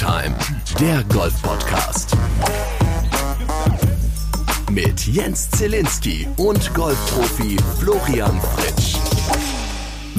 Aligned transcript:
Time, 0.00 0.34
der 0.80 1.04
Golf-Podcast. 1.12 2.16
Mit 4.70 5.06
Jens 5.06 5.50
Zielinski 5.50 6.26
und 6.38 6.72
Golfprofi 6.72 7.58
Florian 7.78 8.40
Fritsch. 8.40 9.09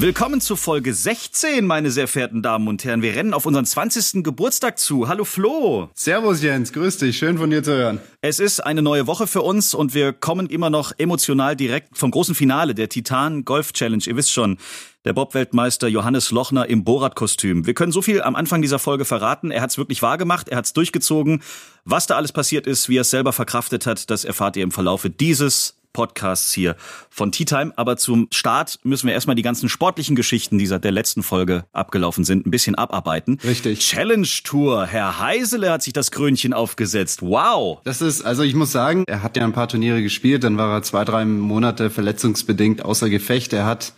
Willkommen 0.02 0.40
zu 0.40 0.56
Folge 0.56 0.92
16, 0.94 1.64
meine 1.64 1.92
sehr 1.92 2.08
verehrten 2.08 2.42
Damen 2.42 2.66
und 2.66 2.82
Herren. 2.82 3.02
Wir 3.02 3.14
rennen 3.14 3.32
auf 3.32 3.46
unseren 3.46 3.64
20. 3.64 4.24
Geburtstag 4.24 4.80
zu. 4.80 5.06
Hallo 5.06 5.24
Flo. 5.24 5.90
Servus 5.94 6.42
Jens, 6.42 6.72
grüß 6.72 6.98
dich, 6.98 7.16
schön 7.16 7.38
von 7.38 7.50
dir 7.50 7.62
zu 7.62 7.70
hören. 7.70 8.00
Es 8.20 8.40
ist 8.40 8.58
eine 8.58 8.82
neue 8.82 9.06
Woche 9.06 9.28
für 9.28 9.42
uns 9.42 9.74
und 9.74 9.94
wir 9.94 10.12
kommen 10.12 10.48
immer 10.48 10.70
noch 10.70 10.90
emotional 10.98 11.54
direkt 11.54 11.96
vom 11.96 12.10
großen 12.10 12.34
Finale 12.34 12.74
der 12.74 12.88
Titan 12.88 13.44
Golf 13.44 13.72
Challenge. 13.74 14.02
Ihr 14.04 14.16
wisst 14.16 14.32
schon, 14.32 14.58
der 15.04 15.12
Bob-Weltmeister 15.12 15.86
Johannes 15.86 16.32
Lochner 16.32 16.68
im 16.68 16.82
Borat-Kostüm. 16.82 17.64
Wir 17.64 17.74
können 17.74 17.92
so 17.92 18.02
viel 18.02 18.22
am 18.22 18.34
Anfang 18.34 18.60
dieser 18.60 18.80
Folge 18.80 19.04
verraten. 19.04 19.52
Er 19.52 19.62
hat 19.62 19.70
es 19.70 19.78
wirklich 19.78 20.02
wahrgemacht, 20.02 20.48
er 20.48 20.56
hat 20.56 20.64
es 20.64 20.72
durchgezogen. 20.72 21.44
Was 21.84 22.08
da 22.08 22.16
alles 22.16 22.32
passiert 22.32 22.66
ist, 22.66 22.88
wie 22.88 22.98
er 22.98 23.02
es 23.02 23.10
selber 23.10 23.32
verkraftet 23.32 23.86
hat, 23.86 24.10
das 24.10 24.24
erfahrt 24.24 24.56
ihr 24.56 24.64
im 24.64 24.72
Verlaufe 24.72 25.10
dieses 25.10 25.76
Podcasts 25.92 26.52
hier 26.52 26.76
von 27.10 27.32
Tea 27.32 27.44
Time. 27.44 27.72
Aber 27.76 27.96
zum 27.96 28.28
Start 28.32 28.78
müssen 28.82 29.06
wir 29.06 29.14
erstmal 29.14 29.36
die 29.36 29.42
ganzen 29.42 29.68
sportlichen 29.68 30.16
Geschichten, 30.16 30.58
die 30.58 30.66
seit 30.66 30.84
der 30.84 30.92
letzten 30.92 31.22
Folge 31.22 31.64
abgelaufen 31.72 32.24
sind, 32.24 32.46
ein 32.46 32.50
bisschen 32.50 32.74
abarbeiten. 32.74 33.38
Richtig. 33.44 33.80
Challenge 33.80 34.28
Tour. 34.44 34.86
Herr 34.86 35.18
Heisele 35.18 35.70
hat 35.70 35.82
sich 35.82 35.92
das 35.92 36.10
Krönchen 36.10 36.52
aufgesetzt. 36.52 37.22
Wow. 37.22 37.80
Das 37.84 38.02
ist, 38.02 38.22
also 38.22 38.42
ich 38.42 38.54
muss 38.54 38.72
sagen, 38.72 39.04
er 39.06 39.22
hat 39.22 39.36
ja 39.36 39.44
ein 39.44 39.52
paar 39.52 39.68
Turniere 39.68 40.02
gespielt, 40.02 40.44
dann 40.44 40.56
war 40.58 40.72
er 40.72 40.82
zwei, 40.82 41.04
drei 41.04 41.24
Monate 41.24 41.90
verletzungsbedingt 41.90 42.84
außer 42.84 43.10
Gefecht. 43.10 43.52
Er 43.52 43.66
hat 43.66 43.92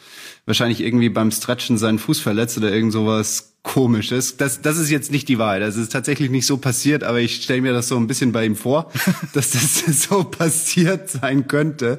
wahrscheinlich 0.46 0.80
irgendwie 0.80 1.08
beim 1.08 1.30
Stretchen 1.30 1.78
seinen 1.78 1.98
Fuß 1.98 2.20
verletzt 2.20 2.58
oder 2.58 2.72
irgend 2.72 2.92
sowas 2.92 3.53
komisches. 3.64 4.36
Das, 4.36 4.60
das 4.60 4.78
ist 4.78 4.90
jetzt 4.90 5.10
nicht 5.10 5.28
die 5.28 5.38
Wahrheit. 5.38 5.62
Das 5.62 5.74
ist 5.74 5.90
tatsächlich 5.90 6.30
nicht 6.30 6.46
so 6.46 6.58
passiert, 6.58 7.02
aber 7.02 7.18
ich 7.18 7.42
stelle 7.42 7.62
mir 7.62 7.72
das 7.72 7.88
so 7.88 7.96
ein 7.96 8.06
bisschen 8.06 8.30
bei 8.30 8.44
ihm 8.44 8.54
vor, 8.54 8.92
dass 9.32 9.50
das 9.50 10.04
so 10.04 10.22
passiert 10.22 11.10
sein 11.10 11.48
könnte. 11.48 11.98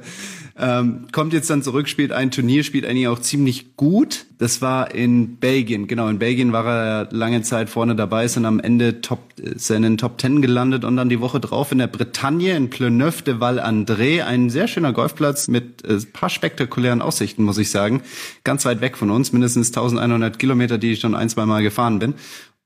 Ähm, 0.58 1.08
kommt 1.12 1.34
jetzt 1.34 1.50
dann 1.50 1.64
zurück, 1.64 1.90
spielt 1.90 2.14
ein 2.14 2.32
Turnier, 2.32 2.64
spielt 2.64 2.86
eigentlich 2.86 3.10
auch 3.10 3.20
ziemlich 3.20 3.76
gut. 3.76 4.26
Das 4.38 4.62
war 4.62 4.96
in 4.96 5.36
Belgien. 5.36 5.88
Genau, 5.88 6.08
in 6.08 6.18
Belgien 6.18 6.54
war 6.54 6.66
er 6.66 7.10
lange 7.12 7.42
Zeit 7.42 7.70
vorne 7.70 7.94
dabei, 7.94 8.24
ist 8.24 8.38
dann 8.38 8.46
am 8.46 8.62
Ende 8.62 9.02
Top, 9.02 9.20
ist 9.38 9.70
er 9.70 9.76
in 9.76 9.82
den 9.82 9.98
Top 9.98 10.18
Ten 10.18 10.42
gelandet 10.42 10.86
und 10.86 10.96
dann 10.96 11.10
die 11.10 11.20
Woche 11.20 11.42
drauf 11.42 11.74
in 11.74 11.80
der 11.80 11.88
Bretagne 11.88 12.56
in 12.56 12.70
Pleneuve 12.70 13.24
de 13.24 13.42
Val 13.42 13.60
André. 13.60 14.24
Ein 14.24 14.50
sehr 14.50 14.70
schöner 14.70 14.94
Golfplatz 14.94 15.50
mit 15.50 15.84
äh, 15.84 16.00
paar 16.14 16.30
spektakulären 16.30 17.02
Aussichten, 17.02 17.44
muss 17.44 17.58
ich 17.58 17.70
sagen. 17.70 18.02
Ganz 18.46 18.64
weit 18.64 18.80
weg 18.80 18.96
von 18.96 19.12
uns, 19.12 19.34
mindestens 19.34 19.70
1100 19.70 20.40
Kilometer, 20.40 20.78
die 20.78 20.94
ich 20.94 21.02
schon 21.02 21.16
ein, 21.16 21.28
zwei 21.28 21.46
Mal 21.46 21.64
gefahren 21.64 22.00
bin 22.00 22.14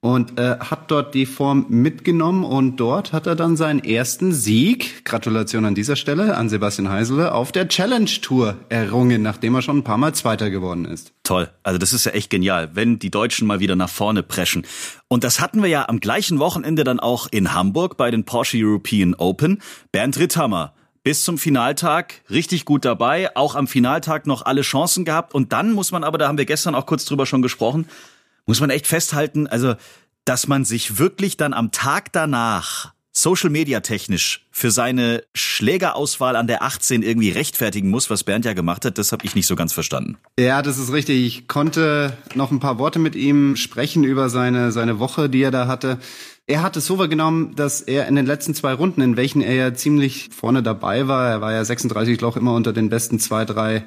und 0.01 0.39
äh, 0.39 0.57
hat 0.59 0.89
dort 0.91 1.13
die 1.13 1.25
Form 1.25 1.65
mitgenommen 1.67 2.45
und 2.45 2.77
dort 2.77 3.11
hat 3.11 3.27
er 3.27 3.35
dann 3.35 3.57
seinen 3.57 3.83
ersten 3.83 4.31
Sieg, 4.31 5.03
Gratulation 5.03 5.65
an 5.65 5.75
dieser 5.75 5.97
Stelle 5.97 6.37
an 6.37 6.47
Sebastian 6.47 6.89
Heisele, 6.89 7.33
auf 7.33 7.51
der 7.51 7.67
Challenge 7.67 8.09
Tour 8.21 8.55
errungen, 8.69 9.21
nachdem 9.21 9.55
er 9.55 9.61
schon 9.61 9.79
ein 9.79 9.83
paar 9.83 9.97
Mal 9.97 10.13
Zweiter 10.13 10.49
geworden 10.49 10.85
ist. 10.85 11.11
Toll, 11.23 11.49
also 11.63 11.77
das 11.77 11.91
ist 11.91 12.05
ja 12.05 12.13
echt 12.13 12.29
genial, 12.29 12.71
wenn 12.75 12.97
die 12.97 13.11
Deutschen 13.11 13.45
mal 13.45 13.59
wieder 13.59 13.75
nach 13.75 13.89
vorne 13.89 14.23
preschen. 14.23 14.65
Und 15.09 15.25
das 15.25 15.41
hatten 15.41 15.61
wir 15.61 15.69
ja 15.69 15.89
am 15.89 15.99
gleichen 15.99 16.39
Wochenende 16.39 16.85
dann 16.85 17.01
auch 17.01 17.27
in 17.29 17.53
Hamburg 17.53 17.97
bei 17.97 18.09
den 18.09 18.23
Porsche 18.23 18.57
European 18.57 19.15
Open. 19.15 19.61
Bernd 19.91 20.17
Ritthammer 20.17 20.73
bis 21.03 21.23
zum 21.23 21.37
Finaltag 21.37 22.21
richtig 22.29 22.65
gut 22.65 22.85
dabei, 22.85 23.35
auch 23.35 23.55
am 23.55 23.67
Finaltag 23.67 24.27
noch 24.27 24.45
alle 24.45 24.61
Chancen 24.61 25.05
gehabt 25.05 25.33
und 25.33 25.51
dann 25.53 25.71
muss 25.71 25.91
man 25.91 26.03
aber, 26.03 26.17
da 26.17 26.27
haben 26.27 26.37
wir 26.37 26.45
gestern 26.45 26.75
auch 26.75 26.85
kurz 26.85 27.05
drüber 27.05 27.25
schon 27.25 27.41
gesprochen, 27.41 27.87
muss 28.49 28.61
man 28.61 28.71
echt 28.71 28.87
festhalten, 28.87 29.45
also, 29.45 29.75
dass 30.25 30.47
man 30.47 30.65
sich 30.65 30.97
wirklich 30.97 31.37
dann 31.37 31.53
am 31.53 31.71
Tag 31.71 32.11
danach 32.11 32.93
Social 33.11 33.51
Media 33.51 33.81
technisch 33.81 34.47
für 34.49 34.71
seine 34.71 35.23
Schlägerauswahl 35.35 36.35
an 36.35 36.47
der 36.47 36.63
18 36.63 37.03
irgendwie 37.03 37.29
rechtfertigen 37.29 37.89
muss, 37.89 38.09
was 38.09 38.23
Bernd 38.23 38.45
ja 38.45 38.53
gemacht 38.53 38.85
hat, 38.85 38.97
das 38.97 39.11
habe 39.11 39.23
ich 39.23 39.35
nicht 39.35 39.45
so 39.45 39.55
ganz 39.55 39.71
verstanden. 39.71 40.17
Ja, 40.39 40.63
das 40.63 40.79
ist 40.79 40.91
richtig. 40.91 41.23
Ich 41.27 41.47
konnte 41.47 42.17
noch 42.33 42.49
ein 42.49 42.59
paar 42.59 42.79
Worte 42.79 42.97
mit 42.97 43.15
ihm 43.15 43.55
sprechen 43.55 44.03
über 44.03 44.29
seine 44.29 44.71
seine 44.71 44.97
Woche, 44.97 45.29
die 45.29 45.43
er 45.43 45.51
da 45.51 45.67
hatte. 45.67 45.99
Er 46.47 46.63
hat 46.63 46.75
es 46.75 46.87
so 46.87 46.97
wahrgenommen, 46.97 47.55
dass 47.55 47.81
er 47.81 48.07
in 48.07 48.15
den 48.15 48.25
letzten 48.25 48.55
zwei 48.55 48.73
Runden, 48.73 49.01
in 49.01 49.15
welchen 49.15 49.43
er 49.43 49.53
ja 49.53 49.73
ziemlich 49.75 50.29
vorne 50.35 50.63
dabei 50.63 51.07
war, 51.07 51.29
er 51.29 51.41
war 51.41 51.53
ja 51.53 51.63
36 51.63 52.19
Loch 52.21 52.35
immer 52.35 52.55
unter 52.55 52.73
den 52.73 52.89
besten 52.89 53.19
zwei, 53.19 53.45
drei 53.45 53.85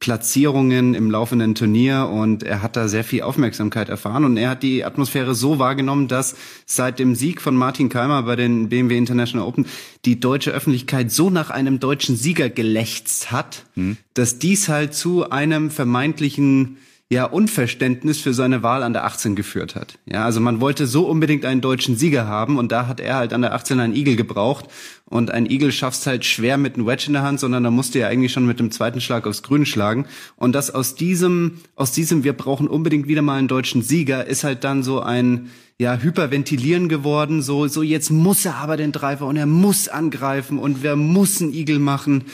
Platzierungen 0.00 0.94
im 0.94 1.10
laufenden 1.10 1.54
Turnier 1.54 2.10
und 2.12 2.42
er 2.42 2.62
hat 2.62 2.76
da 2.76 2.88
sehr 2.88 3.04
viel 3.04 3.22
Aufmerksamkeit 3.22 3.88
erfahren 3.88 4.24
und 4.24 4.36
er 4.36 4.50
hat 4.50 4.62
die 4.62 4.84
Atmosphäre 4.84 5.34
so 5.34 5.58
wahrgenommen, 5.58 6.08
dass 6.08 6.36
seit 6.66 6.98
dem 6.98 7.14
Sieg 7.14 7.40
von 7.40 7.56
Martin 7.56 7.88
Keimer 7.88 8.24
bei 8.24 8.36
den 8.36 8.68
BMW 8.68 8.98
International 8.98 9.46
Open 9.46 9.66
die 10.04 10.20
deutsche 10.20 10.50
Öffentlichkeit 10.50 11.10
so 11.10 11.30
nach 11.30 11.50
einem 11.50 11.80
deutschen 11.80 12.16
Sieger 12.16 12.50
gelächzt 12.50 13.32
hat, 13.32 13.64
hm. 13.74 13.96
dass 14.12 14.38
dies 14.38 14.68
halt 14.68 14.94
zu 14.94 15.30
einem 15.30 15.70
vermeintlichen 15.70 16.76
ja 17.14 17.24
Unverständnis 17.24 18.20
für 18.20 18.34
seine 18.34 18.62
Wahl 18.62 18.82
an 18.82 18.92
der 18.92 19.04
18 19.04 19.34
geführt 19.34 19.74
hat. 19.74 19.98
Ja, 20.04 20.24
also 20.24 20.40
man 20.40 20.60
wollte 20.60 20.86
so 20.86 21.06
unbedingt 21.06 21.44
einen 21.44 21.60
deutschen 21.60 21.96
Sieger 21.96 22.26
haben 22.26 22.58
und 22.58 22.72
da 22.72 22.86
hat 22.86 23.00
er 23.00 23.16
halt 23.16 23.32
an 23.32 23.42
der 23.42 23.54
18 23.54 23.80
einen 23.80 23.94
Igel 23.94 24.16
gebraucht 24.16 24.66
und 25.06 25.30
ein 25.30 25.46
Igel 25.46 25.72
schaffst 25.72 26.06
halt 26.06 26.24
schwer 26.24 26.58
mit 26.58 26.74
einem 26.74 26.86
Wedge 26.86 27.04
in 27.06 27.14
der 27.14 27.22
Hand, 27.22 27.40
sondern 27.40 27.64
da 27.64 27.70
musst 27.70 27.94
du 27.94 28.00
ja 28.00 28.08
eigentlich 28.08 28.32
schon 28.32 28.46
mit 28.46 28.60
dem 28.60 28.70
zweiten 28.70 29.00
Schlag 29.00 29.26
aufs 29.26 29.42
Grün 29.42 29.64
schlagen 29.64 30.06
und 30.36 30.54
das 30.54 30.74
aus 30.74 30.96
diesem 30.96 31.60
aus 31.76 31.92
diesem 31.92 32.24
wir 32.24 32.32
brauchen 32.32 32.68
unbedingt 32.68 33.08
wieder 33.08 33.22
mal 33.22 33.38
einen 33.38 33.48
deutschen 33.48 33.82
Sieger 33.82 34.26
ist 34.26 34.44
halt 34.44 34.64
dann 34.64 34.82
so 34.82 35.00
ein 35.00 35.50
ja, 35.76 35.96
hyperventilieren 35.96 36.88
geworden, 36.88 37.42
so, 37.42 37.66
so 37.66 37.82
jetzt 37.82 38.10
muss 38.10 38.44
er 38.44 38.56
aber 38.56 38.76
den 38.76 38.92
Driver 38.92 39.26
und 39.26 39.36
er 39.36 39.46
muss 39.46 39.88
angreifen 39.88 40.58
und 40.58 40.84
wer 40.84 40.94
muss 40.94 41.42
einen 41.42 41.52
Igel 41.52 41.80
machen. 41.80 42.24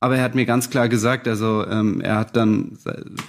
Aber 0.00 0.16
er 0.16 0.22
hat 0.22 0.36
mir 0.36 0.46
ganz 0.46 0.70
klar 0.70 0.88
gesagt, 0.88 1.26
also 1.26 1.66
ähm, 1.66 2.00
er 2.00 2.16
hat 2.16 2.36
dann, 2.36 2.78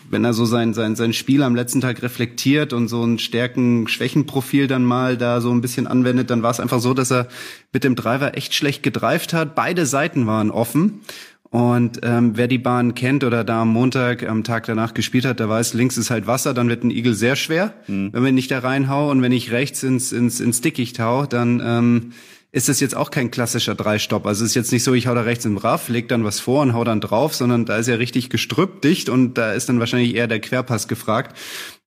wenn 0.09 0.23
er 0.23 0.33
so 0.33 0.45
sein, 0.45 0.75
sein, 0.75 0.95
sein 0.95 1.13
Spiel 1.13 1.41
am 1.41 1.55
letzten 1.55 1.81
Tag 1.81 2.03
reflektiert 2.03 2.73
und 2.73 2.87
so 2.87 3.03
ein 3.03 3.17
Stärken-Schwächen-Profil 3.17 4.67
dann 4.67 4.83
mal 4.83 5.17
da 5.17 5.41
so 5.41 5.51
ein 5.51 5.61
bisschen 5.61 5.87
anwendet, 5.87 6.29
dann 6.29 6.43
war 6.43 6.51
es 6.51 6.59
einfach 6.59 6.79
so, 6.79 6.93
dass 6.93 7.11
er 7.11 7.27
mit 7.73 7.83
dem 7.83 7.95
Driver 7.95 8.37
echt 8.37 8.53
schlecht 8.53 8.83
gedreift 8.83 9.33
hat. 9.33 9.55
Beide 9.55 9.87
Seiten 9.87 10.27
waren 10.27 10.51
offen. 10.51 11.01
Und 11.51 12.01
ähm, 12.03 12.37
wer 12.37 12.47
die 12.47 12.59
Bahn 12.59 12.93
kennt 12.93 13.23
oder 13.23 13.43
da 13.43 13.63
am 13.63 13.69
Montag, 13.69 14.27
am 14.27 14.43
Tag 14.43 14.67
danach 14.67 14.93
gespielt 14.93 15.25
hat, 15.25 15.39
der 15.39 15.49
weiß, 15.49 15.73
links 15.73 15.97
ist 15.97 16.11
halt 16.11 16.27
Wasser, 16.27 16.53
dann 16.53 16.69
wird 16.69 16.83
ein 16.83 16.91
Igel 16.91 17.15
sehr 17.15 17.35
schwer, 17.35 17.73
mhm. 17.87 18.13
wenn 18.13 18.21
man 18.21 18.35
nicht 18.35 18.51
da 18.51 18.59
reinhau 18.59 19.09
und 19.09 19.23
wenn 19.23 19.31
ich 19.31 19.51
rechts 19.51 19.81
ins, 19.81 20.11
ins, 20.11 20.39
ins 20.39 20.61
Dickicht 20.61 20.99
hau, 20.99 21.25
dann 21.25 21.59
ähm, 21.65 22.11
ist 22.51 22.67
das 22.67 22.79
jetzt 22.79 22.95
auch 22.95 23.11
kein 23.11 23.29
klassischer 23.29 23.75
Dreistopp. 23.75 24.25
Also 24.25 24.43
es 24.43 24.51
ist 24.51 24.55
jetzt 24.55 24.71
nicht 24.71 24.83
so, 24.83 24.93
ich 24.93 25.07
hau 25.07 25.13
da 25.13 25.21
rechts 25.21 25.45
im 25.45 25.57
Raff, 25.57 25.87
leg 25.89 26.07
dann 26.07 26.23
was 26.23 26.39
vor 26.39 26.61
und 26.61 26.73
hau 26.73 26.83
dann 26.83 27.01
drauf, 27.01 27.35
sondern 27.35 27.65
da 27.65 27.77
ist 27.77 27.87
ja 27.87 27.95
richtig 27.95 28.29
gestrüppt 28.29 28.83
dicht 28.83 29.09
und 29.09 29.35
da 29.35 29.53
ist 29.53 29.69
dann 29.69 29.79
wahrscheinlich 29.79 30.15
eher 30.15 30.27
der 30.27 30.39
Querpass 30.39 30.87
gefragt. 30.87 31.37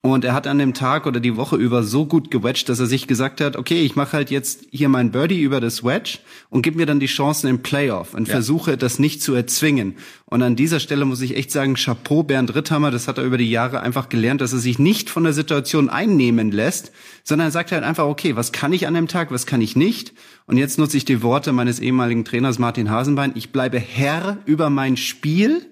Und 0.05 0.25
er 0.25 0.35
hat 0.35 0.49
an 0.49 0.59
dem 0.59 0.75
Tag 0.75 1.07
oder 1.07 1.21
die 1.21 1.37
Woche 1.37 1.55
über 1.55 1.85
so 1.85 2.07
gut 2.07 2.33
gewedged, 2.33 2.69
dass 2.69 2.81
er 2.81 2.87
sich 2.87 3.07
gesagt 3.07 3.41
hat, 3.41 3.55
okay, 3.55 3.83
ich 3.83 3.95
mache 3.95 4.15
halt 4.15 4.33
jetzt 4.33 4.65
hier 4.73 4.89
mein 4.89 5.13
Birdie 5.13 5.41
über 5.41 5.61
das 5.61 5.85
Wedge 5.85 6.19
und 6.51 6.63
gib 6.63 6.75
mir 6.75 6.87
dann 6.87 6.99
die 6.99 7.07
Chancen 7.07 7.49
im 7.49 7.63
Playoff 7.63 8.13
und 8.13 8.27
ja. 8.27 8.33
versuche 8.33 8.77
das 8.77 8.99
nicht 8.99 9.23
zu 9.23 9.33
erzwingen. 9.33 9.95
Und 10.25 10.43
an 10.43 10.57
dieser 10.57 10.81
Stelle 10.81 11.05
muss 11.05 11.21
ich 11.21 11.37
echt 11.37 11.53
sagen, 11.53 11.75
Chapeau 11.75 12.25
Bernd 12.25 12.53
Ritthammer, 12.57 12.91
das 12.91 13.07
hat 13.07 13.19
er 13.19 13.25
über 13.25 13.39
die 13.39 13.49
Jahre 13.49 13.79
einfach 13.81 14.09
gelernt, 14.09 14.41
dass 14.41 14.53
er 14.53 14.59
sich 14.59 14.81
nicht 14.81 15.09
von 15.09 15.23
der 15.23 15.35
Situation 15.35 15.89
einnehmen 15.89 16.51
lässt, 16.51 16.91
sondern 17.23 17.47
er 17.47 17.53
sagt 17.53 17.71
halt 17.71 17.84
einfach, 17.84 18.07
okay, 18.07 18.34
was 18.34 18.51
kann 18.51 18.73
ich 18.73 18.89
an 18.89 18.95
dem 18.95 19.07
Tag, 19.07 19.31
was 19.31 19.47
kann 19.47 19.61
ich 19.61 19.77
nicht? 19.77 20.15
Und 20.47 20.57
jetzt 20.57 20.81
nutze 20.81 20.97
ich 20.97 21.05
die 21.05 21.23
Worte 21.23 21.53
meines 21.53 21.79
ehemaligen 21.79 22.25
Trainers 22.25 22.59
Martin 22.59 22.91
Hasenbein, 22.91 23.33
ich 23.37 23.53
bleibe 23.53 23.79
Herr 23.79 24.39
über 24.47 24.69
mein 24.69 24.97
Spiel 24.97 25.65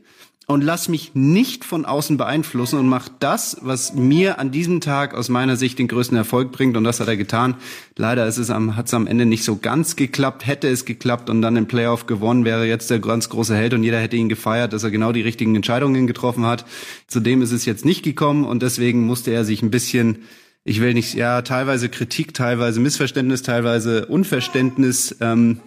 und 0.50 0.62
lass 0.64 0.88
mich 0.88 1.12
nicht 1.14 1.64
von 1.64 1.84
außen 1.84 2.16
beeinflussen 2.16 2.80
und 2.80 2.88
mach 2.88 3.08
das, 3.20 3.58
was 3.60 3.94
mir 3.94 4.40
an 4.40 4.50
diesem 4.50 4.80
Tag 4.80 5.14
aus 5.14 5.28
meiner 5.28 5.54
Sicht 5.54 5.78
den 5.78 5.86
größten 5.86 6.16
Erfolg 6.16 6.50
bringt 6.50 6.76
und 6.76 6.82
das 6.82 6.98
hat 6.98 7.06
er 7.06 7.16
getan. 7.16 7.54
Leider 7.96 8.26
ist 8.26 8.36
es 8.36 8.50
am, 8.50 8.74
hat 8.74 8.86
es 8.86 8.94
am 8.94 9.06
Ende 9.06 9.26
nicht 9.26 9.44
so 9.44 9.58
ganz 9.58 9.94
geklappt. 9.94 10.44
Hätte 10.44 10.66
es 10.66 10.84
geklappt 10.84 11.30
und 11.30 11.40
dann 11.40 11.54
im 11.54 11.66
Playoff 11.66 12.06
gewonnen, 12.06 12.44
wäre 12.44 12.66
jetzt 12.66 12.90
der 12.90 12.98
ganz 12.98 13.28
große 13.28 13.54
Held 13.54 13.74
und 13.74 13.84
jeder 13.84 14.00
hätte 14.00 14.16
ihn 14.16 14.28
gefeiert, 14.28 14.72
dass 14.72 14.82
er 14.82 14.90
genau 14.90 15.12
die 15.12 15.20
richtigen 15.20 15.54
Entscheidungen 15.54 16.08
getroffen 16.08 16.44
hat. 16.44 16.64
Zudem 17.06 17.42
ist 17.42 17.52
es 17.52 17.64
jetzt 17.64 17.84
nicht 17.84 18.02
gekommen 18.02 18.44
und 18.44 18.60
deswegen 18.60 19.06
musste 19.06 19.30
er 19.30 19.44
sich 19.44 19.62
ein 19.62 19.70
bisschen 19.70 20.18
ich 20.62 20.82
will 20.82 20.92
nicht, 20.92 21.14
ja, 21.14 21.40
teilweise 21.40 21.88
Kritik, 21.88 22.34
teilweise 22.34 22.80
Missverständnis, 22.80 23.42
teilweise 23.42 24.04
Unverständnis 24.06 25.16
ähm, 25.20 25.60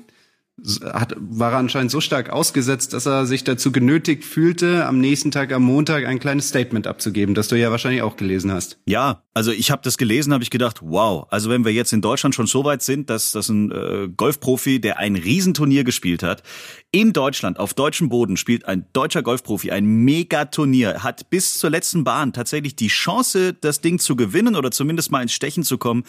hat, 0.84 1.16
war 1.18 1.54
anscheinend 1.54 1.90
so 1.90 2.00
stark 2.00 2.30
ausgesetzt, 2.30 2.94
dass 2.94 3.08
er 3.08 3.26
sich 3.26 3.44
dazu 3.44 3.72
genötigt 3.72 4.24
fühlte, 4.24 4.86
am 4.86 5.00
nächsten 5.00 5.32
Tag, 5.32 5.52
am 5.52 5.64
Montag, 5.64 6.06
ein 6.06 6.20
kleines 6.20 6.48
Statement 6.50 6.86
abzugeben, 6.86 7.34
das 7.34 7.48
du 7.48 7.58
ja 7.58 7.72
wahrscheinlich 7.72 8.04
auch 8.04 8.18
gelesen 8.18 8.52
hast. 8.52 8.78
Ja, 8.86 9.24
also 9.34 9.52
ich 9.52 9.72
habe 9.72 9.82
das 9.84 9.98
gelesen, 9.98 10.32
habe 10.32 10.44
ich 10.44 10.52
gedacht, 10.52 10.80
wow, 10.84 11.26
also 11.32 11.50
wenn 11.50 11.66
wir 11.66 11.74
jetzt 11.74 11.92
in 11.92 12.02
Deutschland 12.02 12.36
schon 12.36 12.46
so 12.46 12.64
weit 12.66 12.84
sind, 12.84 13.10
dass, 13.10 13.32
dass 13.32 13.50
ein 13.50 13.72
äh, 13.72 14.10
Golfprofi, 14.16 14.80
der 14.80 15.00
ein 15.00 15.16
Riesenturnier 15.16 15.84
gespielt 15.84 16.22
hat, 16.22 16.44
in 16.92 17.14
Deutschland, 17.14 17.60
auf 17.60 17.74
deutschem 17.74 18.10
Boden 18.10 18.38
spielt 18.38 18.68
ein 18.68 18.86
deutscher 18.94 19.24
Golfprofi 19.24 19.72
ein 19.72 19.86
Megaturnier, 19.86 21.04
hat 21.04 21.32
bis 21.32 21.58
zur 21.58 21.72
letzten 21.72 22.04
Bahn 22.04 22.32
tatsächlich 22.32 22.76
die 22.76 22.90
Chance, 22.90 23.54
das 23.54 23.82
Ding 23.82 23.98
zu 23.98 24.16
gewinnen 24.16 24.56
oder 24.56 24.70
zumindest 24.70 25.12
mal 25.12 25.24
ins 25.24 25.34
Stechen 25.34 25.64
zu 25.64 25.80
kommen 25.80 26.04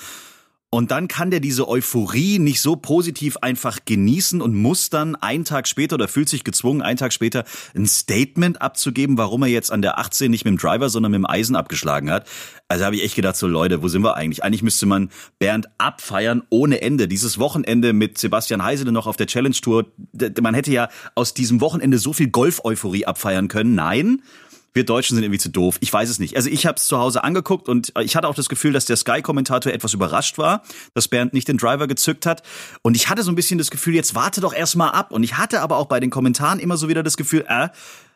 Und 0.75 0.91
dann 0.91 1.06
kann 1.06 1.31
der 1.31 1.38
diese 1.38 1.69
Euphorie 1.69 2.41
nicht 2.41 2.61
so 2.61 2.75
positiv 2.75 3.37
einfach 3.37 3.79
genießen 3.85 4.41
und 4.41 4.56
muss 4.56 4.91
dann 4.91 5.15
einen 5.15 5.44
Tag 5.44 5.69
später 5.69 5.94
oder 5.94 6.09
fühlt 6.09 6.29
sich 6.29 6.43
gezwungen, 6.43 6.82
einen 6.82 6.97
Tag 6.97 7.12
später 7.12 7.44
ein 7.76 7.87
Statement 7.87 8.61
abzugeben, 8.61 9.17
warum 9.17 9.44
er 9.44 9.49
jetzt 9.50 9.71
an 9.71 9.82
der 9.82 10.00
18 10.00 10.32
nicht 10.32 10.44
mit 10.44 10.50
dem 10.50 10.59
Driver, 10.59 10.88
sondern 10.88 11.12
mit 11.12 11.19
dem 11.19 11.31
Eisen 11.31 11.55
abgeschlagen 11.55 12.11
hat. 12.11 12.26
Also 12.67 12.85
habe 12.85 12.97
ich 12.97 13.05
echt 13.05 13.15
gedacht, 13.15 13.37
so 13.37 13.47
Leute, 13.47 13.85
wo 13.85 13.88
sind 13.88 14.03
wir 14.03 14.17
eigentlich? 14.17 14.43
Eigentlich 14.43 14.65
müsste 14.65 14.87
man 14.87 15.11
Bernd 15.38 15.69
abfeiern 15.79 16.43
ohne 16.50 16.82
Ende. 16.82 17.06
Dieses 17.06 17.38
Wochenende 17.38 17.93
mit 17.93 18.19
Sebastian 18.19 18.65
Heisele 18.65 18.91
noch 18.91 19.06
auf 19.06 19.17
der 19.17 19.29
Challenge 19.29 19.55
Tour. 19.55 19.87
Man 20.43 20.55
hätte 20.55 20.73
ja 20.73 20.88
aus 21.15 21.35
diesem 21.35 21.61
Wochenende 21.61 21.99
so 21.99 22.12
viel 22.12 22.31
Golf-Euphorie 22.31 23.06
abfeiern 23.06 23.47
können. 23.47 23.76
Nein, 23.76 24.23
wir 24.75 24.85
Deutschen 24.85 25.15
sind 25.15 25.25
irgendwie 25.25 25.38
zu 25.38 25.49
doof. 25.49 25.79
Ich 25.81 25.93
weiß 25.93 26.11
es 26.11 26.19
nicht. 26.19 26.37
Also 26.37 26.50
ich 26.50 26.67
habe 26.67 26.76
es 26.76 26.87
zu 26.87 26.99
Hause 26.99 27.25
angeguckt 27.25 27.69
und 27.69 27.93
ich 28.00 28.17
hatte 28.17 28.29
auch 28.29 28.35
das 28.35 28.49
Gefühl, 28.49 28.73
dass 28.73 28.85
der 28.85 28.97
Sky-Kommentator 28.97 29.73
etwas 29.73 29.94
überrascht 29.94 30.37
war, 30.37 30.62
dass 30.94 31.09
Bernd 31.09 31.32
nicht 31.32 31.49
den 31.49 31.56
Driver 31.56 31.87
gezückt 31.87 32.26
hat. 32.26 32.43
Und 32.82 32.97
ich 32.97 33.09
hatte 33.09 33.23
so 33.23 33.31
ein 33.31 33.37
bisschen 33.37 33.56
das 33.56 33.71
Gefühl, 33.71 33.94
jetzt 33.94 34.15
warte 34.15 34.41
doch 34.41 34.53
erstmal 34.53 34.91
ab. 34.91 35.12
Und 35.12 35.23
ich 35.23 35.38
hatte 35.38 35.61
aber 35.61 35.76
auch 35.76 35.87
bei 35.87 36.00
den 36.00 36.11
Kommentaren 36.11 36.59
immer 36.59 36.76
so 36.76 36.88
wieder 36.88 37.05
das 37.05 37.17
Gefühl, 37.17 37.44
äh, 37.49 37.69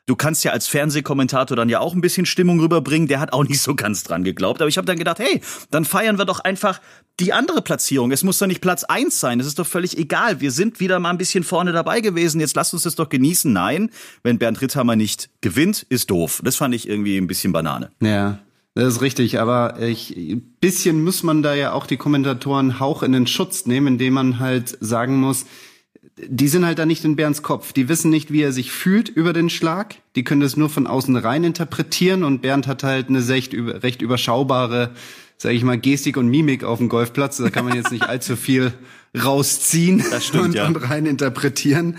du 0.09 0.17
kannst 0.17 0.43
ja 0.43 0.53
als 0.53 0.67
Fernsehkommentator 0.67 1.57
dann 1.57 1.69
ja 1.69 1.81
auch 1.81 1.95
ein 1.95 2.01
bisschen 2.01 2.27
Stimmung 2.27 2.59
rüberbringen. 2.61 3.09
Der 3.09 3.21
hat 3.21 3.33
auch 3.33 3.45
nicht 3.45 3.61
so 3.61 3.75
ganz 3.75 4.03
dran 4.03 4.25
geglaubt. 4.25 4.61
Aber 4.61 4.69
ich 4.69 4.79
habe 4.79 4.87
dann 4.87 4.99
gedacht, 4.99 5.19
hey, 5.19 5.41
dann 5.71 5.85
feiern 5.85 6.19
wir 6.19 6.25
doch 6.25 6.41
einfach 6.41 6.81
die 7.21 7.33
andere 7.33 7.63
Platzierung. 7.63 8.11
Es 8.11 8.25
muss 8.25 8.39
doch 8.39 8.47
nicht 8.47 8.63
Platz 8.63 8.85
eins 8.85 9.21
sein. 9.21 9.39
Es 9.39 9.47
ist 9.47 9.59
doch 9.59 9.67
völlig 9.67 9.99
egal. 9.99 10.41
Wir 10.41 10.51
sind 10.51 10.81
wieder 10.81 10.99
mal 10.99 11.11
ein 11.11 11.19
bisschen 11.19 11.45
vorne 11.45 11.73
dabei 11.73 12.01
gewesen. 12.01 12.41
Jetzt 12.41 12.57
lasst 12.57 12.73
uns 12.73 12.83
das 12.83 12.95
doch 12.95 13.09
genießen. 13.09 13.53
Nein, 13.53 13.91
wenn 14.23 14.39
Bernd 14.39 14.61
Ritthammer 14.61 14.97
nicht 14.97 15.29
gewinnt, 15.41 15.85
ist 15.89 16.11
doof. 16.11 16.41
Das 16.43 16.57
fand 16.57 16.75
ich 16.75 16.89
irgendwie 16.89 17.19
ein 17.19 17.27
bisschen 17.27 17.53
Banane. 17.53 17.91
Ja. 18.01 18.39
Das 18.75 18.95
ist 18.95 19.03
richtig, 19.03 19.41
aber 19.41 19.81
ich, 19.81 20.41
bisschen 20.61 21.03
muss 21.03 21.25
man 21.25 21.43
da 21.43 21.53
ja 21.53 21.73
auch 21.73 21.85
die 21.85 21.97
Kommentatoren 21.97 22.79
Hauch 22.79 23.03
in 23.03 23.11
den 23.11 23.27
Schutz 23.27 23.67
nehmen, 23.67 23.95
indem 23.95 24.15
man 24.15 24.39
halt 24.39 24.79
sagen 24.81 25.17
muss, 25.17 25.47
die 26.27 26.49
sind 26.49 26.65
halt 26.65 26.79
da 26.79 26.87
nicht 26.87 27.05
in 27.05 27.17
Bernds 27.17 27.43
Kopf. 27.43 27.73
Die 27.73 27.89
wissen 27.89 28.11
nicht, 28.11 28.33
wie 28.33 28.43
er 28.43 28.53
sich 28.53 28.73
fühlt 28.73 29.09
über 29.09 29.33
den 29.33 29.51
Schlag. 29.51 29.97
Die 30.17 30.25
können 30.25 30.41
das 30.41 30.57
nur 30.57 30.69
von 30.69 30.87
außen 30.87 31.17
rein 31.17 31.45
interpretieren 31.45 32.25
und 32.25 32.43
Bernd 32.43 32.67
hat 32.67 32.83
halt 32.83 33.09
eine 33.09 33.27
recht, 33.29 33.55
recht 33.55 34.03
überschaubare, 34.03 34.91
sage 35.37 35.55
ich 35.55 35.63
mal, 35.63 35.79
Gestik 35.79 36.17
und 36.17 36.29
Mimik 36.29 36.65
auf 36.65 36.79
dem 36.79 36.89
Golfplatz. 36.89 37.37
Da 37.37 37.51
kann 37.51 37.65
man 37.65 37.77
jetzt 37.77 37.93
nicht 37.93 38.09
allzu 38.09 38.37
viel 38.37 38.73
rausziehen 39.17 40.05
stimmt, 40.21 40.45
und, 40.45 40.55
ja. 40.55 40.67
und 40.67 40.77
rein 40.77 41.07
interpretieren. 41.07 41.97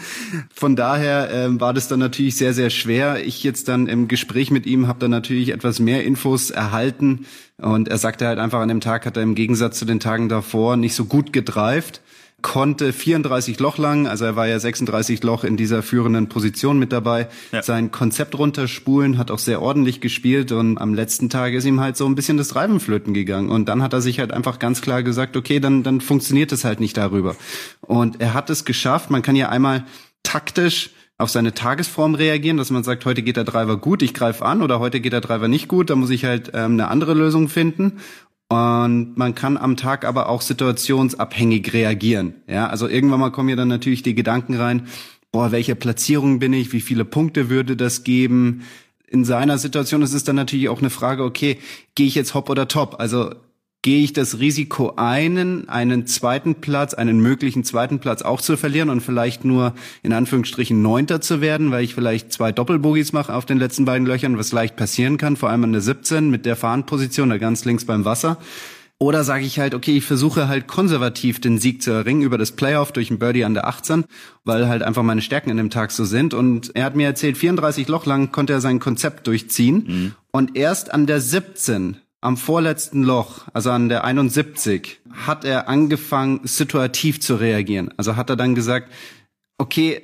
Von 0.54 0.76
daher 0.76 1.30
ähm, 1.32 1.60
war 1.60 1.74
das 1.74 1.88
dann 1.88 2.00
natürlich 2.00 2.36
sehr, 2.36 2.54
sehr 2.54 2.70
schwer. 2.70 3.26
Ich 3.26 3.44
jetzt 3.44 3.68
dann 3.68 3.88
im 3.88 4.08
Gespräch 4.08 4.52
mit 4.52 4.66
ihm 4.66 4.88
habe 4.88 5.00
dann 5.00 5.12
natürlich 5.12 5.50
etwas 5.50 5.80
mehr 5.80 6.04
Infos 6.04 6.52
erhalten 6.52 7.26
und 7.58 7.88
er 7.88 7.98
sagte 7.98 8.28
halt 8.28 8.40
einfach, 8.40 8.60
an 8.60 8.70
dem 8.70 8.80
Tag 8.80 9.06
hat 9.06 9.18
er 9.18 9.24
im 9.24 9.36
Gegensatz 9.36 9.80
zu 9.80 9.86
den 9.86 10.00
Tagen 10.00 10.30
davor 10.30 10.78
nicht 10.78 10.94
so 10.94 11.06
gut 11.06 11.34
gedreift 11.34 12.02
konnte 12.42 12.94
34 12.94 13.60
Loch 13.60 13.78
lang, 13.78 14.08
also 14.08 14.26
er 14.26 14.36
war 14.36 14.48
ja 14.48 14.60
36 14.60 15.24
Loch 15.24 15.44
in 15.44 15.58
dieser 15.58 15.84
führenden 15.84 16.30
Position 16.30 16.80
mit 16.80 16.92
dabei, 16.92 17.28
ja. 17.52 17.62
sein 17.62 17.92
Konzept 17.92 18.38
runterspulen, 18.38 19.18
hat 19.18 19.32
auch 19.32 19.40
sehr 19.40 19.62
ordentlich 19.62 20.02
gespielt 20.02 20.52
und 20.52 20.78
am 20.78 20.94
letzten 20.94 21.30
Tag 21.30 21.54
ist 21.54 21.66
ihm 21.66 21.80
halt 21.80 21.98
so 21.98 22.06
ein 22.06 22.16
bisschen 22.16 22.38
das 22.38 22.56
Reibenflöten 22.56 23.14
gegangen 23.14 23.50
und 23.50 23.68
dann 23.68 23.84
hat 23.84 23.94
er 23.94 24.02
sich 24.02 24.20
halt 24.20 24.32
einfach 24.32 24.60
ganz 24.60 24.82
klar 24.82 25.04
gesagt, 25.04 25.36
okay, 25.38 25.60
dann, 25.60 25.84
dann 25.84 26.02
funktioniert 26.02 26.52
es 26.52 26.64
halt 26.64 26.80
nicht 26.80 26.98
darüber. 26.98 27.36
Und 27.82 28.22
er 28.22 28.34
hat 28.34 28.50
es 28.50 28.66
geschafft, 28.66 29.10
man 29.10 29.22
kann 29.22 29.36
ja 29.36 29.50
einmal 29.50 29.86
taktisch 30.24 30.92
auf 31.20 31.30
seine 31.30 31.54
Tagesform 31.54 32.16
reagieren, 32.16 32.56
dass 32.56 32.72
man 32.72 32.84
sagt, 32.84 33.06
heute 33.06 33.22
geht 33.22 33.36
der 33.36 33.44
Driver 33.44 33.76
gut, 33.76 34.02
ich 34.02 34.14
greife 34.14 34.46
an 34.46 34.62
oder 34.62 34.80
heute 34.80 35.02
geht 35.02 35.12
der 35.12 35.20
Driver 35.20 35.50
nicht 35.50 35.68
gut, 35.68 35.90
da 35.90 35.96
muss 35.96 36.10
ich 36.10 36.24
halt 36.24 36.52
ähm, 36.54 36.74
eine 36.74 36.88
andere 36.88 37.14
Lösung 37.14 37.50
finden. 37.50 38.00
Und 38.50 39.16
man 39.16 39.36
kann 39.36 39.58
am 39.58 39.78
Tag 39.78 40.06
aber 40.06 40.28
auch 40.28 40.42
situationsabhängig 40.42 41.72
reagieren. 41.72 42.34
Ja, 42.48 42.68
also 42.68 42.88
irgendwann 42.88 43.20
mal 43.20 43.32
kommen 43.32 43.50
ja 43.50 43.56
dann 43.56 43.68
natürlich 43.68 44.02
die 44.02 44.16
Gedanken 44.16 44.56
rein, 44.56 44.88
boah, 45.32 45.52
welche 45.52 45.76
Platzierung 45.76 46.40
bin 46.40 46.54
ich? 46.54 46.74
Wie 46.74 46.82
viele 46.82 47.06
Punkte 47.06 47.50
würde 47.50 47.78
das 47.78 48.04
geben? 48.04 48.64
In 49.08 49.24
seiner 49.24 49.60
Situation 49.60 50.02
ist 50.02 50.14
es 50.14 50.24
dann 50.24 50.36
natürlich 50.36 50.70
auch 50.70 50.80
eine 50.80 50.90
Frage, 50.90 51.24
okay, 51.24 51.60
gehe 51.94 52.08
ich 52.08 52.16
jetzt 52.16 52.34
hopp 52.34 52.50
oder 52.50 52.68
top? 52.68 52.96
Also 53.00 53.36
gehe 53.82 54.04
ich 54.04 54.12
das 54.12 54.40
Risiko 54.40 54.94
ein, 54.98 55.70
einen 55.70 56.06
zweiten 56.06 56.56
Platz, 56.56 56.94
einen 56.94 57.22
möglichen 57.22 57.64
zweiten 57.64 58.00
Platz 58.00 58.22
auch 58.22 58.42
zu 58.42 58.58
verlieren 58.58 58.90
und 58.90 59.02
vielleicht 59.02 59.46
nur 59.46 59.74
in 60.04 60.12
Anführungsstrichen 60.12 60.82
Neunter 60.82 61.22
zu 61.22 61.40
werden, 61.40 61.72
weil 61.72 61.86
ich 61.86 61.96
vielleicht 61.96 62.34
zwei 62.34 62.52
Doppelbogies 62.52 63.14
mache 63.14 63.34
auf 63.34 63.46
den 63.46 63.58
letzten 63.58 63.86
beiden 63.86 64.06
Löchern, 64.06 64.38
was 64.38 64.52
leicht 64.52 64.76
passieren 64.76 65.18
kann, 65.18 65.38
vor 65.38 65.50
allem 65.50 65.64
an 65.64 65.72
der 65.72 65.82
17 65.82 66.30
mit 66.30 66.46
der 66.46 66.58
Fahnenposition, 66.58 67.30
da 67.30 67.38
ganz 67.38 67.64
links 67.64 67.86
beim 67.86 68.04
Wasser. 68.04 68.38
Oder 69.02 69.24
sage 69.24 69.46
ich 69.46 69.60
halt, 69.60 69.74
okay, 69.74 69.96
ich 69.96 70.04
versuche 70.04 70.50
halt 70.50 70.68
konservativ 70.68 71.40
den 71.40 71.58
Sieg 71.58 71.82
zu 71.82 71.92
erringen 71.92 72.22
über 72.22 72.38
das 72.38 72.52
Playoff 72.52 72.92
durch 72.92 73.10
ein 73.10 73.18
Birdie 73.18 73.46
an 73.46 73.54
der 73.54 73.66
18, 73.66 74.04
weil 74.44 74.68
halt 74.68 74.84
einfach 74.84 75.04
meine 75.04 75.22
Stärken 75.22 75.50
in 75.50 75.56
dem 75.56 75.70
Tag 75.70 75.92
so 75.92 76.04
sind. 76.04 76.34
Und 76.34 76.76
er 76.76 76.84
hat 76.84 76.98
mir 76.98 77.08
erzählt, 77.08 77.38
34 77.38 77.88
Loch 77.88 78.06
lang 78.06 78.34
konnte 78.34 78.52
er 78.52 78.60
sein 78.60 78.80
Konzept 78.82 79.26
durchziehen. 79.28 79.84
Mhm. 79.88 80.12
Und 80.32 80.58
erst 80.58 80.94
an 80.94 81.06
der 81.06 81.22
17 81.22 81.96
am 82.22 82.38
vorletzten 82.38 83.04
Loch, 83.04 83.48
also 83.54 83.72
an 83.72 83.90
der 83.90 84.04
71, 84.04 85.00
hat 85.12 85.46
er 85.46 85.70
angefangen, 85.70 86.42
situativ 86.44 87.22
zu 87.22 87.36
reagieren. 87.36 87.94
Also 87.98 88.16
hat 88.16 88.30
er 88.30 88.36
dann 88.36 88.56
gesagt, 88.56 88.92
okay, 89.58 90.02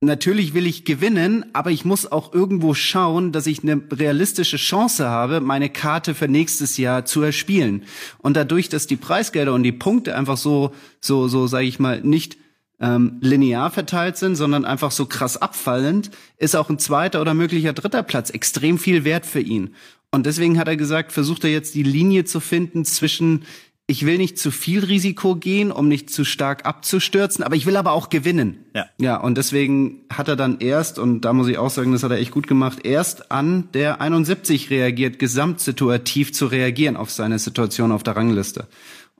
natürlich 0.00 0.54
will 0.54 0.66
ich 0.66 0.84
gewinnen, 0.84 1.46
aber 1.52 1.70
ich 1.70 1.84
muss 1.84 2.10
auch 2.10 2.32
irgendwo 2.32 2.74
schauen, 2.74 3.32
dass 3.32 3.46
ich 3.46 3.62
eine 3.62 3.80
realistische 3.90 4.56
Chance 4.56 5.08
habe, 5.08 5.40
meine 5.40 5.70
Karte 5.70 6.14
für 6.14 6.28
nächstes 6.28 6.76
Jahr 6.76 7.04
zu 7.04 7.22
erspielen. 7.22 7.84
Und 8.18 8.36
dadurch, 8.36 8.68
dass 8.68 8.86
die 8.86 8.96
Preisgelder 8.96 9.54
und 9.54 9.62
die 9.62 9.72
Punkte 9.72 10.16
einfach 10.16 10.36
so, 10.36 10.72
so, 11.00 11.28
so, 11.28 11.46
sage 11.46 11.66
ich 11.66 11.78
mal, 11.78 12.00
nicht 12.00 12.36
ähm, 12.80 13.18
linear 13.20 13.70
verteilt 13.70 14.16
sind, 14.16 14.34
sondern 14.34 14.64
einfach 14.64 14.90
so 14.90 15.06
krass 15.06 15.36
abfallend, 15.36 16.10
ist 16.36 16.56
auch 16.56 16.68
ein 16.68 16.78
zweiter 16.78 17.20
oder 17.20 17.34
möglicher 17.34 17.72
dritter 17.72 18.02
Platz 18.02 18.30
extrem 18.30 18.78
viel 18.78 19.04
wert 19.04 19.24
für 19.24 19.40
ihn. 19.40 19.74
Und 20.14 20.26
deswegen 20.26 20.60
hat 20.60 20.68
er 20.68 20.76
gesagt, 20.76 21.10
versucht 21.10 21.42
er 21.42 21.50
jetzt 21.50 21.74
die 21.74 21.82
Linie 21.82 22.24
zu 22.24 22.38
finden 22.38 22.84
zwischen 22.84 23.44
ich 23.86 24.06
will 24.06 24.16
nicht 24.16 24.38
zu 24.38 24.50
viel 24.50 24.82
Risiko 24.82 25.36
gehen, 25.36 25.70
um 25.70 25.88
nicht 25.88 26.08
zu 26.08 26.24
stark 26.24 26.64
abzustürzen, 26.64 27.44
aber 27.44 27.54
ich 27.54 27.66
will 27.66 27.76
aber 27.76 27.92
auch 27.92 28.08
gewinnen. 28.08 28.64
Ja. 28.74 28.86
Ja, 28.98 29.16
und 29.18 29.36
deswegen 29.36 30.04
hat 30.10 30.28
er 30.28 30.36
dann 30.36 30.58
erst, 30.60 30.98
und 30.98 31.22
da 31.22 31.34
muss 31.34 31.48
ich 31.48 31.58
auch 31.58 31.68
sagen, 31.68 31.92
das 31.92 32.02
hat 32.02 32.10
er 32.10 32.16
echt 32.16 32.30
gut 32.30 32.46
gemacht, 32.46 32.86
erst 32.86 33.30
an 33.30 33.68
der 33.74 34.00
71 34.00 34.70
reagiert, 34.70 35.18
gesamtsituativ 35.18 36.32
zu 36.32 36.46
reagieren 36.46 36.96
auf 36.96 37.10
seine 37.10 37.38
Situation 37.38 37.92
auf 37.92 38.02
der 38.02 38.16
Rangliste. 38.16 38.68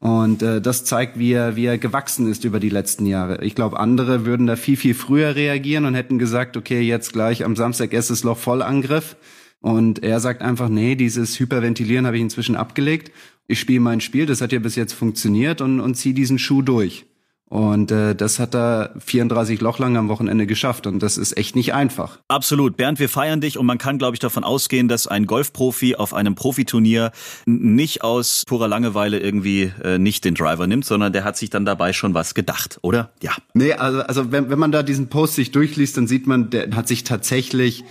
Und 0.00 0.42
äh, 0.42 0.62
das 0.62 0.84
zeigt, 0.84 1.18
wie 1.18 1.32
er, 1.32 1.56
wie 1.56 1.66
er 1.66 1.76
gewachsen 1.76 2.30
ist 2.30 2.44
über 2.44 2.60
die 2.60 2.70
letzten 2.70 3.04
Jahre. 3.04 3.44
Ich 3.44 3.54
glaube, 3.54 3.78
andere 3.78 4.24
würden 4.24 4.46
da 4.46 4.56
viel, 4.56 4.78
viel 4.78 4.94
früher 4.94 5.34
reagieren 5.34 5.84
und 5.84 5.94
hätten 5.94 6.18
gesagt, 6.18 6.56
okay, 6.56 6.80
jetzt 6.80 7.12
gleich 7.12 7.44
am 7.44 7.56
Samstag 7.56 7.92
erstes 7.92 8.22
Loch 8.22 8.38
Vollangriff. 8.38 9.16
Und 9.64 10.02
er 10.02 10.20
sagt 10.20 10.42
einfach, 10.42 10.68
nee, 10.68 10.94
dieses 10.94 11.40
Hyperventilieren 11.40 12.04
habe 12.04 12.16
ich 12.16 12.22
inzwischen 12.22 12.54
abgelegt. 12.54 13.10
Ich 13.46 13.58
spiele 13.58 13.80
mein 13.80 14.02
Spiel, 14.02 14.26
das 14.26 14.42
hat 14.42 14.52
ja 14.52 14.58
bis 14.58 14.76
jetzt 14.76 14.92
funktioniert 14.92 15.62
und, 15.62 15.80
und 15.80 15.94
ziehe 15.94 16.14
diesen 16.14 16.38
Schuh 16.38 16.60
durch. 16.60 17.06
Und 17.48 17.90
äh, 17.90 18.14
das 18.14 18.38
hat 18.38 18.54
er 18.54 18.92
34 18.98 19.62
Loch 19.62 19.78
lang 19.78 19.96
am 19.96 20.10
Wochenende 20.10 20.46
geschafft 20.46 20.86
und 20.86 21.02
das 21.02 21.16
ist 21.16 21.38
echt 21.38 21.56
nicht 21.56 21.72
einfach. 21.72 22.18
Absolut. 22.28 22.76
Bernd, 22.76 22.98
wir 22.98 23.08
feiern 23.08 23.40
dich 23.40 23.56
und 23.56 23.64
man 23.64 23.78
kann, 23.78 23.96
glaube 23.96 24.14
ich, 24.14 24.20
davon 24.20 24.44
ausgehen, 24.44 24.86
dass 24.86 25.06
ein 25.06 25.24
Golfprofi 25.24 25.96
auf 25.96 26.12
einem 26.12 26.34
Profiturnier 26.34 27.10
nicht 27.46 28.02
aus 28.02 28.42
purer 28.46 28.68
Langeweile 28.68 29.18
irgendwie 29.18 29.72
äh, 29.82 29.96
nicht 29.96 30.26
den 30.26 30.34
Driver 30.34 30.66
nimmt, 30.66 30.84
sondern 30.84 31.14
der 31.14 31.24
hat 31.24 31.38
sich 31.38 31.48
dann 31.48 31.64
dabei 31.64 31.94
schon 31.94 32.12
was 32.12 32.34
gedacht, 32.34 32.80
oder? 32.82 33.14
Ja. 33.22 33.32
Nee, 33.54 33.72
also, 33.72 34.00
also 34.00 34.30
wenn, 34.30 34.50
wenn 34.50 34.58
man 34.58 34.72
da 34.72 34.82
diesen 34.82 35.08
Post 35.08 35.36
sich 35.36 35.52
durchliest, 35.52 35.96
dann 35.96 36.06
sieht 36.06 36.26
man, 36.26 36.50
der 36.50 36.76
hat 36.76 36.86
sich 36.86 37.04
tatsächlich 37.04 37.84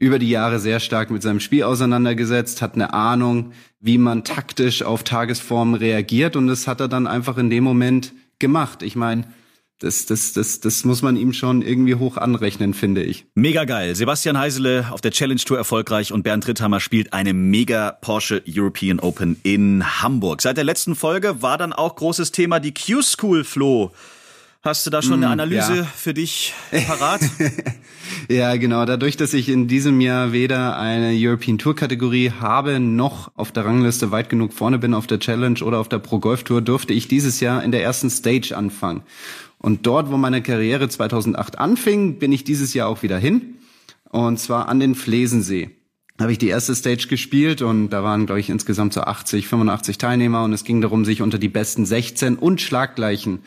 über 0.00 0.18
die 0.18 0.30
Jahre 0.30 0.58
sehr 0.58 0.80
stark 0.80 1.10
mit 1.10 1.22
seinem 1.22 1.38
Spiel 1.38 1.62
auseinandergesetzt, 1.62 2.62
hat 2.62 2.74
eine 2.74 2.92
Ahnung, 2.94 3.52
wie 3.80 3.98
man 3.98 4.24
taktisch 4.24 4.82
auf 4.82 5.04
Tagesformen 5.04 5.74
reagiert 5.74 6.34
und 6.34 6.48
das 6.48 6.66
hat 6.66 6.80
er 6.80 6.88
dann 6.88 7.06
einfach 7.06 7.38
in 7.38 7.50
dem 7.50 7.62
Moment 7.62 8.12
gemacht. 8.38 8.82
Ich 8.82 8.96
meine, 8.96 9.24
das, 9.78 10.06
das, 10.06 10.32
das, 10.32 10.60
das 10.60 10.84
muss 10.84 11.02
man 11.02 11.16
ihm 11.16 11.34
schon 11.34 11.62
irgendwie 11.62 11.94
hoch 11.94 12.16
anrechnen, 12.16 12.72
finde 12.72 13.02
ich. 13.02 13.26
Mega 13.34 13.64
geil. 13.64 13.94
Sebastian 13.94 14.38
Heisele 14.38 14.86
auf 14.90 15.02
der 15.02 15.10
Challenge 15.10 15.40
Tour 15.40 15.58
erfolgreich 15.58 16.12
und 16.12 16.22
Bernd 16.22 16.48
Ritthammer 16.48 16.80
spielt 16.80 17.12
eine 17.12 17.34
mega 17.34 17.92
Porsche 17.92 18.42
European 18.48 19.00
Open 19.00 19.38
in 19.42 20.02
Hamburg. 20.02 20.40
Seit 20.40 20.56
der 20.56 20.64
letzten 20.64 20.96
Folge 20.96 21.42
war 21.42 21.58
dann 21.58 21.74
auch 21.74 21.96
großes 21.96 22.32
Thema 22.32 22.58
die 22.58 22.72
Q-School, 22.74 23.44
Flo. 23.44 23.92
Hast 24.62 24.84
du 24.84 24.90
da 24.90 25.00
schon 25.00 25.14
eine 25.14 25.28
mm, 25.28 25.40
Analyse 25.40 25.76
ja. 25.76 25.84
für 25.84 26.12
dich 26.12 26.52
parat? 26.86 27.22
ja, 28.28 28.54
genau. 28.56 28.84
Dadurch, 28.84 29.16
dass 29.16 29.32
ich 29.32 29.48
in 29.48 29.68
diesem 29.68 30.02
Jahr 30.02 30.32
weder 30.32 30.78
eine 30.78 31.12
European 31.14 31.56
Tour 31.56 31.74
Kategorie 31.74 32.30
habe, 32.30 32.78
noch 32.78 33.32
auf 33.36 33.52
der 33.52 33.64
Rangliste 33.64 34.10
weit 34.10 34.28
genug 34.28 34.52
vorne 34.52 34.78
bin 34.78 34.92
auf 34.92 35.06
der 35.06 35.18
Challenge 35.18 35.58
oder 35.64 35.78
auf 35.78 35.88
der 35.88 35.98
Pro 35.98 36.18
Golf 36.18 36.44
Tour, 36.44 36.60
durfte 36.60 36.92
ich 36.92 37.08
dieses 37.08 37.40
Jahr 37.40 37.64
in 37.64 37.72
der 37.72 37.82
ersten 37.82 38.10
Stage 38.10 38.54
anfangen. 38.54 39.02
Und 39.56 39.86
dort, 39.86 40.10
wo 40.10 40.18
meine 40.18 40.42
Karriere 40.42 40.90
2008 40.90 41.58
anfing, 41.58 42.18
bin 42.18 42.30
ich 42.30 42.44
dieses 42.44 42.74
Jahr 42.74 42.88
auch 42.88 43.02
wieder 43.02 43.16
hin. 43.16 43.54
Und 44.10 44.38
zwar 44.38 44.68
an 44.68 44.78
den 44.78 44.94
Flesensee. 44.94 45.70
habe 46.20 46.32
ich 46.32 46.38
die 46.38 46.48
erste 46.48 46.74
Stage 46.74 47.06
gespielt 47.08 47.62
und 47.62 47.88
da 47.88 48.02
waren, 48.02 48.26
glaube 48.26 48.40
ich, 48.40 48.50
insgesamt 48.50 48.92
so 48.92 49.00
80, 49.00 49.48
85 49.48 49.96
Teilnehmer 49.96 50.44
und 50.44 50.52
es 50.52 50.64
ging 50.64 50.82
darum, 50.82 51.06
sich 51.06 51.22
unter 51.22 51.38
die 51.38 51.48
besten 51.48 51.86
16 51.86 52.36
und 52.36 52.60
Schlaggleichen 52.60 53.38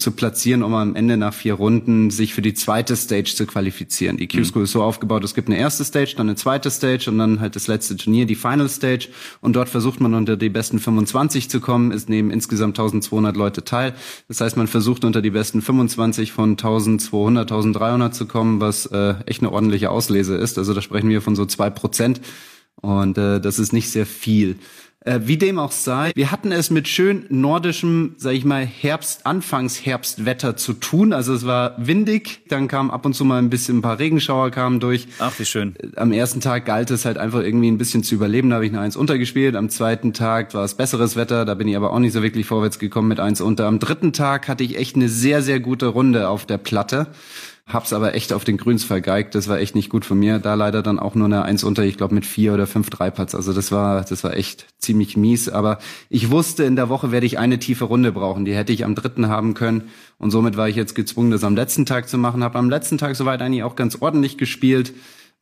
zu 0.00 0.12
platzieren, 0.12 0.62
um 0.62 0.74
am 0.74 0.96
Ende 0.96 1.16
nach 1.16 1.34
vier 1.34 1.54
Runden 1.54 2.10
sich 2.10 2.34
für 2.34 2.42
die 2.42 2.54
zweite 2.54 2.96
Stage 2.96 3.34
zu 3.34 3.46
qualifizieren. 3.46 4.16
Die 4.16 4.28
Q-School 4.28 4.60
mhm. 4.60 4.64
ist 4.64 4.72
so 4.72 4.82
aufgebaut, 4.82 5.22
es 5.24 5.34
gibt 5.34 5.48
eine 5.48 5.58
erste 5.58 5.84
Stage, 5.84 6.14
dann 6.16 6.28
eine 6.28 6.36
zweite 6.36 6.70
Stage 6.70 7.10
und 7.10 7.18
dann 7.18 7.40
halt 7.40 7.56
das 7.56 7.66
letzte 7.66 7.96
Turnier, 7.96 8.26
die 8.26 8.34
Final 8.34 8.68
Stage. 8.68 9.08
Und 9.40 9.56
dort 9.56 9.68
versucht 9.68 10.00
man 10.00 10.14
unter 10.14 10.36
die 10.36 10.48
besten 10.48 10.78
25 10.78 11.50
zu 11.50 11.60
kommen. 11.60 11.92
Es 11.92 12.08
nehmen 12.08 12.30
insgesamt 12.30 12.78
1200 12.78 13.36
Leute 13.36 13.64
teil. 13.64 13.94
Das 14.28 14.40
heißt, 14.40 14.56
man 14.56 14.66
versucht 14.66 15.04
unter 15.04 15.22
die 15.22 15.30
besten 15.30 15.62
25 15.62 16.32
von 16.32 16.50
1200, 16.50 17.50
1300 17.50 18.14
zu 18.14 18.26
kommen, 18.26 18.60
was 18.60 18.86
äh, 18.86 19.14
echt 19.26 19.42
eine 19.42 19.52
ordentliche 19.52 19.90
Auslese 19.90 20.36
ist. 20.36 20.58
Also 20.58 20.74
da 20.74 20.82
sprechen 20.82 21.08
wir 21.08 21.22
von 21.22 21.36
so 21.36 21.46
zwei 21.46 21.70
Prozent. 21.70 22.20
Und 22.80 23.18
äh, 23.18 23.40
das 23.40 23.58
ist 23.58 23.72
nicht 23.72 23.90
sehr 23.90 24.06
viel. 24.06 24.58
Äh, 25.02 25.20
wie 25.22 25.38
dem 25.38 25.58
auch 25.58 25.72
sei, 25.72 26.12
wir 26.14 26.30
hatten 26.30 26.52
es 26.52 26.68
mit 26.68 26.86
schön 26.86 27.24
nordischem, 27.30 28.16
sag 28.18 28.34
ich 28.34 28.44
mal, 28.44 28.66
Herbst, 28.66 29.24
Anfangsherbstwetter 29.24 30.56
zu 30.58 30.74
tun. 30.74 31.14
Also 31.14 31.32
es 31.32 31.46
war 31.46 31.74
windig, 31.78 32.42
dann 32.48 32.68
kam 32.68 32.90
ab 32.90 33.06
und 33.06 33.14
zu 33.14 33.24
mal 33.24 33.38
ein 33.38 33.48
bisschen 33.48 33.78
ein 33.78 33.82
paar 33.82 33.98
Regenschauer 33.98 34.50
kamen 34.50 34.78
durch. 34.78 35.08
Ach, 35.18 35.32
wie 35.38 35.46
schön. 35.46 35.74
Äh, 35.78 35.96
am 35.96 36.12
ersten 36.12 36.42
Tag 36.42 36.66
galt 36.66 36.90
es 36.90 37.06
halt 37.06 37.16
einfach 37.16 37.40
irgendwie 37.40 37.70
ein 37.70 37.78
bisschen 37.78 38.04
zu 38.04 38.14
überleben, 38.14 38.50
da 38.50 38.56
habe 38.56 38.66
ich 38.66 38.72
eine 38.72 38.82
Eins 38.82 38.94
untergespielt. 38.94 39.56
Am 39.56 39.70
zweiten 39.70 40.12
Tag 40.12 40.52
war 40.52 40.64
es 40.64 40.74
besseres 40.74 41.16
Wetter, 41.16 41.46
da 41.46 41.54
bin 41.54 41.66
ich 41.66 41.76
aber 41.76 41.94
auch 41.94 41.98
nicht 41.98 42.12
so 42.12 42.22
wirklich 42.22 42.44
vorwärts 42.44 42.78
gekommen 42.78 43.08
mit 43.08 43.20
Eins 43.20 43.40
unter. 43.40 43.68
Am 43.68 43.78
dritten 43.78 44.12
Tag 44.12 44.48
hatte 44.48 44.64
ich 44.64 44.76
echt 44.76 44.96
eine 44.96 45.08
sehr, 45.08 45.40
sehr 45.40 45.60
gute 45.60 45.86
Runde 45.86 46.28
auf 46.28 46.44
der 46.44 46.58
Platte. 46.58 47.06
Hab's 47.72 47.92
aber 47.92 48.14
echt 48.14 48.32
auf 48.32 48.44
den 48.44 48.56
Grüns 48.56 48.84
vergeigt. 48.84 49.34
Das 49.34 49.48
war 49.48 49.58
echt 49.58 49.74
nicht 49.74 49.90
gut 49.90 50.04
von 50.04 50.18
mir. 50.18 50.38
Da 50.38 50.54
leider 50.54 50.82
dann 50.82 50.98
auch 50.98 51.14
nur 51.14 51.26
eine 51.26 51.42
Eins 51.42 51.62
unter, 51.62 51.84
ich 51.84 51.96
glaube 51.96 52.14
mit 52.14 52.26
vier 52.26 52.52
oder 52.54 52.66
fünf 52.66 52.90
Dreipads. 52.90 53.34
Also 53.34 53.52
das 53.52 53.70
war, 53.70 54.02
das 54.02 54.24
war 54.24 54.34
echt 54.34 54.66
ziemlich 54.78 55.16
mies. 55.16 55.48
Aber 55.48 55.78
ich 56.08 56.30
wusste, 56.30 56.64
in 56.64 56.76
der 56.76 56.88
Woche 56.88 57.12
werde 57.12 57.26
ich 57.26 57.38
eine 57.38 57.58
tiefe 57.58 57.84
Runde 57.84 58.12
brauchen. 58.12 58.44
Die 58.44 58.54
hätte 58.54 58.72
ich 58.72 58.84
am 58.84 58.94
dritten 58.94 59.28
haben 59.28 59.54
können. 59.54 59.90
Und 60.18 60.30
somit 60.30 60.56
war 60.56 60.68
ich 60.68 60.76
jetzt 60.76 60.94
gezwungen, 60.94 61.30
das 61.30 61.44
am 61.44 61.54
letzten 61.54 61.86
Tag 61.86 62.08
zu 62.08 62.18
machen. 62.18 62.42
Habe 62.42 62.58
am 62.58 62.70
letzten 62.70 62.98
Tag 62.98 63.16
soweit 63.16 63.40
eigentlich 63.40 63.62
auch 63.62 63.76
ganz 63.76 63.98
ordentlich 64.00 64.36
gespielt. 64.36 64.92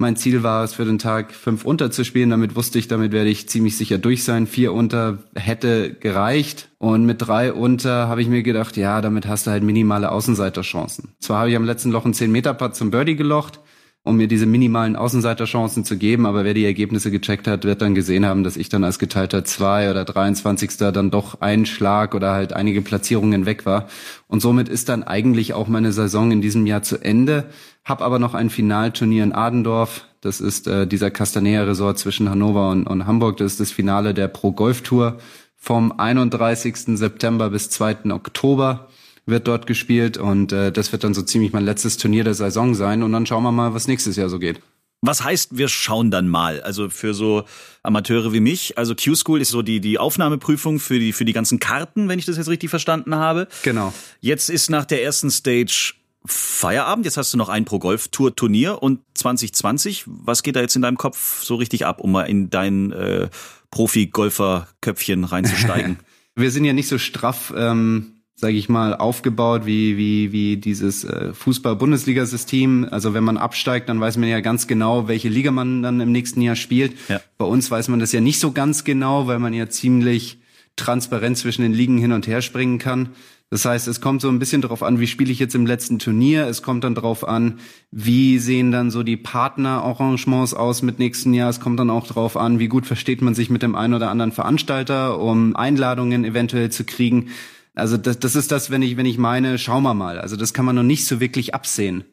Mein 0.00 0.14
Ziel 0.14 0.44
war 0.44 0.62
es 0.62 0.74
für 0.74 0.84
den 0.84 1.00
Tag 1.00 1.34
fünf 1.34 1.64
unter 1.64 1.90
zu 1.90 2.04
spielen. 2.04 2.30
Damit 2.30 2.54
wusste 2.54 2.78
ich, 2.78 2.86
damit 2.86 3.10
werde 3.10 3.30
ich 3.30 3.48
ziemlich 3.48 3.76
sicher 3.76 3.98
durch 3.98 4.22
sein. 4.22 4.46
Vier 4.46 4.72
unter 4.72 5.18
hätte 5.34 5.92
gereicht. 5.92 6.68
Und 6.78 7.04
mit 7.04 7.20
drei 7.20 7.52
unter 7.52 8.06
habe 8.06 8.22
ich 8.22 8.28
mir 8.28 8.44
gedacht, 8.44 8.76
ja, 8.76 9.00
damit 9.00 9.26
hast 9.26 9.48
du 9.48 9.50
halt 9.50 9.64
minimale 9.64 10.12
Außenseiterchancen. 10.12 11.14
Zwar 11.18 11.40
habe 11.40 11.50
ich 11.50 11.56
am 11.56 11.64
letzten 11.64 11.90
Loch 11.90 12.04
einen 12.04 12.14
10 12.14 12.30
Meter 12.30 12.54
Putt 12.54 12.76
zum 12.76 12.92
Birdie 12.92 13.16
gelocht, 13.16 13.58
um 14.04 14.16
mir 14.16 14.28
diese 14.28 14.46
minimalen 14.46 14.94
Außenseiterchancen 14.94 15.84
zu 15.84 15.96
geben. 15.98 16.26
Aber 16.26 16.44
wer 16.44 16.54
die 16.54 16.64
Ergebnisse 16.64 17.10
gecheckt 17.10 17.48
hat, 17.48 17.64
wird 17.64 17.82
dann 17.82 17.96
gesehen 17.96 18.24
haben, 18.24 18.44
dass 18.44 18.56
ich 18.56 18.68
dann 18.68 18.84
als 18.84 19.00
geteilter 19.00 19.44
zwei 19.44 19.90
oder 19.90 20.04
23. 20.04 20.76
dann 20.76 21.10
doch 21.10 21.40
ein 21.40 21.66
Schlag 21.66 22.14
oder 22.14 22.34
halt 22.34 22.52
einige 22.52 22.82
Platzierungen 22.82 23.46
weg 23.46 23.66
war. 23.66 23.88
Und 24.28 24.42
somit 24.42 24.68
ist 24.68 24.90
dann 24.90 25.02
eigentlich 25.02 25.54
auch 25.54 25.66
meine 25.66 25.90
Saison 25.90 26.30
in 26.30 26.40
diesem 26.40 26.66
Jahr 26.66 26.84
zu 26.84 26.98
Ende. 26.98 27.46
Hab 27.84 28.02
aber 28.02 28.18
noch 28.18 28.34
ein 28.34 28.50
Finalturnier 28.50 29.24
in 29.24 29.32
Adendorf. 29.32 30.06
Das 30.20 30.40
ist 30.40 30.66
äh, 30.66 30.86
dieser 30.86 31.10
Castanea 31.10 31.62
Resort 31.62 31.98
zwischen 31.98 32.28
Hannover 32.28 32.70
und, 32.70 32.86
und 32.86 33.06
Hamburg. 33.06 33.36
Das 33.36 33.52
ist 33.52 33.60
das 33.60 33.70
Finale 33.70 34.14
der 34.14 34.28
Pro 34.28 34.52
Golf 34.52 34.82
Tour 34.82 35.18
vom 35.56 35.92
31. 35.98 36.98
September 36.98 37.50
bis 37.50 37.70
2. 37.70 38.10
Oktober 38.10 38.88
wird 39.26 39.46
dort 39.46 39.66
gespielt 39.66 40.16
und 40.16 40.52
äh, 40.52 40.72
das 40.72 40.92
wird 40.92 41.04
dann 41.04 41.12
so 41.14 41.22
ziemlich 41.22 41.52
mein 41.52 41.64
letztes 41.64 41.98
Turnier 41.98 42.24
der 42.24 42.34
Saison 42.34 42.74
sein 42.74 43.02
und 43.02 43.12
dann 43.12 43.26
schauen 43.26 43.42
wir 43.42 43.52
mal, 43.52 43.74
was 43.74 43.86
nächstes 43.86 44.16
Jahr 44.16 44.28
so 44.28 44.38
geht. 44.38 44.60
Was 45.00 45.22
heißt, 45.22 45.56
wir 45.56 45.68
schauen 45.68 46.10
dann 46.10 46.28
mal? 46.28 46.60
Also 46.62 46.90
für 46.90 47.14
so 47.14 47.44
Amateure 47.84 48.32
wie 48.32 48.40
mich, 48.40 48.78
also 48.78 48.96
Q-School 48.96 49.40
ist 49.40 49.50
so 49.50 49.62
die, 49.62 49.80
die 49.80 49.98
Aufnahmeprüfung 49.98 50.80
für 50.80 50.98
die, 50.98 51.12
für 51.12 51.24
die 51.24 51.32
ganzen 51.32 51.60
Karten, 51.60 52.08
wenn 52.08 52.18
ich 52.18 52.24
das 52.24 52.36
jetzt 52.36 52.48
richtig 52.48 52.70
verstanden 52.70 53.14
habe. 53.14 53.46
Genau. 53.62 53.92
Jetzt 54.20 54.50
ist 54.50 54.70
nach 54.70 54.84
der 54.84 55.04
ersten 55.04 55.30
Stage 55.30 55.94
Feierabend. 56.28 57.04
Jetzt 57.04 57.16
hast 57.16 57.32
du 57.32 57.38
noch 57.38 57.48
ein 57.48 57.64
Pro 57.64 57.78
Golf 57.78 58.08
Tour 58.08 58.34
Turnier 58.34 58.82
und 58.82 59.00
2020. 59.14 60.04
Was 60.06 60.42
geht 60.42 60.56
da 60.56 60.60
jetzt 60.60 60.76
in 60.76 60.82
deinem 60.82 60.96
Kopf 60.96 61.42
so 61.42 61.56
richtig 61.56 61.86
ab, 61.86 62.00
um 62.00 62.12
mal 62.12 62.24
in 62.24 62.50
dein 62.50 62.92
äh, 62.92 63.28
Profi-Golfer-Köpfchen 63.70 65.24
reinzusteigen? 65.24 65.98
wir 66.36 66.50
sind 66.50 66.64
ja 66.64 66.72
nicht 66.72 66.88
so 66.88 66.98
straff 66.98 67.52
ähm, 67.56 68.18
sage 68.40 68.54
ich 68.54 68.68
mal, 68.68 68.94
aufgebaut 68.94 69.66
wie 69.66 69.96
wie 69.96 70.30
wie 70.30 70.56
dieses 70.56 71.02
äh, 71.02 71.34
Fußball-Bundesliga-System. 71.34 72.86
Also 72.88 73.12
wenn 73.12 73.24
man 73.24 73.36
absteigt, 73.36 73.88
dann 73.88 74.00
weiß 74.00 74.16
man 74.16 74.28
ja 74.28 74.38
ganz 74.38 74.68
genau, 74.68 75.08
welche 75.08 75.28
Liga 75.28 75.50
man 75.50 75.82
dann 75.82 76.00
im 76.00 76.12
nächsten 76.12 76.40
Jahr 76.40 76.54
spielt. 76.54 76.94
Ja. 77.08 77.20
Bei 77.36 77.44
uns 77.44 77.68
weiß 77.68 77.88
man 77.88 77.98
das 77.98 78.12
ja 78.12 78.20
nicht 78.20 78.38
so 78.38 78.52
ganz 78.52 78.84
genau, 78.84 79.26
weil 79.26 79.40
man 79.40 79.54
ja 79.54 79.68
ziemlich 79.68 80.38
transparent 80.76 81.36
zwischen 81.36 81.62
den 81.62 81.72
Ligen 81.72 81.98
hin 81.98 82.12
und 82.12 82.28
her 82.28 82.40
springen 82.40 82.78
kann. 82.78 83.08
Das 83.50 83.64
heißt, 83.64 83.88
es 83.88 84.02
kommt 84.02 84.20
so 84.20 84.28
ein 84.28 84.38
bisschen 84.38 84.60
darauf 84.60 84.82
an, 84.82 85.00
wie 85.00 85.06
spiele 85.06 85.32
ich 85.32 85.38
jetzt 85.38 85.54
im 85.54 85.64
letzten 85.64 85.98
Turnier. 85.98 86.46
Es 86.46 86.62
kommt 86.62 86.84
dann 86.84 86.94
darauf 86.94 87.26
an, 87.26 87.60
wie 87.90 88.38
sehen 88.38 88.72
dann 88.72 88.90
so 88.90 89.02
die 89.02 89.16
Partnerarrangements 89.16 90.52
aus 90.52 90.82
mit 90.82 90.98
nächsten 90.98 91.32
Jahr. 91.32 91.48
Es 91.48 91.58
kommt 91.58 91.80
dann 91.80 91.88
auch 91.88 92.06
darauf 92.06 92.36
an, 92.36 92.58
wie 92.58 92.68
gut 92.68 92.86
versteht 92.86 93.22
man 93.22 93.34
sich 93.34 93.48
mit 93.48 93.62
dem 93.62 93.74
einen 93.74 93.94
oder 93.94 94.10
anderen 94.10 94.32
Veranstalter, 94.32 95.18
um 95.18 95.56
Einladungen 95.56 96.26
eventuell 96.26 96.70
zu 96.70 96.84
kriegen. 96.84 97.30
Also 97.74 97.96
das, 97.96 98.18
das 98.18 98.36
ist 98.36 98.52
das, 98.52 98.70
wenn 98.70 98.82
ich, 98.82 98.98
wenn 98.98 99.06
ich 99.06 99.16
meine, 99.16 99.56
schauen 99.56 99.82
wir 99.82 99.94
mal. 99.94 100.18
Also 100.18 100.36
das 100.36 100.52
kann 100.52 100.66
man 100.66 100.76
noch 100.76 100.82
nicht 100.82 101.06
so 101.06 101.18
wirklich 101.20 101.54
absehen. 101.54 102.04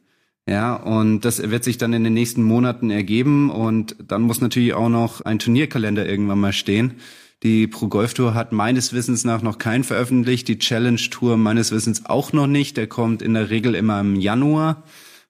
Ja, 0.47 0.75
und 0.75 1.21
das 1.21 1.49
wird 1.49 1.63
sich 1.63 1.79
dann 1.79 1.91
in 1.93 2.03
den 2.03 2.13
nächsten 2.13 2.43
Monaten 2.43 2.91
ergeben 2.91 3.49
und 3.49 3.95
dann 4.07 4.21
muss 4.21 4.41
natürlich 4.41 4.75
auch 4.75 4.89
noch 4.89 5.21
ein 5.21 5.39
Turnierkalender 5.39 6.07
irgendwann 6.07 6.39
mal 6.39 6.53
stehen. 6.53 6.93
Die 7.43 7.67
Pro 7.67 7.87
Golf 7.87 8.13
Tour 8.13 8.33
hat 8.33 8.51
meines 8.53 8.93
Wissens 8.93 9.23
nach 9.23 9.41
noch 9.41 9.57
keinen 9.57 9.83
veröffentlicht, 9.83 10.47
die 10.47 10.57
Challenge 10.57 11.01
Tour 11.11 11.37
meines 11.37 11.71
Wissens 11.71 12.05
auch 12.05 12.33
noch 12.33 12.47
nicht. 12.47 12.77
Der 12.77 12.87
kommt 12.87 13.21
in 13.21 13.33
der 13.33 13.49
Regel 13.49 13.75
immer 13.75 13.99
im 13.99 14.15
Januar. 14.15 14.83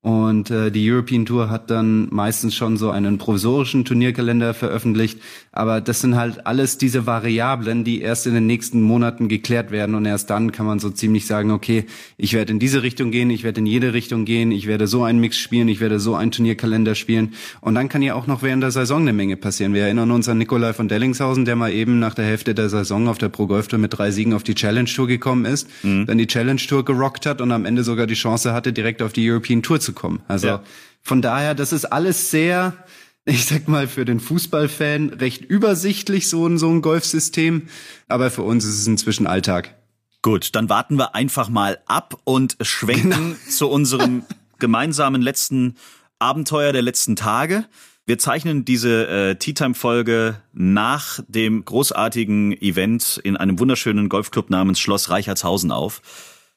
Und 0.06 0.52
äh, 0.52 0.70
die 0.70 0.92
European 0.92 1.26
Tour 1.26 1.50
hat 1.50 1.72
dann 1.72 2.10
meistens 2.12 2.54
schon 2.54 2.78
so 2.78 2.92
einen 2.92 3.18
provisorischen 3.18 3.86
Turnierkalender 3.86 4.54
veröffentlicht. 4.54 5.20
Aber 5.52 5.82
das 5.82 6.02
sind 6.02 6.16
halt 6.16 6.46
alles 6.46 6.78
diese 6.78 7.08
Variablen, 7.08 7.84
die 7.84 8.02
erst 8.02 8.28
in 8.28 8.36
den 8.36 8.46
nächsten 8.46 8.84
Monaten 8.84 9.30
geklärt 9.30 9.72
werden. 9.72 9.96
Und 9.96 10.06
erst 10.06 10.30
dann 10.30 10.52
kann 10.52 10.68
man 10.68 10.78
so 10.78 10.92
ziemlich 10.92 11.26
sagen, 11.26 11.50
okay, 11.50 11.86
ich 12.18 12.34
werde 12.36 12.54
in 12.54 12.60
diese 12.60 12.84
Richtung 12.84 13.10
gehen, 13.10 13.32
ich 13.32 13.44
werde 13.44 13.62
in 13.62 13.66
jede 13.66 13.94
Richtung 13.94 14.26
gehen, 14.26 14.52
ich 14.52 14.68
werde 14.68 14.86
so 14.86 15.04
einen 15.04 15.20
Mix 15.20 15.40
spielen, 15.40 15.68
ich 15.70 15.80
werde 15.80 16.00
so 16.00 16.14
einen 16.14 16.30
Turnierkalender 16.30 16.94
spielen. 16.94 17.34
Und 17.60 17.74
dann 17.74 17.90
kann 17.90 18.04
ja 18.04 18.14
auch 18.14 18.28
noch 18.28 18.44
während 18.44 18.62
der 18.62 18.70
Saison 18.70 19.02
eine 19.02 19.14
Menge 19.14 19.38
passieren. 19.38 19.74
Wir 19.74 19.86
erinnern 19.86 20.12
uns 20.12 20.30
an 20.30 20.38
Nikolai 20.38 20.74
von 20.74 20.88
Dellingshausen, 20.88 21.46
der 21.46 21.56
mal 21.56 21.72
eben 21.72 21.98
nach 21.98 22.14
der 22.14 22.26
Hälfte 22.26 22.54
der 22.54 22.70
Saison 22.70 23.08
auf 23.08 23.18
der 23.18 23.30
Pro 23.30 23.48
Golf 23.48 23.70
Tour 23.70 23.80
mit 23.80 23.98
drei 23.98 24.12
Siegen 24.12 24.34
auf 24.34 24.44
die 24.44 24.54
Challenge 24.54 24.88
Tour 24.88 25.08
gekommen 25.08 25.46
ist, 25.46 25.68
mhm. 25.82 26.06
dann 26.06 26.20
die 26.20 26.28
Challenge 26.28 26.62
Tour 26.62 26.86
gerockt 26.86 27.26
hat 27.26 27.42
und 27.42 27.52
am 27.52 27.66
Ende 27.66 27.84
sogar 27.84 28.06
die 28.06 28.14
Chance 28.14 28.54
hatte, 28.54 28.72
direkt 28.72 29.02
auf 29.02 29.12
die 29.12 29.32
European 29.32 29.64
Tour 29.64 29.80
zu 29.80 29.95
kommen. 29.96 30.22
Also 30.28 30.48
ja. 30.48 30.64
von 31.02 31.22
daher, 31.22 31.56
das 31.56 31.74
ist 31.74 31.86
alles 31.86 32.30
sehr, 32.32 32.74
ich 33.26 33.46
sag 33.46 33.68
mal, 33.68 33.88
für 33.88 34.06
den 34.06 34.20
Fußballfan 34.20 35.10
recht 35.10 35.44
übersichtlich, 35.44 36.30
so 36.30 36.46
ein, 36.48 36.58
so 36.58 36.70
ein 36.70 36.82
Golfsystem. 36.82 37.68
Aber 38.08 38.30
für 38.30 38.44
uns 38.44 38.66
ist 38.66 38.80
es 38.80 38.88
inzwischen 38.88 39.28
Alltag. 39.28 39.76
Gut, 40.22 40.56
dann 40.56 40.70
warten 40.70 40.98
wir 40.98 41.14
einfach 41.14 41.50
mal 41.50 41.80
ab 41.86 42.20
und 42.24 42.58
schwenken 42.62 43.10
genau. 43.12 43.36
zu 43.50 43.70
unserem 43.70 44.24
gemeinsamen 44.58 45.22
letzten 45.22 45.76
Abenteuer 46.20 46.74
der 46.74 46.82
letzten 46.82 47.16
Tage. 47.16 47.66
Wir 48.08 48.20
zeichnen 48.20 48.66
diese 48.66 49.08
äh, 49.08 49.36
Tea 49.36 49.54
Time 49.54 49.74
Folge 49.74 50.42
nach 50.54 51.20
dem 51.28 51.66
großartigen 51.66 52.54
Event 52.54 53.20
in 53.24 53.36
einem 53.36 53.60
wunderschönen 53.60 54.10
Golfclub 54.10 54.50
namens 54.52 54.80
Schloss 54.80 55.10
Reichertshausen 55.10 55.72
auf. 55.72 56.02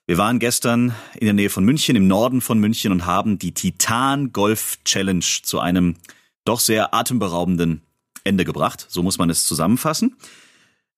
Wir 0.09 0.17
waren 0.17 0.39
gestern 0.39 0.95
in 1.17 1.27
der 1.27 1.35
Nähe 1.35 1.51
von 1.51 1.65
München, 1.65 1.95
im 1.95 2.09
Norden 2.09 2.41
von 2.41 2.59
München 2.59 2.93
und 2.93 3.05
haben 3.05 3.39
die 3.39 3.53
Titan 3.53 4.33
Golf 4.33 4.79
Challenge 4.83 5.23
zu 5.43 5.61
einem 5.61 5.97
doch 6.47 6.61
sehr 6.61 6.95
atemberaubenden 6.95 7.83
Ende 8.25 8.47
gebracht. 8.47 8.87
So 8.89 9.03
muss 9.03 9.19
man 9.19 9.29
es 9.29 9.45
zusammenfassen. 9.45 10.17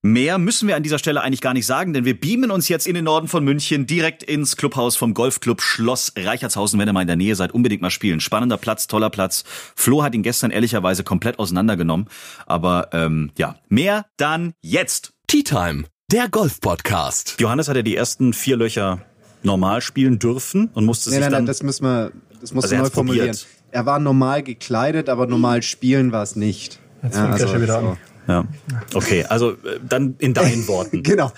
Mehr 0.01 0.39
müssen 0.39 0.69
wir 0.69 0.77
an 0.77 0.85
dieser 0.85 1.01
Stelle 1.01 1.23
eigentlich 1.23 1.41
gar 1.41 1.55
nicht 1.55 1.67
sagen, 1.67 1.93
denn 1.93 2.05
wir 2.05 2.21
beamen 2.21 2.53
uns 2.53 2.69
jetzt 2.69 2.87
in 2.87 2.95
den 2.95 3.03
Norden 3.03 3.27
von 3.27 3.43
München 3.43 3.85
direkt 3.85 4.23
ins 4.23 4.57
Clubhaus 4.57 4.95
vom 4.95 5.13
Golfclub 5.13 5.61
Schloss 5.61 6.13
Reichertshausen. 6.17 6.79
Wenn 6.79 6.89
ihr 6.89 6.93
mal 6.93 7.01
in 7.01 7.09
der 7.09 7.17
Nähe 7.17 7.35
seid, 7.35 7.51
unbedingt 7.51 7.83
mal 7.83 7.91
spielen. 7.91 8.21
Spannender 8.21 8.59
Platz, 8.59 8.87
toller 8.87 9.11
Platz. 9.11 9.43
Flo 9.75 10.05
hat 10.05 10.15
ihn 10.15 10.23
gestern 10.23 10.53
ehrlicherweise 10.53 11.03
komplett 11.03 11.41
auseinandergenommen. 11.41 12.07
Aber 12.47 12.91
ähm, 12.93 13.33
ja, 13.37 13.57
mehr 13.69 14.07
dann 14.19 14.53
jetzt. 14.63 15.15
Tea 15.27 15.43
Time 15.43 15.87
der 16.13 16.29
Golf-Podcast. 16.29 17.37
Johannes 17.39 17.69
hat 17.69 17.77
ja 17.77 17.83
die 17.83 17.95
ersten 17.95 18.33
vier 18.33 18.57
Löcher 18.57 19.01
normal 19.45 19.81
spielen 19.81 20.19
dürfen 20.19 20.69
und 20.75 20.85
musste 20.85 21.11
nee, 21.11 21.17
sich 21.17 21.23
nein, 21.23 21.31
dann... 21.31 21.43
Nein, 21.43 21.47
das 21.47 21.63
müssen 21.63 21.85
wir, 21.85 22.11
das 22.41 22.53
musst 22.53 22.65
also 22.65 22.77
du 22.77 22.83
neu 22.83 22.91
formulieren. 22.91 23.27
Probiert. 23.29 23.47
Er 23.71 23.87
war 23.87 24.01
normal 24.01 24.43
gekleidet, 24.43 25.09
aber 25.09 25.27
normal 25.27 25.63
spielen 25.63 26.11
war 26.11 26.25
es 26.25 26.35
nicht. 26.35 26.81
Jetzt 27.05 27.17
ja, 27.17 27.27
also, 27.27 27.47
schon 27.47 27.63
wieder 27.63 27.79
an. 27.79 27.97
Ja. 28.27 28.45
Okay, 28.93 29.25
also 29.29 29.53
äh, 29.53 29.79
dann 29.89 30.17
in 30.19 30.35
deinen 30.35 30.67
Worten. 30.67 31.03
genau. 31.05 31.31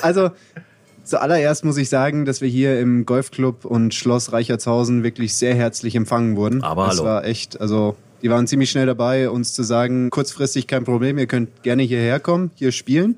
Also 0.00 0.30
zuallererst 1.02 1.64
muss 1.64 1.76
ich 1.76 1.88
sagen, 1.88 2.24
dass 2.24 2.40
wir 2.40 2.48
hier 2.48 2.78
im 2.78 3.06
Golfclub 3.06 3.64
und 3.64 3.94
Schloss 3.94 4.32
Reichertshausen 4.32 5.02
wirklich 5.02 5.34
sehr 5.34 5.56
herzlich 5.56 5.96
empfangen 5.96 6.36
wurden. 6.36 6.62
Aber 6.62 6.86
das 6.86 6.98
hallo. 6.98 7.08
war 7.08 7.24
echt, 7.24 7.60
also 7.60 7.96
Die 8.22 8.30
waren 8.30 8.46
ziemlich 8.46 8.70
schnell 8.70 8.86
dabei, 8.86 9.28
uns 9.28 9.54
zu 9.54 9.64
sagen, 9.64 10.10
kurzfristig 10.10 10.68
kein 10.68 10.84
Problem, 10.84 11.18
ihr 11.18 11.26
könnt 11.26 11.64
gerne 11.64 11.82
hierher 11.82 12.20
kommen, 12.20 12.52
hier 12.54 12.70
spielen. 12.70 13.16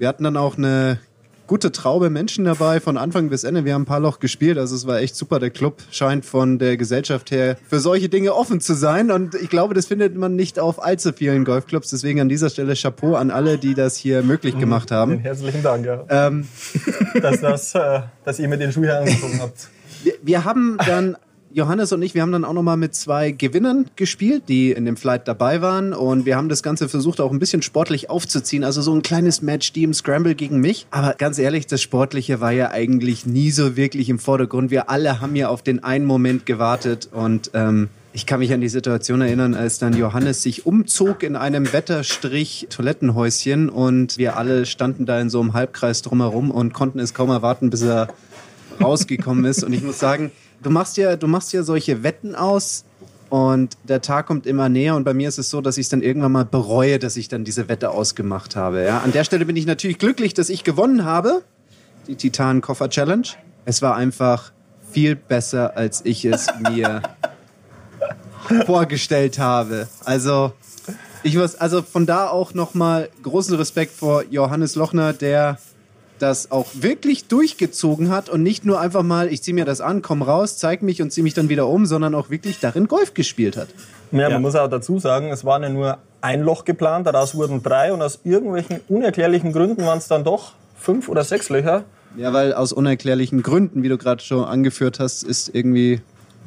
Wir 0.00 0.08
hatten 0.08 0.24
dann 0.24 0.38
auch 0.38 0.56
eine 0.56 0.98
gute 1.46 1.72
Traube 1.72 2.08
Menschen 2.08 2.46
dabei 2.46 2.80
von 2.80 2.96
Anfang 2.96 3.28
bis 3.28 3.44
Ende. 3.44 3.66
Wir 3.66 3.74
haben 3.74 3.82
ein 3.82 3.84
paar 3.84 4.00
Loch 4.00 4.18
gespielt, 4.18 4.56
also 4.56 4.74
es 4.74 4.86
war 4.86 4.98
echt 4.98 5.14
super. 5.14 5.38
Der 5.38 5.50
Club 5.50 5.82
scheint 5.90 6.24
von 6.24 6.58
der 6.58 6.78
Gesellschaft 6.78 7.30
her 7.30 7.58
für 7.68 7.80
solche 7.80 8.08
Dinge 8.08 8.34
offen 8.34 8.62
zu 8.62 8.72
sein 8.72 9.10
und 9.10 9.34
ich 9.34 9.50
glaube, 9.50 9.74
das 9.74 9.84
findet 9.84 10.16
man 10.16 10.36
nicht 10.36 10.58
auf 10.58 10.82
allzu 10.82 11.12
vielen 11.12 11.44
Golfclubs. 11.44 11.90
Deswegen 11.90 12.18
an 12.22 12.30
dieser 12.30 12.48
Stelle 12.48 12.74
Chapeau 12.76 13.14
an 13.14 13.30
alle, 13.30 13.58
die 13.58 13.74
das 13.74 13.94
hier 13.94 14.22
möglich 14.22 14.54
mhm. 14.54 14.60
gemacht 14.60 14.90
haben. 14.90 15.18
Herzlichen 15.18 15.62
Dank, 15.62 15.84
ja. 15.84 16.02
Ähm. 16.08 16.48
dass, 17.20 17.42
das, 17.42 17.74
äh, 17.74 18.00
dass 18.24 18.38
ihr 18.38 18.48
mir 18.48 18.56
den 18.56 18.72
Schuh 18.72 18.84
hier 18.84 19.00
angezogen 19.00 19.38
habt. 19.42 19.68
Wir, 20.02 20.14
wir 20.22 20.44
haben 20.46 20.78
dann 20.86 21.18
Johannes 21.52 21.92
und 21.92 22.00
ich, 22.02 22.14
wir 22.14 22.22
haben 22.22 22.30
dann 22.30 22.44
auch 22.44 22.52
noch 22.52 22.62
mal 22.62 22.76
mit 22.76 22.94
zwei 22.94 23.32
Gewinnern 23.32 23.86
gespielt, 23.96 24.44
die 24.48 24.70
in 24.70 24.84
dem 24.84 24.96
Flight 24.96 25.26
dabei 25.26 25.60
waren. 25.60 25.92
Und 25.92 26.24
wir 26.24 26.36
haben 26.36 26.48
das 26.48 26.62
Ganze 26.62 26.88
versucht, 26.88 27.20
auch 27.20 27.32
ein 27.32 27.40
bisschen 27.40 27.62
sportlich 27.62 28.08
aufzuziehen. 28.08 28.62
Also 28.62 28.82
so 28.82 28.94
ein 28.94 29.02
kleines 29.02 29.42
Match, 29.42 29.72
die 29.72 29.82
im 29.82 29.92
Scramble 29.92 30.36
gegen 30.36 30.60
mich. 30.60 30.86
Aber 30.92 31.14
ganz 31.14 31.38
ehrlich, 31.38 31.66
das 31.66 31.82
Sportliche 31.82 32.40
war 32.40 32.52
ja 32.52 32.70
eigentlich 32.70 33.26
nie 33.26 33.50
so 33.50 33.76
wirklich 33.76 34.08
im 34.08 34.20
Vordergrund. 34.20 34.70
Wir 34.70 34.90
alle 34.90 35.20
haben 35.20 35.34
ja 35.34 35.48
auf 35.48 35.62
den 35.62 35.82
einen 35.82 36.04
Moment 36.04 36.46
gewartet 36.46 37.08
und 37.12 37.50
ähm, 37.54 37.88
ich 38.12 38.26
kann 38.26 38.40
mich 38.40 38.52
an 38.52 38.60
die 38.60 38.68
Situation 38.68 39.20
erinnern, 39.20 39.54
als 39.54 39.78
dann 39.78 39.96
Johannes 39.96 40.42
sich 40.42 40.66
umzog 40.66 41.22
in 41.22 41.36
einem 41.36 41.72
Wetterstrich 41.72 42.66
Toilettenhäuschen 42.68 43.68
und 43.68 44.18
wir 44.18 44.36
alle 44.36 44.66
standen 44.66 45.06
da 45.06 45.20
in 45.20 45.30
so 45.30 45.40
einem 45.40 45.52
Halbkreis 45.52 46.02
drumherum 46.02 46.50
und 46.50 46.72
konnten 46.72 46.98
es 46.98 47.14
kaum 47.14 47.30
erwarten, 47.30 47.70
bis 47.70 47.82
er 47.82 48.08
rausgekommen 48.80 49.44
ist. 49.44 49.62
Und 49.62 49.72
ich 49.72 49.82
muss 49.82 50.00
sagen, 50.00 50.32
du 50.62 50.70
machst 50.70 50.96
ja, 50.96 51.16
du 51.16 51.26
machst 51.26 51.52
ja 51.52 51.62
solche 51.62 52.02
Wetten 52.02 52.34
aus 52.34 52.84
und 53.28 53.76
der 53.84 54.00
Tag 54.00 54.26
kommt 54.26 54.46
immer 54.46 54.68
näher 54.68 54.96
und 54.96 55.04
bei 55.04 55.14
mir 55.14 55.28
ist 55.28 55.38
es 55.38 55.50
so, 55.50 55.60
dass 55.60 55.78
ich 55.78 55.86
es 55.86 55.88
dann 55.90 56.02
irgendwann 56.02 56.32
mal 56.32 56.44
bereue, 56.44 56.98
dass 56.98 57.16
ich 57.16 57.28
dann 57.28 57.44
diese 57.44 57.68
Wette 57.68 57.90
ausgemacht 57.90 58.56
habe. 58.56 58.84
Ja, 58.84 58.98
an 58.98 59.12
der 59.12 59.24
Stelle 59.24 59.44
bin 59.44 59.56
ich 59.56 59.66
natürlich 59.66 59.98
glücklich, 59.98 60.34
dass 60.34 60.48
ich 60.48 60.64
gewonnen 60.64 61.04
habe, 61.04 61.42
die 62.08 62.16
Titan 62.16 62.60
Koffer 62.60 62.90
Challenge. 62.90 63.28
Es 63.64 63.82
war 63.82 63.94
einfach 63.94 64.52
viel 64.90 65.14
besser, 65.14 65.76
als 65.76 66.04
ich 66.04 66.24
es 66.24 66.48
mir 66.70 67.02
vorgestellt 68.66 69.38
habe. 69.38 69.88
Also 70.04 70.52
ich 71.22 71.36
muss 71.36 71.54
also 71.54 71.82
von 71.82 72.06
da 72.06 72.28
auch 72.28 72.54
noch 72.54 72.74
mal 72.74 73.08
großen 73.22 73.54
Respekt 73.54 73.92
vor 73.92 74.24
Johannes 74.24 74.74
Lochner, 74.74 75.12
der 75.12 75.58
das 76.20 76.50
auch 76.50 76.66
wirklich 76.74 77.26
durchgezogen 77.26 78.10
hat 78.10 78.28
und 78.28 78.42
nicht 78.42 78.64
nur 78.64 78.80
einfach 78.80 79.02
mal, 79.02 79.28
ich 79.28 79.42
ziehe 79.42 79.54
mir 79.54 79.64
das 79.64 79.80
an, 79.80 80.02
komm 80.02 80.22
raus, 80.22 80.58
zeig 80.58 80.82
mich 80.82 81.02
und 81.02 81.10
ziehe 81.10 81.24
mich 81.24 81.34
dann 81.34 81.48
wieder 81.48 81.66
um, 81.66 81.86
sondern 81.86 82.14
auch 82.14 82.30
wirklich 82.30 82.60
darin 82.60 82.88
Golf 82.88 83.14
gespielt 83.14 83.56
hat. 83.56 83.68
Ja, 84.12 84.22
man 84.22 84.30
ja. 84.30 84.38
muss 84.38 84.54
auch 84.54 84.68
dazu 84.68 84.98
sagen, 84.98 85.30
es 85.30 85.44
waren 85.44 85.62
ja 85.62 85.68
nur 85.68 85.98
ein 86.20 86.42
Loch 86.42 86.64
geplant, 86.64 87.06
daraus 87.06 87.34
wurden 87.34 87.62
drei 87.62 87.92
und 87.92 88.02
aus 88.02 88.20
irgendwelchen 88.24 88.80
unerklärlichen 88.88 89.52
Gründen 89.52 89.84
waren 89.84 89.98
es 89.98 90.08
dann 90.08 90.24
doch 90.24 90.52
fünf 90.76 91.08
oder 91.08 91.24
sechs 91.24 91.48
Löcher. 91.48 91.84
Ja, 92.16 92.32
weil 92.32 92.52
aus 92.52 92.72
unerklärlichen 92.72 93.42
Gründen, 93.42 93.82
wie 93.82 93.88
du 93.88 93.96
gerade 93.96 94.22
schon 94.22 94.44
angeführt 94.44 94.98
hast, 94.98 95.22
ist 95.22 95.54
irgendwie 95.54 96.00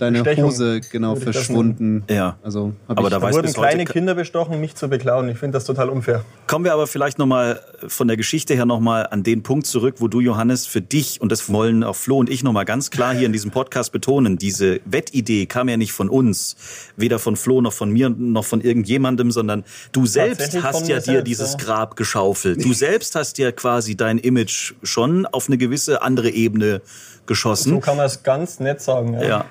deine 0.03 0.23
Bestechung, 0.23 0.45
Hose 0.45 0.81
genau 0.91 1.15
verschwunden. 1.15 2.03
Ja. 2.09 2.37
Also 2.43 2.73
aber 2.87 3.09
da, 3.09 3.19
da 3.19 3.33
wurden 3.33 3.51
kleine 3.53 3.85
Kinder 3.85 4.15
bestochen, 4.15 4.59
mich 4.59 4.75
zu 4.75 4.87
beklauen. 4.87 5.29
Ich 5.29 5.37
finde 5.37 5.57
das 5.57 5.65
total 5.65 5.89
unfair. 5.89 6.23
Kommen 6.47 6.65
wir 6.65 6.73
aber 6.73 6.87
vielleicht 6.87 7.17
noch 7.17 7.25
mal 7.25 7.59
von 7.87 8.07
der 8.07 8.17
Geschichte 8.17 8.53
her 8.55 8.65
noch 8.65 8.79
mal 8.79 9.03
an 9.03 9.23
den 9.23 9.43
Punkt 9.43 9.67
zurück, 9.67 9.95
wo 9.99 10.07
du 10.07 10.19
Johannes 10.19 10.65
für 10.65 10.81
dich 10.81 11.21
und 11.21 11.31
das 11.31 11.51
wollen 11.51 11.83
auch 11.83 11.95
Flo 11.95 12.17
und 12.17 12.29
ich 12.29 12.43
noch 12.43 12.51
mal 12.51 12.65
ganz 12.65 12.91
klar 12.91 13.13
hier 13.13 13.25
in 13.25 13.33
diesem 13.33 13.51
Podcast 13.51 13.91
betonen. 13.91 14.37
Diese 14.37 14.81
Wettidee 14.85 15.45
kam 15.45 15.69
ja 15.69 15.77
nicht 15.77 15.93
von 15.93 16.09
uns, 16.09 16.55
weder 16.97 17.19
von 17.19 17.35
Flo 17.35 17.61
noch 17.61 17.73
von 17.73 17.89
mir 17.89 18.09
noch 18.09 18.45
von 18.45 18.61
irgendjemandem, 18.61 19.31
sondern 19.31 19.63
du 19.91 20.05
selbst 20.05 20.61
hast 20.61 20.87
ja 20.87 20.97
dir 20.97 21.01
selbst, 21.01 21.27
dieses 21.27 21.51
ja. 21.53 21.59
Grab 21.59 21.95
geschaufelt. 21.95 22.63
Du 22.63 22.73
selbst 22.73 23.15
hast 23.15 23.37
ja 23.37 23.51
quasi 23.51 23.95
dein 23.95 24.17
Image 24.17 24.73
schon 24.83 25.25
auf 25.25 25.47
eine 25.47 25.57
gewisse 25.57 26.01
andere 26.01 26.29
Ebene 26.29 26.81
geschossen. 27.25 27.69
So 27.69 27.79
kann 27.79 27.97
man 27.97 28.05
es 28.05 28.23
ganz 28.23 28.59
nett 28.59 28.81
sagen. 28.81 29.13
ja. 29.13 29.23
ja 29.23 29.45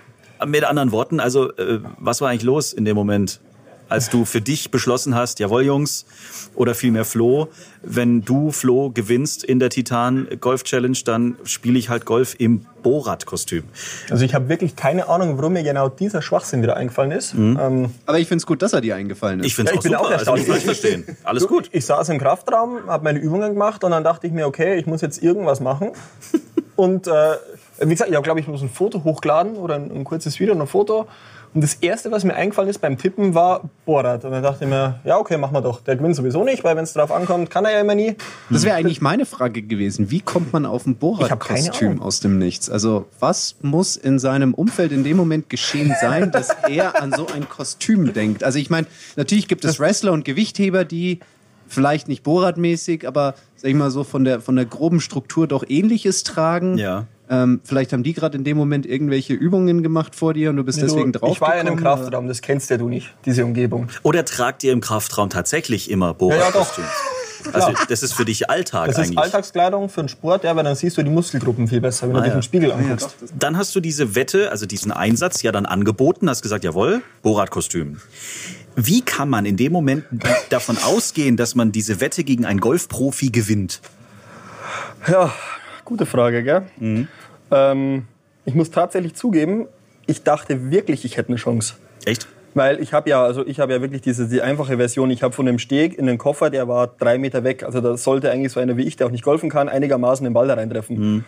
mit 0.46 0.64
anderen 0.64 0.92
Worten, 0.92 1.20
also 1.20 1.50
äh, 1.56 1.80
was 1.98 2.20
war 2.20 2.30
eigentlich 2.30 2.42
los 2.42 2.72
in 2.72 2.84
dem 2.84 2.96
Moment, 2.96 3.40
als 3.92 4.08
du 4.08 4.24
für 4.24 4.40
dich 4.40 4.70
beschlossen 4.70 5.14
hast, 5.14 5.38
jawohl 5.38 5.64
Jungs, 5.64 6.06
oder 6.54 6.74
vielmehr 6.74 7.04
Flo, 7.04 7.48
wenn 7.82 8.22
du 8.22 8.50
Flo 8.50 8.90
gewinnst 8.90 9.44
in 9.44 9.58
der 9.58 9.70
Titan 9.70 10.28
Golf 10.40 10.64
Challenge, 10.64 10.98
dann 11.04 11.36
spiele 11.44 11.78
ich 11.78 11.88
halt 11.88 12.04
Golf 12.04 12.34
im 12.38 12.66
Borat-Kostüm. 12.82 13.64
Also 14.10 14.24
ich 14.24 14.34
habe 14.34 14.48
wirklich 14.48 14.76
keine 14.76 15.08
Ahnung, 15.08 15.36
warum 15.38 15.52
mir 15.52 15.62
genau 15.62 15.88
dieser 15.88 16.22
Schwachsinn 16.22 16.62
wieder 16.62 16.76
eingefallen 16.76 17.12
ist. 17.12 17.34
Mhm. 17.34 17.58
Ähm, 17.60 17.90
Aber 18.06 18.18
ich 18.18 18.28
finde 18.28 18.42
es 18.42 18.46
gut, 18.46 18.62
dass 18.62 18.72
er 18.72 18.80
dir 18.80 18.96
eingefallen 18.96 19.40
ist. 19.40 19.46
Ich 19.46 19.54
finde 19.54 19.72
es 19.72 19.74
ja, 19.74 19.78
auch 19.78 19.82
bin 19.82 19.92
super. 19.92 20.06
Auch 20.06 20.10
erstaunt. 20.10 20.48
Also, 20.48 20.60
verstehen. 20.60 21.04
Alles 21.22 21.46
gut. 21.46 21.68
Ich 21.72 21.84
saß 21.84 22.08
im 22.08 22.18
Kraftraum, 22.18 22.86
habe 22.86 23.04
meine 23.04 23.18
Übungen 23.18 23.52
gemacht 23.52 23.84
und 23.84 23.90
dann 23.90 24.04
dachte 24.04 24.26
ich 24.26 24.32
mir, 24.32 24.46
okay, 24.46 24.78
ich 24.78 24.86
muss 24.86 25.00
jetzt 25.00 25.22
irgendwas 25.22 25.60
machen. 25.60 25.92
und 26.76 27.06
äh, 27.06 27.12
wie 27.88 27.94
gesagt, 27.94 28.10
ich 28.10 28.16
habe, 28.16 28.24
glaube 28.24 28.40
ich, 28.40 28.46
bloß 28.46 28.62
ein 28.62 28.68
Foto 28.68 29.04
hochgeladen 29.04 29.56
oder 29.56 29.76
ein, 29.76 29.90
ein, 29.90 30.04
kurzes 30.04 30.38
Video 30.40 30.54
und 30.54 30.60
ein 30.60 30.66
Foto. 30.66 31.06
Und 31.54 31.62
das 31.62 31.74
Erste, 31.74 32.10
was 32.10 32.24
mir 32.24 32.34
eingefallen 32.34 32.70
ist 32.70 32.78
beim 32.78 32.96
Tippen, 32.96 33.34
war 33.34 33.68
Borat. 33.84 34.24
Und 34.24 34.30
dann 34.30 34.42
dachte 34.42 34.64
ich 34.64 34.70
mir, 34.70 35.00
ja, 35.04 35.18
okay, 35.18 35.36
machen 35.36 35.52
wir 35.52 35.60
doch. 35.60 35.82
Der 35.82 35.96
gewinnt 35.96 36.16
sowieso 36.16 36.44
nicht, 36.44 36.64
weil 36.64 36.76
wenn 36.76 36.84
es 36.84 36.94
drauf 36.94 37.12
ankommt, 37.12 37.50
kann 37.50 37.66
er 37.66 37.72
ja 37.72 37.80
immer 37.80 37.94
nie. 37.94 38.16
Das 38.48 38.64
wäre 38.64 38.76
eigentlich 38.76 39.02
meine 39.02 39.26
Frage 39.26 39.60
gewesen. 39.60 40.10
Wie 40.10 40.20
kommt 40.20 40.54
man 40.54 40.64
auf 40.64 40.86
ein 40.86 40.96
Borat-Kostüm 40.96 42.00
aus 42.00 42.20
dem 42.20 42.38
Nichts? 42.38 42.70
Also 42.70 43.06
was 43.20 43.56
muss 43.60 43.96
in 43.96 44.18
seinem 44.18 44.54
Umfeld 44.54 44.92
in 44.92 45.04
dem 45.04 45.18
Moment 45.18 45.50
geschehen 45.50 45.94
sein, 46.00 46.30
dass 46.30 46.48
er 46.68 47.00
an 47.02 47.12
so 47.12 47.26
ein 47.26 47.46
Kostüm 47.46 48.14
denkt? 48.14 48.44
Also 48.44 48.58
ich 48.58 48.70
meine, 48.70 48.86
natürlich 49.16 49.46
gibt 49.46 49.66
es 49.66 49.78
Wrestler 49.78 50.12
und 50.12 50.24
Gewichtheber, 50.24 50.86
die 50.86 51.20
vielleicht 51.72 52.08
nicht 52.08 52.22
Borat-mäßig, 52.22 53.06
aber 53.06 53.34
sag 53.56 53.70
ich 53.70 53.76
mal 53.76 53.90
so 53.90 54.04
von 54.04 54.24
der, 54.24 54.40
von 54.40 54.56
der 54.56 54.66
groben 54.66 55.00
Struktur 55.00 55.46
doch 55.46 55.64
ähnliches 55.68 56.22
tragen. 56.22 56.78
Ja. 56.78 57.06
Ähm, 57.32 57.60
vielleicht 57.64 57.94
haben 57.94 58.02
die 58.02 58.12
gerade 58.12 58.36
in 58.36 58.44
dem 58.44 58.58
Moment 58.58 58.84
irgendwelche 58.84 59.32
Übungen 59.32 59.82
gemacht 59.82 60.14
vor 60.14 60.34
dir 60.34 60.50
und 60.50 60.58
du 60.58 60.64
bist 60.64 60.76
nee, 60.76 60.84
deswegen 60.84 61.12
drauf. 61.12 61.32
Ich 61.32 61.40
war 61.40 61.54
ja 61.54 61.62
in 61.62 61.66
einem 61.66 61.78
Kraftraum, 61.78 62.28
das 62.28 62.42
kennst 62.42 62.68
ja 62.68 62.76
du 62.76 62.90
nicht, 62.90 63.14
diese 63.24 63.46
Umgebung. 63.46 63.88
Oder 64.02 64.26
tragt 64.26 64.62
ihr 64.64 64.72
im 64.72 64.82
Kraftraum 64.82 65.30
tatsächlich 65.30 65.90
immer 65.90 66.12
Borat-Kostüms? 66.12 66.86
Ja, 66.86 67.50
ja, 67.50 67.52
also 67.54 67.72
das 67.88 68.02
ist 68.02 68.12
für 68.12 68.26
dich 68.26 68.50
Alltag 68.50 68.88
das 68.88 68.96
eigentlich. 68.96 69.16
Das 69.16 69.26
ist 69.26 69.32
Alltagskleidung 69.34 69.88
für 69.88 70.02
einen 70.02 70.08
Sport, 70.10 70.44
ja, 70.44 70.54
weil 70.54 70.64
dann 70.64 70.76
siehst 70.76 70.98
du 70.98 71.02
die 71.02 71.10
Muskelgruppen 71.10 71.68
viel 71.68 71.80
besser, 71.80 72.06
wenn 72.06 72.16
ah, 72.16 72.20
du 72.20 72.26
dich 72.26 72.34
im 72.34 72.42
Spiegel 72.42 72.70
ah 72.70 72.74
anguckst. 72.74 73.16
Ja, 73.22 73.26
dann 73.38 73.56
hast 73.56 73.74
du 73.74 73.80
diese 73.80 74.14
Wette, 74.14 74.50
also 74.50 74.66
diesen 74.66 74.92
Einsatz 74.92 75.40
ja 75.40 75.52
dann 75.52 75.64
angeboten, 75.64 76.28
hast 76.28 76.42
gesagt, 76.42 76.64
jawohl, 76.64 77.00
Borat-Kostüm. 77.22 77.96
Wie 78.76 79.00
kann 79.00 79.30
man 79.30 79.46
in 79.46 79.56
dem 79.56 79.72
Moment 79.72 80.04
davon 80.50 80.76
ausgehen, 80.76 81.38
dass 81.38 81.54
man 81.54 81.72
diese 81.72 82.02
Wette 82.02 82.24
gegen 82.24 82.44
einen 82.44 82.60
Golfprofi 82.60 83.30
gewinnt? 83.30 83.80
Ja, 85.08 85.32
gute 85.86 86.04
Frage, 86.04 86.42
gell? 86.42 86.62
Mhm. 86.78 87.08
Ähm, 87.52 88.06
ich 88.44 88.54
muss 88.54 88.70
tatsächlich 88.70 89.14
zugeben, 89.14 89.66
ich 90.06 90.22
dachte 90.24 90.70
wirklich, 90.70 91.04
ich 91.04 91.16
hätte 91.16 91.28
eine 91.28 91.36
Chance. 91.36 91.74
Echt? 92.04 92.26
Weil 92.54 92.80
ich 92.80 92.92
habe 92.92 93.08
ja, 93.08 93.22
also 93.22 93.46
ich 93.46 93.60
habe 93.60 93.72
ja 93.72 93.80
wirklich 93.80 94.02
diese 94.02 94.28
die 94.28 94.42
einfache 94.42 94.76
Version. 94.76 95.10
Ich 95.10 95.22
habe 95.22 95.32
von 95.32 95.46
dem 95.46 95.58
Steg 95.58 95.96
in 95.96 96.06
den 96.06 96.18
Koffer, 96.18 96.50
der 96.50 96.68
war 96.68 96.86
drei 96.86 97.16
Meter 97.16 97.44
weg. 97.44 97.62
Also 97.62 97.80
da 97.80 97.96
sollte 97.96 98.30
eigentlich 98.30 98.52
so 98.52 98.60
einer 98.60 98.76
wie 98.76 98.82
ich, 98.82 98.96
der 98.96 99.06
auch 99.06 99.10
nicht 99.10 99.24
golfen 99.24 99.48
kann, 99.48 99.68
einigermaßen 99.68 100.24
den 100.24 100.34
Ball 100.34 100.48
da 100.48 100.54
reintreffen. 100.54 100.98
Mhm. 100.98 101.24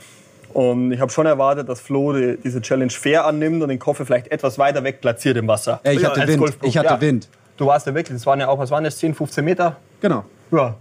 Und 0.52 0.92
ich 0.92 1.00
habe 1.00 1.10
schon 1.10 1.26
erwartet, 1.26 1.68
dass 1.68 1.80
Flo 1.80 2.12
die, 2.12 2.36
diese 2.42 2.60
Challenge 2.60 2.90
fair 2.90 3.26
annimmt 3.26 3.62
und 3.62 3.70
den 3.70 3.78
Koffer 3.78 4.04
vielleicht 4.04 4.28
etwas 4.28 4.58
weiter 4.58 4.84
weg 4.84 5.00
platziert 5.00 5.36
im 5.36 5.48
Wasser. 5.48 5.80
Ja, 5.84 5.92
ich 5.92 6.04
hatte 6.04 6.20
ja, 6.20 6.28
Wind. 6.28 6.58
Ich 6.62 6.76
hatte 6.76 6.94
ja. 6.94 7.00
Wind. 7.00 7.28
Du 7.56 7.66
warst 7.66 7.86
ja 7.86 7.94
wirklich, 7.94 8.16
das 8.16 8.26
waren 8.26 8.40
ja 8.40 8.48
auch, 8.48 8.58
was 8.58 8.70
waren 8.70 8.84
das, 8.84 8.98
10, 8.98 9.14
15 9.14 9.44
Meter? 9.44 9.76
Genau. 10.00 10.24
Ja. 10.52 10.76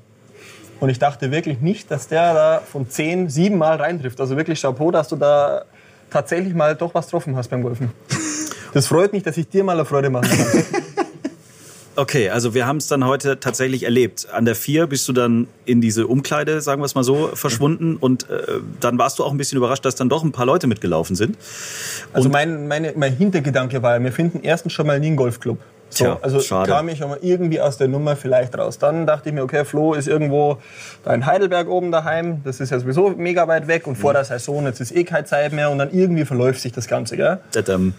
Und 0.80 0.90
ich 0.90 1.00
dachte 1.00 1.32
wirklich 1.32 1.62
nicht, 1.62 1.90
dass 1.92 2.08
der 2.08 2.34
da 2.34 2.62
von 2.66 2.90
10, 2.90 3.30
7 3.30 3.58
Mal 3.58 3.78
reintrifft. 3.78 4.20
Also 4.20 4.38
wirklich 4.38 4.62
Chapeau, 4.62 4.92
dass 4.92 5.08
du 5.08 5.16
da 5.16 5.64
tatsächlich 6.10 6.54
mal 6.54 6.76
doch 6.76 6.94
was 6.94 7.06
getroffen 7.06 7.36
hast 7.36 7.50
beim 7.50 7.64
Golfen. 7.64 7.92
Das 8.74 8.88
freut 8.88 9.14
mich, 9.14 9.24
dass 9.24 9.38
ich 9.38 9.48
dir 9.48 9.64
mal 9.64 9.74
eine 9.74 9.86
Freude 9.86 10.10
machen 10.10 10.30
kann. 10.30 10.84
Okay, 11.96 12.30
also 12.30 12.56
wir 12.56 12.66
haben 12.66 12.78
es 12.78 12.88
dann 12.88 13.06
heute 13.06 13.40
tatsächlich 13.40 13.84
erlebt. 13.84 14.28
An 14.32 14.46
der 14.46 14.56
4 14.56 14.88
bist 14.88 15.08
du 15.08 15.14
dann 15.14 15.48
in 15.66 15.80
diese 15.80 16.08
Umkleide, 16.08 16.60
sagen 16.60 16.82
wir 16.82 16.86
es 16.86 16.96
mal 16.96 17.04
so, 17.04 17.30
verschwunden 17.36 17.98
und 17.98 18.28
äh, 18.32 18.62
dann 18.80 18.98
warst 18.98 19.20
du 19.20 19.24
auch 19.24 19.32
ein 19.32 19.38
bisschen 19.38 19.60
überrascht, 19.60 19.86
dass 19.86 19.94
dann 19.94 20.10
doch 20.10 20.24
ein 20.24 20.32
paar 20.32 20.48
Leute 20.48 20.66
mitgelaufen 20.66 21.16
sind. 21.16 21.38
Also 22.12 22.30
mein, 22.30 22.68
meine, 22.68 22.94
mein 22.96 23.16
Hintergedanke 23.16 23.84
war, 23.84 24.00
wir 24.00 24.12
finden 24.12 24.40
erstens 24.42 24.74
schon 24.74 24.88
mal 24.88 25.00
nie 25.00 25.08
einen 25.08 25.18
Golfclub. 25.18 25.60
So, 25.94 26.06
Tja, 26.06 26.20
also 26.22 26.40
schade. 26.40 26.72
kam 26.72 26.90
ich 26.90 27.04
aber 27.04 27.22
irgendwie 27.22 27.62
aus 27.62 27.78
der 27.78 27.88
Nummer 27.88 28.16
vielleicht 28.16 28.58
raus. 28.58 28.80
Dann 28.80 29.06
dachte 29.06 29.30
ich 29.30 29.36
mir, 29.36 29.44
okay, 29.44 29.64
Flo 29.64 29.94
ist 29.94 30.08
irgendwo 30.08 30.58
da 31.04 31.14
in 31.14 31.26
Heidelberg 31.26 31.68
oben 31.70 31.92
daheim. 31.92 32.42
Das 32.44 32.60
ist 32.60 32.72
ja 32.72 32.80
sowieso 32.80 33.10
mega 33.12 33.48
weit 33.48 33.68
weg 33.68 33.86
und 33.86 33.98
mhm. 33.98 34.02
vor 34.02 34.14
der 34.14 34.24
Saison, 34.24 34.66
jetzt 34.66 34.80
ist 34.80 34.96
eh 34.96 35.04
keine 35.04 35.26
Zeit 35.26 35.54
mehr 35.54 35.70
und 35.70 35.78
dann 35.78 35.92
irgendwie 35.92 36.26
verläuft 36.26 36.62
sich 36.62 36.72
das 36.72 36.88
Ganze, 36.88 37.16
gell? 37.16 37.40
Tadam. 37.52 37.94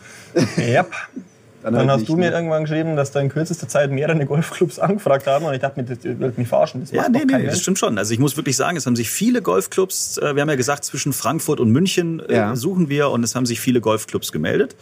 Yep. 0.58 0.86
Dann, 1.64 1.72
Dann 1.72 1.88
halt 1.90 2.00
hast 2.00 2.08
du 2.10 2.16
mir 2.16 2.28
ne? 2.30 2.36
irgendwann 2.36 2.64
geschrieben, 2.64 2.94
dass 2.94 3.10
da 3.10 3.20
in 3.20 3.30
kürzester 3.30 3.66
Zeit 3.66 3.90
mehrere 3.90 4.26
Golfclubs 4.26 4.78
angefragt 4.78 5.26
haben 5.26 5.46
und 5.46 5.54
ich 5.54 5.60
dachte 5.60 5.80
mir, 5.80 5.86
das 5.86 5.98
wollt 6.20 6.36
mich 6.36 6.46
verarschen. 6.46 6.82
Das 6.82 6.90
Ja, 6.90 7.08
nee, 7.08 7.20
nee, 7.24 7.32
das 7.32 7.42
Mensch. 7.42 7.62
stimmt 7.62 7.78
schon. 7.78 7.96
Also 7.96 8.12
ich 8.12 8.20
muss 8.20 8.36
wirklich 8.36 8.54
sagen, 8.56 8.76
es 8.76 8.84
haben 8.84 8.96
sich 8.96 9.08
viele 9.10 9.40
Golfclubs, 9.40 10.18
äh, 10.18 10.34
wir 10.36 10.42
haben 10.42 10.50
ja 10.50 10.56
gesagt, 10.56 10.84
zwischen 10.84 11.14
Frankfurt 11.14 11.60
und 11.60 11.70
München 11.70 12.20
äh, 12.28 12.34
Ja. 12.36 12.54
suchen 12.54 12.90
wir 12.90 13.08
und 13.08 13.24
es 13.24 13.34
haben 13.34 13.46
sich 13.46 13.60
viele 13.60 13.80
Golfclubs 13.80 14.30
gemeldet. 14.30 14.76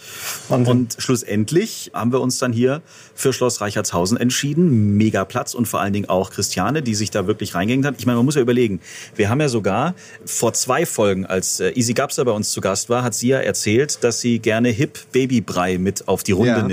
Wahnsinn. 0.48 0.72
Und 0.72 0.96
schlussendlich 0.98 1.92
haben 1.94 2.10
wir 2.12 2.20
uns 2.20 2.38
dann 2.38 2.52
hier 2.52 2.82
für 3.14 3.32
Schloss 3.32 3.60
Reichertshausen 3.60 4.16
entschieden. 4.18 4.96
Mega 4.96 5.24
Platz 5.24 5.54
und 5.54 5.68
vor 5.68 5.80
allen 5.80 5.92
Dingen 5.92 6.08
auch 6.08 6.30
Christiane, 6.30 6.82
die 6.82 6.96
sich 6.96 7.12
da 7.12 7.28
wirklich 7.28 7.54
reingehängt 7.54 7.86
hat. 7.86 7.94
Ich 7.98 8.06
meine, 8.06 8.16
man 8.16 8.24
muss 8.24 8.34
ja 8.34 8.40
überlegen, 8.42 8.80
wir 9.14 9.28
haben 9.30 9.40
ja 9.40 9.48
sogar 9.48 9.94
vor 10.24 10.52
zwei 10.52 10.84
Folgen, 10.84 11.26
als 11.26 11.60
äh, 11.60 11.70
Easy 11.76 11.92
Gapster 11.94 12.24
bei 12.24 12.32
uns 12.32 12.50
zu 12.50 12.60
Gast 12.60 12.88
war, 12.88 13.04
hat 13.04 13.14
sie 13.14 13.28
ja 13.28 13.38
erzählt, 13.38 14.02
dass 14.02 14.20
sie 14.20 14.40
gerne 14.40 14.70
Hip 14.70 14.98
Babybrei 15.12 15.78
mit 15.78 16.08
auf 16.08 16.24
die 16.24 16.32
Runde 16.32 16.50
Ja. 16.50 16.62
nimmt. 16.62 16.71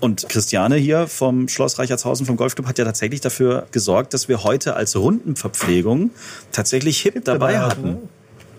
Und 0.00 0.28
Christiane 0.28 0.76
hier 0.76 1.06
vom 1.06 1.48
Schloss 1.48 1.78
Reichertshausen 1.78 2.26
vom 2.26 2.36
Golfclub 2.36 2.66
hat 2.66 2.78
ja 2.78 2.84
tatsächlich 2.84 3.20
dafür 3.20 3.66
gesorgt, 3.70 4.14
dass 4.14 4.28
wir 4.28 4.44
heute 4.44 4.74
als 4.74 4.96
Rundenverpflegung 4.96 6.10
tatsächlich 6.52 7.00
Hip, 7.00 7.24
dabei 7.24 7.52
dabei 7.52 7.58
hatten. 7.58 7.88
hatten. 7.88 8.08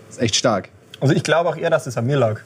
ist 0.10 0.22
echt 0.22 0.36
stark. 0.36 0.70
Also 1.00 1.14
ich 1.14 1.24
glaube 1.24 1.50
auch 1.50 1.58
eher, 1.58 1.70
dass 1.70 1.86
es 1.88 1.98
an 1.98 2.06
mir 2.06 2.18
lag. 2.18 2.42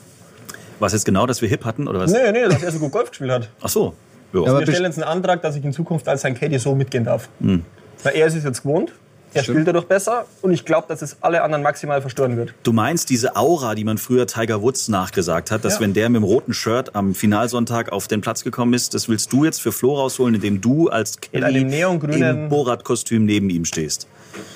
Was 0.79 0.93
jetzt 0.93 1.05
genau, 1.05 1.25
dass 1.25 1.41
wir 1.41 1.49
Hip 1.49 1.63
hatten 1.63 1.87
oder 1.87 1.99
was? 1.99 2.11
Nee, 2.11 2.31
nee, 2.31 2.47
dass 2.47 2.63
er 2.63 2.71
so 2.71 2.79
gut 2.79 2.91
Golf 2.91 3.09
gespielt 3.09 3.31
hat. 3.31 3.49
Ach 3.61 3.69
so. 3.69 3.93
Ja. 4.33 4.59
Wir 4.59 4.67
stellen 4.67 4.85
jetzt 4.85 4.97
einen 4.97 5.07
Antrag, 5.09 5.41
dass 5.41 5.55
ich 5.55 5.63
in 5.63 5.73
Zukunft 5.73 6.07
als 6.07 6.21
sein 6.21 6.33
Caddy 6.35 6.57
so 6.57 6.73
mitgehen 6.73 7.03
darf. 7.03 7.29
Weil 7.39 8.15
er 8.15 8.27
ist 8.27 8.35
es 8.35 8.43
jetzt 8.43 8.63
gewohnt, 8.63 8.93
er 9.34 9.44
Stimmt. 9.44 9.56
spielt 9.56 9.67
dadurch 9.67 9.86
besser 9.86 10.26
und 10.41 10.52
ich 10.52 10.65
glaube, 10.65 10.88
dass 10.88 11.02
es 11.02 11.17
alle 11.22 11.41
anderen 11.44 11.63
maximal 11.63 12.02
verstören 12.02 12.38
wird. 12.38 12.54
Du 12.63 12.74
meinst 12.74 13.10
diese 13.10 13.36
Aura, 13.36 13.76
die 13.76 13.84
man 13.84 13.98
früher 13.98 14.28
Tiger 14.28 14.62
Woods 14.62 14.88
nachgesagt 14.89 15.52
hat, 15.52 15.63
dass 15.65 15.76
Ja. 15.76 15.80
wenn 15.82 15.94
der 15.94 16.10
mit 16.10 16.22
dem 16.22 16.24
roten 16.24 16.54
Shirt 16.54 16.96
am 16.96 17.15
Finalsonntag 17.15 17.91
auf 17.91 18.08
den 18.08 18.22
Platz 18.22 18.44
gekommen 18.44 18.74
ist, 18.74 18.94
das 18.94 19.08
willst 19.10 19.32
du 19.34 19.46
jetzt 19.46 19.62
für 19.62 19.72
Flo 19.72 19.96
rausholen, 19.96 20.36
indem 20.36 20.62
du 20.62 20.89
als 20.89 21.20
Kelly 21.20 21.62
im 21.62 22.50
Borat-Kostüm 22.50 23.26
neben 23.26 23.50
ihm 23.50 23.65
stehst. 23.65 24.08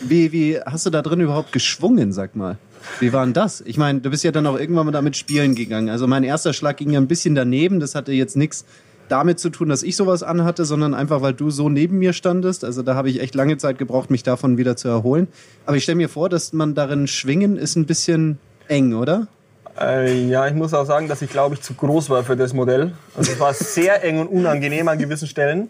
Wie, 0.03 0.31
wie 0.31 0.59
hast 0.59 0.85
du 0.85 0.89
da 0.89 1.01
drin 1.01 1.19
überhaupt 1.19 1.51
geschwungen, 1.51 2.13
sag 2.13 2.35
mal? 2.35 2.57
Wie 2.99 3.11
war 3.13 3.23
denn 3.25 3.33
das? 3.33 3.61
Ich 3.61 3.77
meine, 3.77 3.99
du 3.99 4.09
bist 4.09 4.23
ja 4.23 4.31
dann 4.31 4.45
auch 4.47 4.57
irgendwann 4.59 4.85
mal 4.85 4.91
damit 4.91 5.17
spielen 5.17 5.55
gegangen. 5.55 5.89
Also 5.89 6.07
mein 6.07 6.23
erster 6.23 6.53
Schlag 6.53 6.77
ging 6.77 6.91
ja 6.91 6.99
ein 6.99 7.07
bisschen 7.07 7.35
daneben. 7.35 7.79
Das 7.79 7.95
hatte 7.95 8.11
jetzt 8.11 8.37
nichts 8.37 8.63
damit 9.09 9.39
zu 9.39 9.49
tun, 9.49 9.69
dass 9.69 9.83
ich 9.83 9.95
sowas 9.95 10.23
anhatte, 10.23 10.65
sondern 10.65 10.93
einfach, 10.93 11.21
weil 11.21 11.33
du 11.33 11.49
so 11.51 11.69
neben 11.69 11.97
mir 11.97 12.13
standest. 12.13 12.63
Also 12.63 12.81
da 12.81 12.95
habe 12.95 13.09
ich 13.09 13.21
echt 13.21 13.35
lange 13.35 13.57
Zeit 13.57 13.77
gebraucht, 13.77 14.09
mich 14.09 14.23
davon 14.23 14.57
wieder 14.57 14.75
zu 14.75 14.87
erholen. 14.87 15.27
Aber 15.65 15.77
ich 15.77 15.83
stelle 15.83 15.97
mir 15.97 16.09
vor, 16.09 16.29
dass 16.29 16.53
man 16.53 16.75
darin 16.75 17.07
schwingen 17.07 17.57
ist 17.57 17.75
ein 17.75 17.85
bisschen 17.85 18.39
eng, 18.67 18.93
oder? 18.93 19.27
Äh, 19.79 20.27
ja, 20.27 20.47
ich 20.47 20.53
muss 20.53 20.73
auch 20.73 20.85
sagen, 20.85 21.07
dass 21.07 21.21
ich 21.21 21.29
glaube 21.29 21.55
ich 21.55 21.61
zu 21.61 21.73
groß 21.73 22.09
war 22.09 22.23
für 22.23 22.37
das 22.37 22.53
Modell. 22.53 22.93
Also 23.15 23.33
es 23.33 23.39
war 23.39 23.53
sehr 23.53 24.03
eng 24.03 24.19
und 24.19 24.27
unangenehm 24.27 24.87
an 24.87 24.97
gewissen 24.97 25.27
Stellen. 25.27 25.69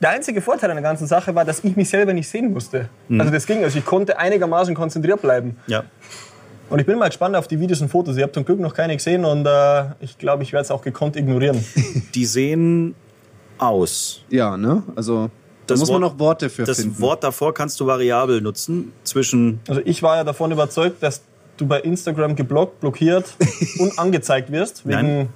Der 0.00 0.10
einzige 0.10 0.40
Vorteil 0.42 0.70
an 0.70 0.76
der 0.76 0.82
ganzen 0.82 1.06
Sache 1.06 1.34
war, 1.34 1.44
dass 1.44 1.64
ich 1.64 1.76
mich 1.76 1.88
selber 1.88 2.12
nicht 2.12 2.28
sehen 2.28 2.52
musste. 2.52 2.88
Also 3.10 3.30
das 3.30 3.46
ging. 3.46 3.64
Also 3.64 3.78
ich 3.78 3.84
konnte 3.84 4.18
einigermaßen 4.18 4.74
konzentriert 4.74 5.22
bleiben. 5.22 5.56
Ja. 5.66 5.84
Und 6.70 6.78
ich 6.80 6.86
bin 6.86 6.98
mal 6.98 7.08
gespannt 7.08 7.36
auf 7.36 7.46
die 7.46 7.60
Videos 7.60 7.80
und 7.82 7.88
Fotos. 7.88 8.16
Ich 8.16 8.22
habe 8.22 8.32
zum 8.32 8.44
Glück 8.44 8.58
noch 8.58 8.74
keine 8.74 8.96
gesehen 8.96 9.24
und 9.24 9.46
äh, 9.46 9.84
ich 10.00 10.18
glaube, 10.18 10.42
ich 10.42 10.52
werde 10.52 10.64
es 10.64 10.70
auch 10.70 10.82
gekonnt 10.82 11.14
ignorieren. 11.16 11.64
Die 12.14 12.24
sehen 12.26 12.94
aus. 13.58 14.22
Ja, 14.30 14.56
ne? 14.56 14.82
Also 14.96 15.30
da 15.66 15.74
Das 15.74 15.80
muss 15.80 15.90
man 15.90 16.02
Wort- 16.02 16.12
noch 16.14 16.18
Worte 16.18 16.50
für 16.50 16.64
Das 16.64 16.80
finden. 16.80 17.00
Wort 17.00 17.22
davor 17.22 17.54
kannst 17.54 17.78
du 17.80 17.86
variabel 17.86 18.40
nutzen 18.40 18.92
zwischen 19.04 19.60
Also 19.68 19.82
ich 19.84 20.02
war 20.02 20.16
ja 20.16 20.24
davon 20.24 20.52
überzeugt, 20.52 21.02
dass 21.02 21.22
du 21.58 21.66
bei 21.66 21.80
Instagram 21.80 22.34
geblockt, 22.34 22.80
blockiert 22.80 23.34
und 23.78 23.98
angezeigt 23.98 24.50
wirst. 24.50 24.86
Wegen 24.86 24.96
Nein. 25.18 25.28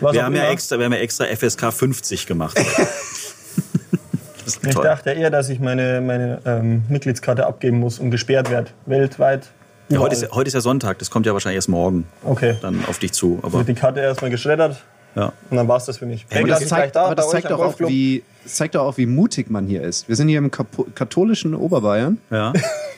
was 0.00 0.14
wir 0.14 0.24
haben, 0.24 0.34
ja 0.36 0.48
extra, 0.48 0.78
wir 0.78 0.86
haben 0.86 0.92
ja 0.92 0.98
extra 1.00 1.24
FSK 1.26 1.72
50 1.72 2.26
gemacht. 2.26 2.56
das 4.44 4.58
Ich 4.64 4.74
toll. 4.74 4.84
dachte 4.84 5.10
eher, 5.10 5.30
dass 5.30 5.48
ich 5.48 5.60
meine, 5.60 6.00
meine 6.00 6.40
ähm, 6.46 6.82
Mitgliedskarte 6.88 7.46
abgeben 7.46 7.78
muss 7.80 7.98
und 7.98 8.10
gesperrt 8.10 8.50
werde. 8.50 8.70
Weltweit. 8.86 9.48
Ja, 9.94 10.00
heute, 10.00 10.14
ist, 10.14 10.22
ja- 10.22 10.28
heute 10.32 10.48
ist 10.48 10.54
ja 10.54 10.60
Sonntag, 10.60 10.98
das 10.98 11.10
kommt 11.10 11.26
ja 11.26 11.32
wahrscheinlich 11.32 11.56
erst 11.56 11.68
morgen 11.68 12.06
Okay. 12.24 12.56
dann 12.60 12.84
auf 12.86 12.98
dich 12.98 13.12
zu. 13.12 13.38
Aber 13.42 13.58
Wird 13.58 13.68
die 13.68 13.74
Karte 13.74 14.00
erstmal 14.00 14.30
geschreddert 14.30 14.82
ja. 15.14 15.32
und 15.50 15.56
dann 15.56 15.68
war 15.68 15.76
es 15.76 15.84
das 15.84 15.98
für 15.98 16.06
mich. 16.06 16.26
Aber 16.30 16.40
Hey, 16.40 16.44
das 16.48 16.58
zeigt, 16.60 16.70
gleich 16.70 16.92
da, 16.92 17.04
aber 17.06 17.14
das 17.14 17.30
zeigt 17.30 17.50
doch 17.50 17.60
auch, 17.60 17.78
wie, 17.80 18.22
das 18.44 18.54
zeigt 18.54 18.74
doch 18.74 18.82
auch, 18.82 18.96
wie 18.96 19.06
mutig 19.06 19.50
man 19.50 19.66
hier 19.66 19.82
ist. 19.82 20.08
Wir 20.08 20.16
sind 20.16 20.28
hier 20.28 20.38
im 20.38 20.50
katholischen 20.50 21.54
Oberbayern 21.54 22.18
ja, 22.30 22.52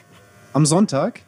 am 0.53 0.67
Sonntag 0.67 1.21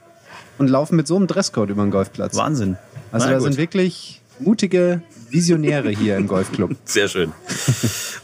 und 0.59 0.69
laufen 0.69 0.97
mit 0.97 1.07
so 1.07 1.17
einem 1.17 1.27
Dresscode 1.27 1.71
über 1.71 1.83
den 1.83 1.91
Golfplatz. 1.91 2.37
Wahnsinn. 2.37 2.77
Also 3.13 3.27
Na 3.27 3.33
da 3.33 3.39
gut. 3.39 3.45
sind 3.49 3.57
wirklich 3.59 4.23
mutige 4.39 5.01
Visionäre 5.31 5.91
hier 5.91 6.17
im 6.17 6.29
Golfclub. 6.29 6.71
Sehr 6.85 7.09
schön. 7.09 7.33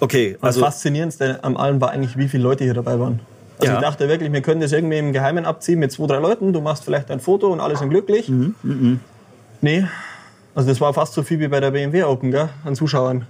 Okay, 0.00 0.32
Das 0.40 0.42
also 0.56 0.60
Faszinierendste 0.60 1.42
am 1.42 1.56
allem 1.56 1.80
war 1.80 1.90
eigentlich, 1.90 2.16
wie 2.16 2.28
viele 2.28 2.42
Leute 2.42 2.64
hier 2.64 2.74
dabei 2.74 2.98
waren. 2.98 3.20
Also 3.62 3.72
Ja. 3.74 3.78
ich 3.78 3.84
dachte 3.84 4.08
wirklich, 4.08 4.32
wir 4.32 4.40
können 4.42 4.60
das 4.60 4.72
irgendwie 4.72 4.98
im 4.98 5.12
Geheimen 5.12 5.44
abziehen 5.44 5.78
mit 5.78 5.92
zwei, 5.92 6.06
drei 6.06 6.18
Leuten. 6.18 6.52
Du 6.52 6.60
machst 6.60 6.84
vielleicht 6.84 7.10
ein 7.10 7.20
Foto 7.20 7.52
und 7.52 7.60
alle 7.60 7.76
sind 7.76 7.90
glücklich. 7.90 8.28
Mhm, 8.28 9.00
Nee, 9.60 9.86
also 10.54 10.68
das 10.68 10.80
war 10.80 10.92
fast 10.92 11.14
so 11.14 11.22
viel 11.22 11.38
wie 11.38 11.46
bei 11.48 11.60
der 11.60 11.70
BMW 11.70 12.02
Open, 12.02 12.30
gell? 12.32 12.48
An 12.64 12.74
Zuschauern. 12.74 13.26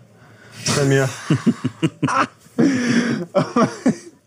Bei 0.76 0.84
mir. 0.84 1.08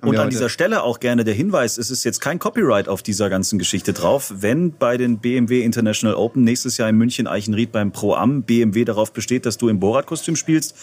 Und 0.02 0.18
an 0.20 0.30
dieser 0.30 0.50
Stelle 0.50 0.84
auch 0.84 1.00
gerne 1.00 1.24
der 1.24 1.34
Hinweis, 1.34 1.80
es 1.80 1.90
ist 1.90 2.04
jetzt 2.04 2.20
kein 2.22 2.38
Copyright 2.38 2.88
auf 2.88 3.02
dieser 3.02 3.30
ganzen 3.32 3.58
Geschichte 3.58 3.92
drauf. 3.92 4.32
Wenn 4.38 4.72
bei 4.72 4.98
den 4.98 5.18
BMW 5.18 5.64
International 5.64 6.16
Open 6.16 6.44
nächstes 6.44 6.78
Jahr 6.78 6.90
in 6.90 6.96
München 6.98 7.26
Eichenried 7.26 7.72
beim 7.72 7.92
Pro 7.92 8.14
Am 8.14 8.44
BMW 8.44 8.86
darauf 8.86 9.12
besteht, 9.14 9.48
dass 9.48 9.58
du 9.58 9.68
im 9.68 9.80
Borat-Kostüm 9.80 10.36
spielst, 10.36 10.76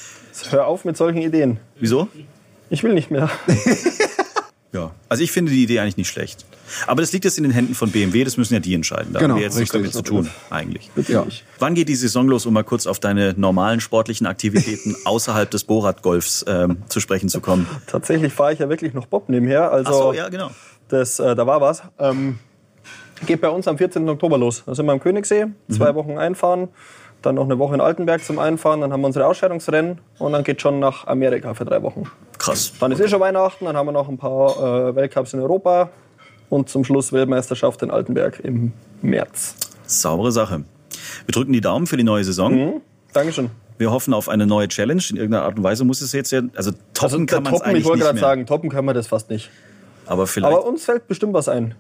Hör 0.51 0.67
auf 0.67 0.85
mit 0.85 0.97
solchen 0.97 1.23
Ideen. 1.23 1.59
wieso? 1.79 2.09
Ich 2.69 2.83
will 2.83 2.95
nicht 2.95 3.11
mehr. 3.13 3.31
Ja, 4.73 4.91
also 5.09 5.23
ich 5.23 5.33
finde 5.33 5.53
die 5.53 5.63
Idee 5.63 5.81
eigentlich 5.81 5.99
nicht 5.99 6.09
schlecht. 6.09 6.47
Aber 6.87 7.03
das 7.03 7.13
liegt 7.13 7.27
jetzt 7.27 7.37
in 7.37 7.45
den 7.45 7.53
Händen 7.53 7.75
von 7.75 7.91
BMW, 7.91 8.25
das 8.25 8.39
müssen 8.39 8.55
ja 8.55 8.61
die 8.61 8.73
entscheiden. 8.75 9.13
Da 9.13 9.21
Genau, 9.21 9.35
haben 9.35 9.41
wir 9.41 9.45
jetzt 9.45 9.59
nichts 9.59 9.73
damit 9.73 9.93
zu 9.93 10.01
tun, 10.03 10.31
eigentlich. 10.49 10.91
Ja. 11.09 11.27
Wann 11.59 11.75
geht 11.75 11.89
die 11.91 11.95
Saison 11.95 12.27
los, 12.29 12.47
um 12.47 12.55
mal 12.55 12.65
kurz 12.65 12.87
auf 12.87 12.99
deine 12.99 13.35
normalen 13.37 13.81
sportlichen 13.81 14.27
Aktivitäten 14.27 14.97
außerhalb 15.05 15.51
des 15.51 15.65
Borat-Golfs 15.65 16.47
ähm, 16.49 16.79
zu 16.89 17.01
sprechen 17.01 17.29
zu 17.29 17.41
kommen? 17.41 17.67
Tatsächlich 17.87 18.33
fahre 18.33 18.55
ich 18.55 18.61
ja 18.61 18.69
wirklich 18.71 18.95
noch 18.95 19.07
Bob 19.07 19.29
nebenher. 19.29 19.71
Also 19.71 19.91
Ach 19.91 19.95
so, 19.95 20.13
ja, 20.15 20.29
genau. 20.31 20.51
das, 20.89 21.19
äh, 21.19 21.35
da 21.35 21.47
war 21.47 21.61
was. 21.61 21.83
Ähm, 21.99 22.39
geht 23.27 23.43
bei 23.43 23.51
uns 23.51 23.69
am 23.69 23.77
14. 23.77 24.09
Oktober 24.09 24.39
los. 24.39 24.63
Da 24.65 24.75
sind 24.75 24.87
wir 24.87 24.93
am 24.93 25.01
Königssee, 25.01 25.47
zwei 25.71 25.95
Wochen 25.95 26.17
einfahren, 26.17 26.69
dann 27.23 27.37
noch 27.37 27.45
eine 27.45 27.59
Woche 27.59 27.75
in 27.75 27.81
Altenberg 27.81 28.23
zum 28.25 28.39
Einfahren, 28.39 28.81
dann 28.81 28.93
haben 28.93 29.01
wir 29.01 29.07
unsere 29.07 29.27
Ausscheidungsrennen 29.27 29.99
und 30.19 30.33
dann 30.33 30.45
geht 30.45 30.61
schon 30.61 30.79
nach 30.79 31.07
Amerika 31.07 31.55
für 31.55 31.65
drei 31.65 31.83
Wochen. 31.83 32.05
Krass. 32.39 32.73
Dann 32.81 32.93
ist 32.93 33.01
eh 33.01 33.09
schon 33.09 33.21
Weihnachten, 33.21 33.65
dann 33.65 33.77
haben 33.77 33.87
wir 33.87 33.93
noch 33.93 34.09
ein 34.09 34.19
paar 34.19 34.89
äh, 34.89 34.97
Weltcups 34.97 35.33
in 35.33 35.41
Europa 35.41 35.91
und 36.51 36.69
zum 36.69 36.85
Schluss 36.85 37.13
Weltmeisterschaft 37.13 37.83
in 37.83 37.91
Altenberg 37.91 38.41
im 38.41 38.73
März. 39.01 39.55
Saubere 39.87 40.33
Sache. 40.33 40.65
Wir 41.27 41.33
drücken 41.33 41.53
die 41.53 41.61
Daumen 41.61 41.87
für 41.87 41.97
die 41.97 42.05
neue 42.05 42.25
Saison. 42.25 42.83
Dankeschön. 43.13 43.51
Wir 43.79 43.91
hoffen 43.91 44.15
auf 44.15 44.29
eine 44.29 44.47
neue 44.47 44.69
Challenge. 44.69 45.03
In 45.11 45.17
irgendeiner 45.17 45.45
Art 45.45 45.57
und 45.57 45.65
Weise 45.65 45.85
muss 45.85 46.01
es 46.03 46.13
jetzt 46.13 46.31
ja, 46.31 46.43
also 46.55 46.73
toppen 46.95 47.03
Also, 47.03 47.27
kann 47.27 47.43
man 47.43 47.53
es 47.55 47.59
toppen, 47.59 47.71
ich 47.71 47.77
eigentlich 47.77 47.85
wollte 47.87 48.05
gerade 48.05 48.19
sagen, 48.19 48.47
toppen 48.47 48.71
kann 48.71 48.85
man 48.85 48.95
das 48.95 49.07
fast 49.07 49.31
nicht. 49.31 49.51
Aber 50.07 50.27
vielleicht. 50.27 50.55
Aber 50.55 50.67
uns 50.67 50.85
fällt 50.85 51.09
bestimmt 51.09 51.33
was 51.35 51.49
ein. 51.49 51.75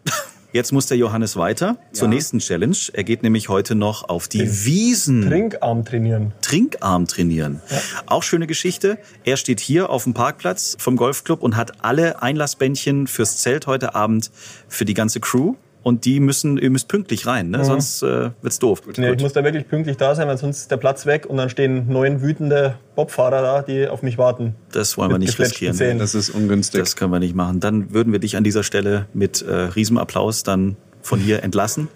Jetzt 0.52 0.72
muss 0.72 0.86
der 0.86 0.96
Johannes 0.96 1.36
weiter 1.36 1.76
zur 1.92 2.08
nächsten 2.08 2.38
Challenge. 2.38 2.76
Er 2.92 3.04
geht 3.04 3.22
nämlich 3.22 3.48
heute 3.48 3.74
noch 3.74 4.08
auf 4.08 4.28
die 4.28 4.64
Wiesen. 4.64 5.28
Trinkarm 5.28 5.84
trainieren. 5.84 6.32
Trinkarm 6.40 7.06
trainieren. 7.06 7.60
Auch 8.06 8.22
schöne 8.22 8.46
Geschichte. 8.46 8.98
Er 9.24 9.36
steht 9.36 9.60
hier 9.60 9.90
auf 9.90 10.04
dem 10.04 10.14
Parkplatz 10.14 10.76
vom 10.78 10.96
Golfclub 10.96 11.42
und 11.42 11.56
hat 11.56 11.84
alle 11.84 12.22
Einlassbändchen 12.22 13.06
fürs 13.06 13.38
Zelt 13.38 13.66
heute 13.66 13.94
Abend 13.94 14.30
für 14.68 14.84
die 14.84 14.94
ganze 14.94 15.20
Crew. 15.20 15.54
Und 15.83 16.05
die 16.05 16.21
müssen, 16.21 16.59
ihr 16.59 16.71
müsst 16.71 16.88
pünktlich 16.88 17.27
rein, 17.27 17.51
ne? 17.51 17.64
sonst 17.64 18.03
äh, 18.03 18.31
wird's 18.40 18.59
doof. 18.59 18.83
Nee, 18.97 19.12
ich 19.12 19.23
muss 19.23 19.33
da 19.33 19.42
wirklich 19.42 19.66
pünktlich 19.68 19.97
da 19.97 20.14
sein, 20.14 20.29
weil 20.29 20.38
sonst 20.38 20.59
ist 20.59 20.71
der 20.71 20.77
Platz 20.77 21.07
weg 21.07 21.27
und 21.27 21.37
dann 21.37 21.51
stehen 21.51 21.88
neun 21.88 22.23
wütende 22.23 22.77
Bobfahrer 22.95 23.42
da, 23.42 23.62
die 23.62 23.88
auf 23.88 24.03
mich 24.03 24.16
warten. 24.18 24.55
Das 24.71 24.97
wollen 24.97 25.11
wir 25.11 25.18
nicht 25.18 25.38
riskieren. 25.38 25.75
Zähnen. 25.75 25.99
Das 25.99 26.14
ist 26.14 26.31
ungünstig. 26.31 26.81
Das 26.81 26.97
können 26.97 27.12
wir 27.12 27.18
nicht 27.18 27.35
machen. 27.35 27.61
Dann 27.61 27.92
würden 27.92 28.12
wir 28.12 28.21
dich 28.21 28.37
an 28.37 28.45
dieser 28.45 28.62
Stelle 28.62 29.07
mit 29.12 29.42
äh, 29.42 29.53
Riesenapplaus 29.53 30.42
dann 30.45 30.77
von 31.02 31.20
hier 31.20 31.42
entlassen. 31.42 31.88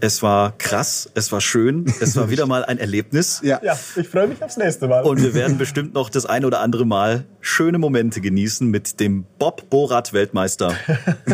Es 0.00 0.22
war 0.22 0.52
krass, 0.58 1.10
es 1.14 1.30
war 1.32 1.40
schön, 1.40 1.92
es 2.00 2.16
war 2.16 2.30
wieder 2.30 2.46
mal 2.46 2.64
ein 2.64 2.78
Erlebnis. 2.78 3.40
ja. 3.44 3.60
Ja, 3.62 3.78
ich 3.94 4.08
freue 4.08 4.26
mich 4.26 4.42
aufs 4.42 4.56
nächste 4.56 4.88
Mal. 4.88 5.02
Und 5.02 5.22
wir 5.22 5.34
werden 5.34 5.58
bestimmt 5.58 5.94
noch 5.94 6.10
das 6.10 6.26
ein 6.26 6.44
oder 6.44 6.60
andere 6.60 6.84
Mal 6.84 7.24
schöne 7.40 7.78
Momente 7.78 8.20
genießen 8.20 8.68
mit 8.68 8.98
dem 9.00 9.24
Bob 9.38 9.70
Borat 9.70 10.12
Weltmeister. 10.12 10.74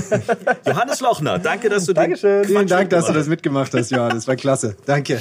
Johannes 0.66 1.00
Lochner, 1.00 1.38
danke, 1.38 1.68
dass 1.68 1.87
du 1.87 1.92
den 1.92 2.02
Dankeschön. 2.02 2.44
Vielen 2.44 2.66
Dank, 2.66 2.90
dass 2.90 3.06
du 3.06 3.12
das 3.12 3.28
mitgemacht 3.28 3.72
hast, 3.74 3.90
Johann. 3.90 4.11
Das 4.11 4.26
war 4.26 4.37
klasse. 4.37 4.76
Danke. 4.85 5.20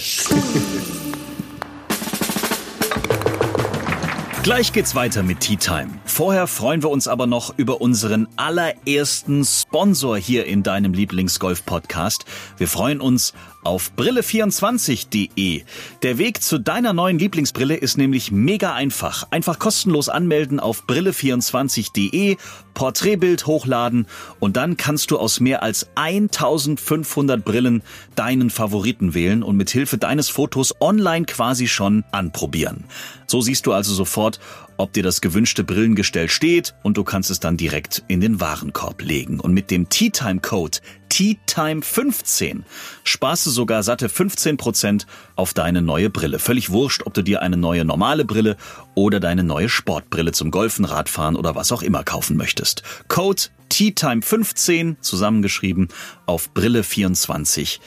Gleich 4.43 4.73
geht's 4.73 4.95
weiter 4.95 5.21
mit 5.21 5.41
Tea 5.41 5.55
Time. 5.55 5.89
Vorher 6.03 6.47
freuen 6.47 6.81
wir 6.81 6.89
uns 6.89 7.07
aber 7.07 7.27
noch 7.27 7.53
über 7.59 7.79
unseren 7.79 8.27
allerersten 8.37 9.45
Sponsor 9.45 10.17
hier 10.17 10.47
in 10.47 10.63
deinem 10.63 10.95
Lieblingsgolf-Podcast. 10.95 12.25
Wir 12.57 12.67
freuen 12.67 13.01
uns 13.01 13.35
auf 13.63 13.91
brille24.de. 13.97 15.63
Der 16.01 16.17
Weg 16.17 16.41
zu 16.41 16.59
deiner 16.59 16.93
neuen 16.93 17.19
Lieblingsbrille 17.19 17.75
ist 17.75 17.97
nämlich 17.97 18.31
mega 18.31 18.73
einfach. 18.73 19.27
Einfach 19.31 19.59
kostenlos 19.59 20.09
anmelden 20.09 20.59
auf 20.59 20.83
brille24.de, 20.87 22.37
Porträtbild 22.73 23.45
hochladen 23.45 24.07
und 24.39 24.57
dann 24.57 24.77
kannst 24.77 25.11
du 25.11 25.19
aus 25.19 25.39
mehr 25.39 25.63
als 25.63 25.87
1500 25.95 27.43
Brillen 27.43 27.83
deinen 28.15 28.49
Favoriten 28.49 29.13
wählen 29.13 29.43
und 29.43 29.57
mit 29.57 29.69
Hilfe 29.69 29.97
deines 29.97 30.29
Fotos 30.29 30.75
online 30.79 31.25
quasi 31.25 31.67
schon 31.67 32.03
anprobieren. 32.11 32.85
So 33.27 33.41
siehst 33.41 33.65
du 33.65 33.73
also 33.73 33.93
sofort, 33.93 34.39
ob 34.81 34.93
dir 34.93 35.03
das 35.03 35.21
gewünschte 35.21 35.63
Brillengestell 35.63 36.27
steht 36.27 36.73
und 36.81 36.97
du 36.97 37.03
kannst 37.03 37.29
es 37.29 37.39
dann 37.39 37.55
direkt 37.55 38.03
in 38.07 38.19
den 38.19 38.41
Warenkorb 38.41 39.01
legen. 39.03 39.39
Und 39.39 39.53
mit 39.53 39.69
dem 39.69 39.89
Tea 39.89 40.09
Time 40.09 40.39
Code 40.39 40.79
TeaTime15 41.11 42.61
sparst 43.03 43.45
du 43.45 43.49
sogar 43.49 43.83
satte 43.83 44.07
15% 44.07 45.05
auf 45.35 45.53
deine 45.53 45.81
neue 45.81 46.09
Brille. 46.09 46.39
Völlig 46.39 46.69
wurscht, 46.71 47.03
ob 47.05 47.13
du 47.13 47.21
dir 47.21 47.41
eine 47.41 47.57
neue 47.57 47.83
normale 47.83 48.23
Brille 48.23 48.55
oder 48.95 49.19
deine 49.19 49.43
neue 49.43 49.67
Sportbrille 49.67 50.31
zum 50.31 50.51
Golfen, 50.51 50.85
Radfahren 50.85 51.35
oder 51.35 51.53
was 51.53 51.73
auch 51.73 51.83
immer 51.83 52.03
kaufen 52.03 52.37
möchtest. 52.37 52.83
Code 53.09 53.43
TeaTime15 53.71 55.01
zusammengeschrieben 55.01 55.89
auf 56.25 56.49
Brille24 56.55 57.79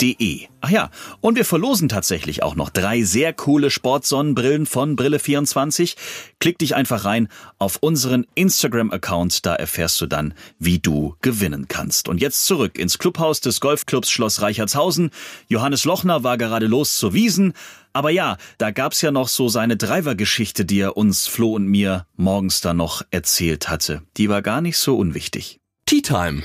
De. 0.00 0.46
Ach 0.60 0.70
ja, 0.70 0.90
und 1.20 1.36
wir 1.36 1.44
verlosen 1.44 1.88
tatsächlich 1.88 2.42
auch 2.44 2.54
noch 2.54 2.70
drei 2.70 3.02
sehr 3.02 3.32
coole 3.32 3.70
Sportsonnenbrillen 3.70 4.66
von 4.66 4.96
Brille24. 4.96 5.96
Klick 6.38 6.58
dich 6.58 6.76
einfach 6.76 7.04
rein 7.04 7.28
auf 7.58 7.78
unseren 7.80 8.24
Instagram-Account, 8.36 9.44
da 9.44 9.56
erfährst 9.56 10.00
du 10.00 10.06
dann, 10.06 10.34
wie 10.58 10.78
du 10.78 11.16
gewinnen 11.20 11.66
kannst. 11.66 12.08
Und 12.08 12.20
jetzt 12.20 12.46
zurück 12.46 12.78
ins 12.78 12.98
Clubhaus 12.98 13.40
des 13.40 13.60
Golfclubs 13.60 14.08
Schloss 14.08 14.40
Reichertshausen. 14.40 15.10
Johannes 15.48 15.84
Lochner 15.84 16.22
war 16.22 16.38
gerade 16.38 16.66
los 16.66 16.96
zur 16.98 17.12
Wiesen. 17.12 17.54
Aber 17.92 18.10
ja, 18.10 18.36
da 18.58 18.70
gab's 18.70 19.02
ja 19.02 19.10
noch 19.10 19.26
so 19.26 19.48
seine 19.48 19.76
Driver-Geschichte, 19.76 20.64
die 20.64 20.80
er 20.80 20.96
uns, 20.96 21.26
Flo 21.26 21.54
und 21.54 21.66
mir, 21.66 22.06
morgens 22.16 22.60
da 22.60 22.72
noch 22.72 23.02
erzählt 23.10 23.68
hatte. 23.68 24.02
Die 24.16 24.28
war 24.28 24.42
gar 24.42 24.60
nicht 24.60 24.78
so 24.78 24.96
unwichtig. 24.96 25.58
Tea 25.86 26.02
Time, 26.02 26.42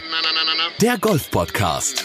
der 0.82 0.98
Golf-Podcast. 0.98 2.04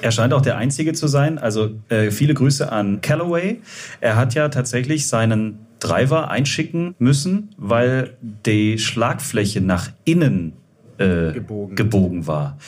Er 0.00 0.10
scheint 0.12 0.32
auch 0.32 0.42
der 0.42 0.56
Einzige 0.56 0.92
zu 0.92 1.08
sein. 1.08 1.38
Also 1.38 1.70
äh, 1.88 2.10
viele 2.10 2.34
Grüße 2.34 2.70
an 2.70 3.00
Callaway. 3.00 3.60
Er 4.00 4.16
hat 4.16 4.34
ja 4.34 4.48
tatsächlich 4.48 5.08
seinen 5.08 5.66
Driver 5.80 6.30
einschicken 6.30 6.94
müssen, 6.98 7.50
weil 7.56 8.16
die 8.20 8.78
Schlagfläche 8.78 9.60
nach 9.60 9.90
innen 10.04 10.54
äh, 10.98 11.32
gebogen. 11.32 11.76
gebogen 11.76 12.26
war. 12.26 12.58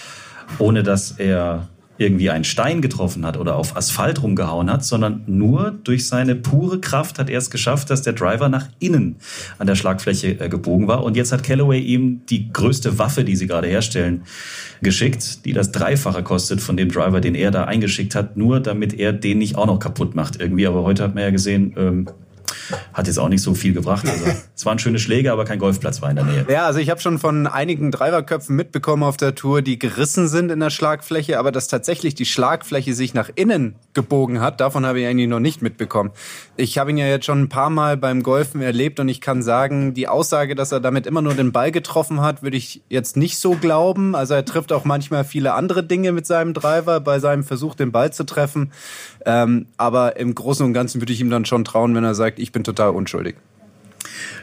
Ohne 0.59 0.83
dass 0.83 1.13
er 1.13 1.69
irgendwie 2.01 2.31
einen 2.31 2.45
Stein 2.45 2.81
getroffen 2.81 3.27
hat 3.27 3.37
oder 3.37 3.57
auf 3.57 3.77
Asphalt 3.77 4.23
rumgehauen 4.23 4.71
hat, 4.71 4.85
sondern 4.85 5.23
nur 5.27 5.79
durch 5.85 6.07
seine 6.07 6.35
pure 6.35 6.81
Kraft 6.81 7.19
hat 7.19 7.29
er 7.29 7.39
es 7.39 7.51
geschafft, 7.51 7.91
dass 7.91 8.01
der 8.01 8.15
Driver 8.15 8.49
nach 8.49 8.69
innen 8.79 9.17
an 9.59 9.67
der 9.67 9.75
Schlagfläche 9.75 10.41
äh, 10.41 10.49
gebogen 10.49 10.89
war. 10.89 11.05
Und 11.05 11.15
jetzt 11.15 11.31
hat 11.31 11.43
Callaway 11.43 11.79
ihm 11.79 12.23
die 12.25 12.51
größte 12.51 12.99
Waffe, 12.99 13.23
die 13.23 13.37
sie 13.37 13.47
gerade 13.47 13.69
herstellen, 13.69 14.23
geschickt, 14.81 15.45
die 15.45 15.53
das 15.53 15.73
Dreifache 15.73 16.23
kostet 16.23 16.63
von 16.63 16.79
dem 16.79 16.91
Driver, 16.91 17.21
den 17.21 17.35
er 17.35 17.51
da 17.51 17.65
eingeschickt 17.65 18.15
hat, 18.15 18.35
nur 18.35 18.61
damit 18.61 18.95
er 18.95 19.13
den 19.13 19.37
nicht 19.37 19.57
auch 19.57 19.67
noch 19.67 19.79
kaputt 19.79 20.15
macht 20.15 20.41
irgendwie. 20.41 20.67
Aber 20.67 20.83
heute 20.85 21.03
hat 21.03 21.15
man 21.15 21.25
ja 21.25 21.31
gesehen, 21.31 21.75
ähm, 21.77 22.07
hat 22.93 23.07
jetzt 23.07 23.19
auch 23.19 23.29
nicht 23.29 23.43
so 23.43 23.55
viel 23.55 23.73
gebracht. 23.73 24.07
Also, 24.09 24.25
es 24.57 24.67
waren 24.67 24.79
schöne 24.79 24.99
Schläge, 24.99 25.33
aber 25.33 25.45
kein 25.45 25.59
Golfplatz 25.59 26.03
war 26.03 26.11
in 26.11 26.17
der 26.17 26.25
Nähe. 26.25 26.47
Ja, 26.49 26.67
also 26.67 26.79
ich 26.79 26.91
habe 26.91 27.01
schon 27.01 27.19
von 27.19 27.47
einigen 27.47 27.91
Driverköpfen 27.91 28.57
mitbekommen 28.57 29.03
auf 29.03 29.17
der 29.17 29.35
Tour, 29.35 29.63
die 29.63 29.79
gerissen 29.79 30.29
sind 30.29 30.51
in 30.51 30.61
der 30.61 30.71
Schlagfläche, 30.71 31.39
aber 31.39 31.53
dass 31.53 31.69
tatsächlich 31.69 32.15
die 32.15 32.27
Schlagfläche 32.27 32.95
sich 32.95 33.15
nach 33.15 33.31
innen 33.35 33.77
gebogen 33.95 34.41
hat, 34.41 34.61
davon 34.61 34.87
habe 34.87 35.01
ich 35.01 35.07
eigentlich 35.07 35.29
noch 35.29 35.41
nicht 35.41 35.63
mitbekommen. 35.63 36.11
Ich 36.57 36.79
habe 36.79 36.91
ihn 36.91 36.99
ja 36.99 37.07
jetzt 37.07 37.27
schon 37.27 37.43
ein 37.43 37.49
paar 37.49 37.71
Mal 37.71 37.97
beim 37.97 38.23
Golfen 38.23 38.61
erlebt 38.61 39.01
und 39.01 39.09
ich 39.09 39.21
kann 39.21 39.43
sagen, 39.43 39.95
die 39.95 40.09
Aussage, 40.09 40.55
dass 40.55 40.73
er 40.73 40.81
damit 40.81 41.07
immer 41.07 41.23
nur 41.23 41.35
den 41.35 41.53
Ball 41.53 41.73
getroffen 41.73 42.21
hat, 42.21 42.43
würde 42.43 42.57
ich 42.57 42.83
jetzt 42.89 43.17
nicht 43.17 43.39
so 43.39 43.53
glauben. 43.53 44.15
Also 44.15 44.35
er 44.35 44.45
trifft 44.45 44.73
auch 44.73 44.85
manchmal 44.85 45.25
viele 45.25 45.55
andere 45.55 45.83
Dinge 45.83 46.13
mit 46.13 46.27
seinem 46.27 46.55
Driver 46.55 47.01
bei 47.01 47.19
seinem 47.19 47.45
Versuch, 47.45 47.75
den 47.75 47.93
Ball 47.93 48.13
zu 48.13 48.25
treffen. 48.25 48.73
Ähm, 49.25 49.67
aber 49.77 50.17
im 50.17 50.35
Großen 50.35 50.65
und 50.65 50.73
Ganzen 50.73 51.01
würde 51.01 51.13
ich 51.13 51.21
ihm 51.21 51.31
dann 51.31 51.45
schon 51.45 51.65
trauen, 51.65 51.95
wenn 51.95 52.05
er 52.05 52.15
sagt, 52.15 52.39
ich 52.41 52.53
bin 52.53 52.65
total 52.65 52.91
unschuldig. 52.91 53.37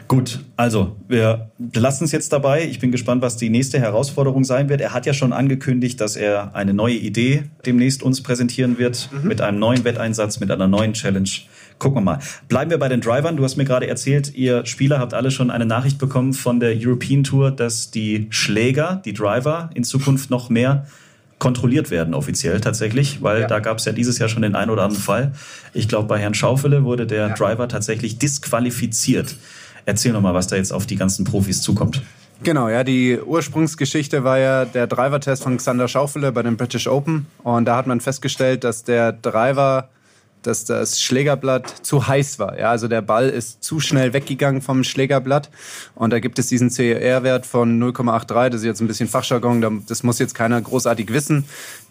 Gut, 0.08 0.40
also 0.56 0.96
wir 1.10 1.52
lassen 1.74 2.06
es 2.06 2.14
jetzt 2.14 2.32
dabei. 2.32 2.64
Ich 2.64 2.80
bin 2.80 2.94
gespannt, 2.94 3.22
was 3.22 3.36
die 3.36 3.50
nächste 3.50 3.80
Herausforderung 3.80 4.46
sein 4.46 4.70
wird. 4.70 4.80
Er 4.80 4.94
hat 4.94 5.06
ja 5.06 5.14
schon 5.14 5.34
angekündigt, 5.34 6.00
dass 6.00 6.16
er 6.16 6.56
eine 6.56 6.74
neue 6.74 6.96
Idee 6.96 7.44
demnächst 7.66 8.04
uns 8.04 8.24
präsentieren 8.24 8.78
wird 8.78 9.10
mhm. 9.12 9.28
mit 9.28 9.42
einem 9.42 9.60
neuen 9.60 9.84
Wetteinsatz, 9.84 10.40
mit 10.40 10.50
einer 10.50 10.68
neuen 10.68 10.94
Challenge. 10.94 11.30
Gucken 11.78 11.98
wir 11.98 12.02
mal. 12.02 12.20
Bleiben 12.48 12.72
wir 12.72 12.80
bei 12.80 12.88
den 12.88 13.02
Drivern. 13.02 13.36
Du 13.36 13.44
hast 13.44 13.58
mir 13.58 13.66
gerade 13.66 13.88
erzählt, 13.88 14.34
ihr 14.34 14.66
Spieler 14.66 15.00
habt 15.00 15.14
alle 15.14 15.30
schon 15.30 15.52
eine 15.52 15.66
Nachricht 15.66 15.98
bekommen 15.98 16.34
von 16.34 16.62
der 16.62 16.74
European 16.76 17.24
Tour, 17.24 17.52
dass 17.52 17.92
die 17.92 18.28
Schläger, 18.30 19.02
die 19.04 19.14
Driver 19.14 19.70
in 19.74 19.84
Zukunft 19.84 20.30
noch 20.30 20.50
mehr 20.50 20.86
kontrolliert 21.40 21.92
werden 21.92 22.14
offiziell 22.14 22.60
tatsächlich, 22.62 23.22
weil 23.22 23.42
ja. 23.42 23.48
da 23.48 23.60
gab 23.60 23.78
es 23.78 23.86
ja 23.86 23.92
dieses 23.92 24.18
Jahr 24.18 24.30
schon 24.30 24.42
den 24.42 24.56
einen 24.56 24.72
oder 24.72 24.84
anderen 24.84 25.04
Fall. 25.04 25.34
Ich 25.74 25.88
glaube, 25.88 26.08
bei 26.08 26.20
Herrn 26.20 26.34
Schaufele 26.34 26.84
wurde 26.84 27.06
der 27.06 27.28
ja. 27.28 27.34
Driver 27.34 27.68
tatsächlich 27.68 28.18
disqualifiziert. 28.18 29.36
Erzähl 29.86 30.12
noch 30.14 30.22
mal, 30.22 30.34
was 30.34 30.48
da 30.48 30.56
jetzt 30.56 30.74
auf 30.74 30.86
die 30.86 30.96
ganzen 30.96 31.26
Profis 31.26 31.62
zukommt. 31.62 32.02
Genau, 32.44 32.70
ja, 32.70 32.84
die 32.84 33.20
Ursprungsgeschichte 33.20 34.24
war 34.24 34.38
ja 34.38 34.66
der 34.66 34.86
Driver-Test 34.86 35.44
von 35.44 35.58
Xander 35.58 35.88
Schaufele 35.88 36.32
bei 36.32 36.44
den 36.44 36.58
British 36.58 36.88
Open. 36.88 37.26
Und 37.44 37.66
da 37.66 37.76
hat 37.76 37.88
man 37.88 38.00
festgestellt, 38.00 38.64
dass 38.64 38.84
der 38.84 39.12
Driver 39.12 39.90
dass 40.42 40.66
das 40.66 41.02
Schlägerblatt 41.02 41.70
zu 41.86 42.08
heiß 42.08 42.40
war. 42.40 42.58
Ja, 42.58 42.72
also 42.72 42.88
der 42.88 43.02
Ball 43.02 43.30
ist 43.30 43.64
zu 43.64 43.80
schnell 43.80 44.14
weggegangen 44.14 44.62
vom 44.62 44.84
Schlägerblatt. 44.84 45.50
Und 45.96 46.12
da 46.12 46.20
gibt 46.20 46.40
es 46.40 46.48
diesen 46.48 46.70
CER-Wert 46.70 47.46
von 47.46 47.82
0,83. 47.82 48.50
Das 48.50 48.62
ist 48.62 48.66
jetzt 48.66 48.82
ein 48.82 48.88
bisschen 48.88 49.10
Fachjargon, 49.10 49.84
das 49.88 50.04
muss 50.04 50.20
jetzt 50.20 50.36
keiner 50.36 50.62
großartig 50.62 51.12
wissen. 51.12 51.46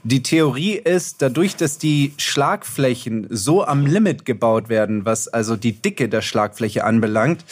Die 0.05 0.23
Theorie 0.23 0.75
ist, 0.75 1.21
dadurch, 1.21 1.57
dass 1.57 1.79
die 1.79 2.15
Schlagflächen 2.17 3.27
so 3.31 3.65
am 3.65 3.87
Limit 3.87 4.25
gebaut 4.25 4.69
werden, 4.69 5.05
was 5.05 5.27
also 5.27 5.57
die 5.57 5.73
Dicke 5.73 6.09
der 6.09 6.23
Schlagfläche 6.23 6.85
anbelangt, 6.85 7.45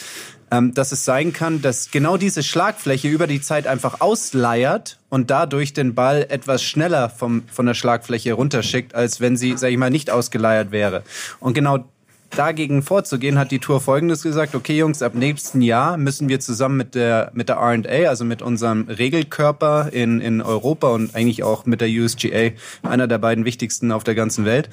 dass 0.49 0.91
es 0.91 1.05
sein 1.05 1.33
kann, 1.33 1.61
dass 1.61 1.91
genau 1.91 2.17
diese 2.17 2.43
Schlagfläche 2.43 3.07
über 3.07 3.27
die 3.27 3.41
Zeit 3.41 3.67
einfach 3.67 4.01
ausleiert 4.01 4.99
und 5.09 5.31
dadurch 5.31 5.73
den 5.73 5.95
Ball 5.95 6.25
etwas 6.29 6.63
schneller 6.63 7.09
vom, 7.09 7.43
von 7.51 7.65
der 7.65 7.73
Schlagfläche 7.73 8.33
runterschickt, 8.33 8.95
als 8.95 9.19
wenn 9.19 9.37
sie, 9.37 9.57
sag 9.57 9.71
ich 9.71 9.77
mal, 9.77 9.89
nicht 9.89 10.11
ausgeleiert 10.11 10.71
wäre. 10.71 11.03
Und 11.39 11.53
genau 11.53 11.85
dagegen 12.31 12.81
vorzugehen, 12.83 13.37
hat 13.37 13.51
die 13.51 13.59
Tour 13.59 13.79
Folgendes 13.81 14.21
gesagt, 14.21 14.55
okay 14.55 14.77
Jungs, 14.77 15.01
ab 15.01 15.15
nächsten 15.15 15.61
Jahr 15.61 15.97
müssen 15.97 16.29
wir 16.29 16.39
zusammen 16.39 16.77
mit 16.77 16.95
der, 16.95 17.31
mit 17.33 17.49
der 17.49 17.57
R&A, 17.57 18.09
also 18.09 18.25
mit 18.25 18.41
unserem 18.41 18.87
Regelkörper 18.87 19.89
in, 19.91 20.21
in 20.21 20.41
Europa 20.41 20.89
und 20.89 21.15
eigentlich 21.15 21.43
auch 21.43 21.65
mit 21.65 21.81
der 21.81 21.89
USGA, 21.89 22.51
einer 22.83 23.07
der 23.07 23.17
beiden 23.17 23.45
wichtigsten 23.45 23.91
auf 23.91 24.03
der 24.03 24.15
ganzen 24.15 24.45
Welt, 24.45 24.69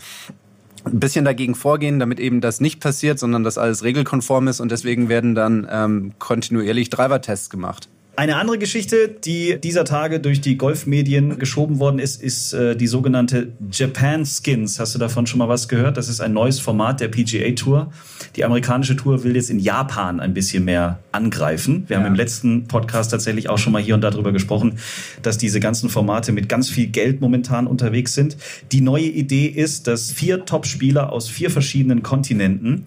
ein 0.84 1.00
bisschen 1.00 1.24
dagegen 1.24 1.54
vorgehen, 1.54 1.98
damit 1.98 2.20
eben 2.20 2.40
das 2.40 2.60
nicht 2.60 2.80
passiert, 2.80 3.18
sondern 3.18 3.44
dass 3.44 3.58
alles 3.58 3.84
regelkonform 3.84 4.48
ist 4.48 4.60
und 4.60 4.70
deswegen 4.72 5.08
werden 5.08 5.34
dann 5.34 5.66
ähm, 5.70 6.12
kontinuierlich 6.18 6.90
Driver-Tests 6.90 7.50
gemacht. 7.50 7.88
Eine 8.14 8.36
andere 8.36 8.58
Geschichte, 8.58 9.08
die 9.08 9.58
dieser 9.58 9.86
Tage 9.86 10.20
durch 10.20 10.42
die 10.42 10.58
Golfmedien 10.58 11.38
geschoben 11.38 11.78
worden 11.78 11.98
ist, 11.98 12.22
ist 12.22 12.52
äh, 12.52 12.76
die 12.76 12.86
sogenannte 12.86 13.52
Japan 13.72 14.26
Skins. 14.26 14.78
Hast 14.78 14.94
du 14.94 14.98
davon 14.98 15.26
schon 15.26 15.38
mal 15.38 15.48
was 15.48 15.66
gehört? 15.66 15.96
Das 15.96 16.10
ist 16.10 16.20
ein 16.20 16.34
neues 16.34 16.60
Format 16.60 17.00
der 17.00 17.08
PGA 17.08 17.52
Tour. 17.52 17.90
Die 18.36 18.44
amerikanische 18.44 18.96
Tour 18.96 19.24
will 19.24 19.34
jetzt 19.34 19.48
in 19.48 19.58
Japan 19.58 20.20
ein 20.20 20.34
bisschen 20.34 20.66
mehr 20.66 20.98
angreifen. 21.10 21.84
Wir 21.86 21.96
ja. 21.96 22.02
haben 22.02 22.08
im 22.08 22.14
letzten 22.14 22.68
Podcast 22.68 23.12
tatsächlich 23.12 23.48
auch 23.48 23.56
schon 23.56 23.72
mal 23.72 23.80
hier 23.80 23.94
und 23.94 24.02
da 24.02 24.10
drüber 24.10 24.32
gesprochen, 24.32 24.78
dass 25.22 25.38
diese 25.38 25.58
ganzen 25.58 25.88
Formate 25.88 26.32
mit 26.32 26.50
ganz 26.50 26.68
viel 26.68 26.88
Geld 26.88 27.22
momentan 27.22 27.66
unterwegs 27.66 28.12
sind. 28.12 28.36
Die 28.72 28.82
neue 28.82 29.06
Idee 29.06 29.46
ist, 29.46 29.86
dass 29.86 30.12
vier 30.12 30.44
Top-Spieler 30.44 31.10
aus 31.10 31.30
vier 31.30 31.50
verschiedenen 31.50 32.02
Kontinenten 32.02 32.84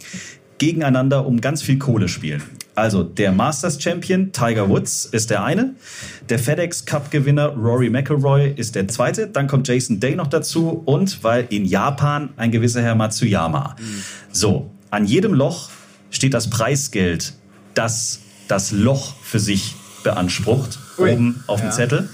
gegeneinander 0.60 1.26
um 1.26 1.42
ganz 1.42 1.64
viel 1.64 1.80
Kohle 1.80 2.10
spielen. 2.10 2.44
Also 2.76 3.04
der 3.04 3.32
Masters 3.32 3.82
Champion 3.82 4.32
Tiger 4.34 4.70
Woods 4.70 5.06
ist 5.06 5.30
der 5.30 5.44
eine, 5.44 5.76
der 6.30 6.40
FedEx 6.40 6.86
Cup 6.86 7.10
Gewinner 7.10 7.48
Rory 7.48 7.90
McIlroy 7.90 8.52
ist 8.56 8.76
der 8.76 8.88
zweite, 8.88 9.28
dann 9.28 9.48
kommt 9.48 9.68
Jason 9.68 10.00
Day 10.00 10.16
noch 10.16 10.28
dazu 10.28 10.82
und 10.86 11.24
weil 11.24 11.48
in 11.50 11.66
Japan 11.66 12.30
ein 12.36 12.52
gewisser 12.52 12.82
Herr 12.82 12.96
Matsuyama. 12.96 13.76
Mhm. 13.80 14.04
So, 14.32 14.70
an 14.92 15.06
jedem 15.06 15.34
Loch 15.34 15.70
steht 16.12 16.34
das 16.34 16.50
Preisgeld, 16.50 17.34
das 17.74 18.20
das 18.48 18.72
Loch 18.72 19.16
für 19.22 19.40
sich 19.40 19.76
beansprucht, 20.04 20.80
Ui. 20.98 21.12
oben 21.12 21.44
auf 21.48 21.62
dem 21.62 21.70
ja. 21.70 21.72
Zettel. 21.72 22.10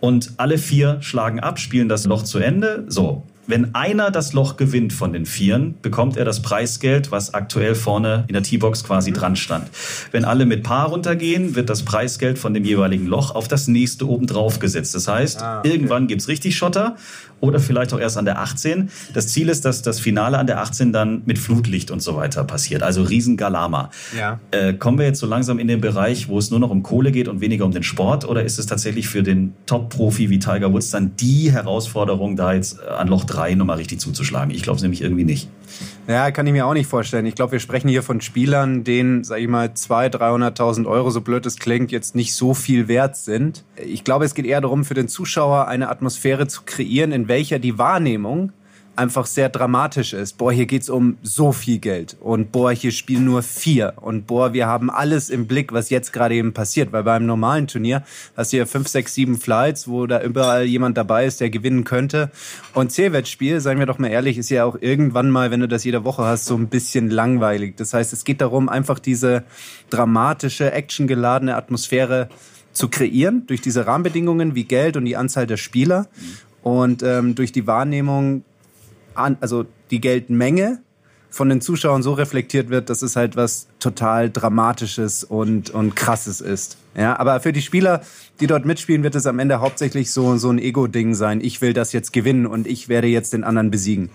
Und 0.00 0.32
alle 0.38 0.58
vier 0.58 0.98
schlagen 1.02 1.40
ab, 1.40 1.58
spielen 1.58 1.88
das 1.88 2.04
Loch 2.06 2.22
zu 2.22 2.38
Ende. 2.38 2.84
So, 2.88 3.24
Wenn 3.50 3.74
einer 3.74 4.12
das 4.12 4.32
Loch 4.32 4.56
gewinnt 4.56 4.92
von 4.92 5.12
den 5.12 5.26
Vieren, 5.26 5.74
bekommt 5.82 6.16
er 6.16 6.24
das 6.24 6.40
Preisgeld, 6.40 7.10
was 7.10 7.34
aktuell 7.34 7.74
vorne 7.74 8.22
in 8.28 8.34
der 8.34 8.44
T-Box 8.44 8.84
quasi 8.84 9.10
mhm. 9.10 9.14
dran 9.14 9.34
stand. 9.36 9.68
Wenn 10.12 10.24
alle 10.24 10.46
mit 10.46 10.62
Paar 10.62 10.86
runtergehen, 10.86 11.56
wird 11.56 11.68
das 11.68 11.84
Preisgeld 11.84 12.38
von 12.38 12.54
dem 12.54 12.64
jeweiligen 12.64 13.06
Loch 13.06 13.34
auf 13.34 13.48
das 13.48 13.66
nächste 13.66 14.08
oben 14.08 14.28
drauf 14.28 14.60
gesetzt. 14.60 14.94
Das 14.94 15.08
heißt, 15.08 15.42
ah, 15.42 15.58
okay. 15.58 15.68
irgendwann 15.68 16.06
gibt's 16.06 16.28
richtig 16.28 16.56
Schotter 16.56 16.94
oder 17.40 17.58
vielleicht 17.58 17.92
auch 17.92 18.00
erst 18.00 18.18
an 18.18 18.24
der 18.24 18.38
18. 18.38 18.90
Das 19.14 19.28
Ziel 19.28 19.48
ist, 19.48 19.64
dass 19.64 19.82
das 19.82 20.00
Finale 20.00 20.38
an 20.38 20.46
der 20.46 20.60
18 20.60 20.92
dann 20.92 21.22
mit 21.24 21.38
Flutlicht 21.38 21.90
und 21.90 22.00
so 22.00 22.16
weiter 22.16 22.44
passiert. 22.44 22.82
Also 22.82 23.02
Riesengalama. 23.02 23.90
Ja. 24.16 24.40
Äh, 24.50 24.74
kommen 24.74 24.98
wir 24.98 25.06
jetzt 25.06 25.20
so 25.20 25.26
langsam 25.26 25.58
in 25.58 25.68
den 25.68 25.80
Bereich, 25.80 26.28
wo 26.28 26.38
es 26.38 26.50
nur 26.50 26.60
noch 26.60 26.70
um 26.70 26.82
Kohle 26.82 27.12
geht 27.12 27.28
und 27.28 27.40
weniger 27.40 27.64
um 27.64 27.72
den 27.72 27.82
Sport? 27.82 28.26
Oder 28.28 28.44
ist 28.44 28.58
es 28.58 28.66
tatsächlich 28.66 29.08
für 29.08 29.22
den 29.22 29.54
Top-Profi 29.66 30.30
wie 30.30 30.38
Tiger 30.38 30.72
Woods 30.72 30.90
dann 30.90 31.16
die 31.16 31.50
Herausforderung, 31.50 32.36
da 32.36 32.52
jetzt 32.52 32.78
äh, 32.78 32.90
an 32.90 33.08
Loch 33.08 33.24
3 33.24 33.54
nochmal 33.54 33.78
richtig 33.78 34.00
zuzuschlagen? 34.00 34.54
Ich 34.54 34.62
glaube 34.62 34.76
es 34.76 34.82
nämlich 34.82 35.02
irgendwie 35.02 35.24
nicht. 35.24 35.48
Ja, 36.08 36.30
kann 36.30 36.46
ich 36.46 36.52
mir 36.52 36.66
auch 36.66 36.74
nicht 36.74 36.88
vorstellen. 36.88 37.26
Ich 37.26 37.34
glaube, 37.34 37.52
wir 37.52 37.60
sprechen 37.60 37.88
hier 37.88 38.02
von 38.02 38.20
Spielern, 38.20 38.84
denen, 38.84 39.24
sag 39.24 39.38
ich 39.40 39.48
mal, 39.48 39.68
200.000, 39.68 40.56
300.000 40.56 40.86
Euro, 40.86 41.10
so 41.10 41.20
blöd 41.20 41.46
es 41.46 41.58
klingt, 41.58 41.92
jetzt 41.92 42.14
nicht 42.14 42.34
so 42.34 42.54
viel 42.54 42.88
wert 42.88 43.16
sind. 43.16 43.64
Ich 43.76 44.04
glaube, 44.04 44.24
es 44.24 44.34
geht 44.34 44.46
eher 44.46 44.60
darum, 44.60 44.84
für 44.84 44.94
den 44.94 45.08
Zuschauer 45.08 45.68
eine 45.68 45.88
Atmosphäre 45.88 46.48
zu 46.48 46.62
kreieren, 46.64 47.12
in 47.12 47.28
welcher 47.28 47.58
die 47.58 47.78
Wahrnehmung 47.78 48.52
einfach 48.96 49.26
sehr 49.26 49.48
dramatisch 49.48 50.12
ist. 50.12 50.36
Boah, 50.38 50.52
hier 50.52 50.66
geht's 50.66 50.90
um 50.90 51.16
so 51.22 51.52
viel 51.52 51.78
Geld. 51.78 52.16
Und 52.20 52.52
boah, 52.52 52.70
hier 52.70 52.92
spielen 52.92 53.24
nur 53.24 53.42
vier. 53.42 53.94
Und 53.96 54.26
boah, 54.26 54.52
wir 54.52 54.66
haben 54.66 54.90
alles 54.90 55.30
im 55.30 55.46
Blick, 55.46 55.72
was 55.72 55.90
jetzt 55.90 56.12
gerade 56.12 56.34
eben 56.34 56.52
passiert, 56.52 56.92
weil 56.92 57.02
beim 57.02 57.24
normalen 57.24 57.66
Turnier 57.66 58.02
hast 58.36 58.52
du 58.52 58.58
ja 58.58 58.66
fünf, 58.66 58.88
sechs, 58.88 59.14
sieben 59.14 59.38
Flights, 59.38 59.88
wo 59.88 60.06
da 60.06 60.22
überall 60.22 60.64
jemand 60.64 60.96
dabei 60.98 61.24
ist, 61.24 61.40
der 61.40 61.50
gewinnen 61.50 61.84
könnte. 61.84 62.30
Und 62.74 62.92
C-Wettspiel, 62.92 63.60
seien 63.60 63.78
wir 63.78 63.86
doch 63.86 63.98
mal 63.98 64.08
ehrlich, 64.08 64.38
ist 64.38 64.50
ja 64.50 64.64
auch 64.64 64.76
irgendwann 64.80 65.30
mal, 65.30 65.50
wenn 65.50 65.60
du 65.60 65.68
das 65.68 65.84
jede 65.84 66.04
Woche 66.04 66.24
hast, 66.24 66.46
so 66.46 66.56
ein 66.56 66.68
bisschen 66.68 67.10
langweilig. 67.10 67.76
Das 67.76 67.94
heißt, 67.94 68.12
es 68.12 68.24
geht 68.24 68.40
darum, 68.40 68.68
einfach 68.68 68.98
diese 68.98 69.44
dramatische, 69.88 70.72
actiongeladene 70.72 71.56
Atmosphäre 71.56 72.28
zu 72.72 72.88
kreieren 72.88 73.46
durch 73.46 73.60
diese 73.60 73.86
Rahmenbedingungen 73.86 74.54
wie 74.54 74.64
Geld 74.64 74.96
und 74.96 75.04
die 75.04 75.16
Anzahl 75.16 75.46
der 75.46 75.56
Spieler. 75.56 76.06
Und 76.62 77.02
ähm, 77.02 77.34
durch 77.34 77.52
die 77.52 77.66
Wahrnehmung 77.66 78.44
an, 79.22 79.36
also 79.40 79.66
die 79.90 80.00
Geldmenge 80.00 80.80
von 81.30 81.48
den 81.48 81.60
Zuschauern 81.60 82.02
so 82.02 82.12
reflektiert 82.12 82.70
wird, 82.70 82.90
dass 82.90 83.02
es 83.02 83.16
halt 83.16 83.36
was 83.36 83.68
total 83.78 84.30
Dramatisches 84.30 85.24
und, 85.24 85.70
und 85.70 85.94
Krasses 85.94 86.40
ist. 86.40 86.76
Ja, 86.96 87.18
aber 87.18 87.40
für 87.40 87.52
die 87.52 87.62
Spieler, 87.62 88.02
die 88.40 88.48
dort 88.48 88.66
mitspielen, 88.66 89.04
wird 89.04 89.14
es 89.14 89.26
am 89.26 89.38
Ende 89.38 89.60
hauptsächlich 89.60 90.10
so, 90.10 90.36
so 90.36 90.50
ein 90.50 90.58
Ego-Ding 90.58 91.14
sein. 91.14 91.40
Ich 91.40 91.62
will 91.62 91.72
das 91.72 91.92
jetzt 91.92 92.12
gewinnen 92.12 92.46
und 92.46 92.66
ich 92.66 92.88
werde 92.88 93.06
jetzt 93.06 93.32
den 93.32 93.44
anderen 93.44 93.70
besiegen. 93.70 94.10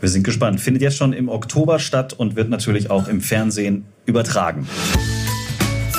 Wir 0.00 0.08
sind 0.08 0.24
gespannt. 0.24 0.60
Findet 0.60 0.82
jetzt 0.82 0.96
schon 0.96 1.12
im 1.12 1.28
Oktober 1.28 1.78
statt 1.78 2.14
und 2.14 2.34
wird 2.34 2.48
natürlich 2.48 2.90
auch 2.90 3.08
im 3.08 3.20
Fernsehen 3.20 3.84
übertragen. 4.06 4.66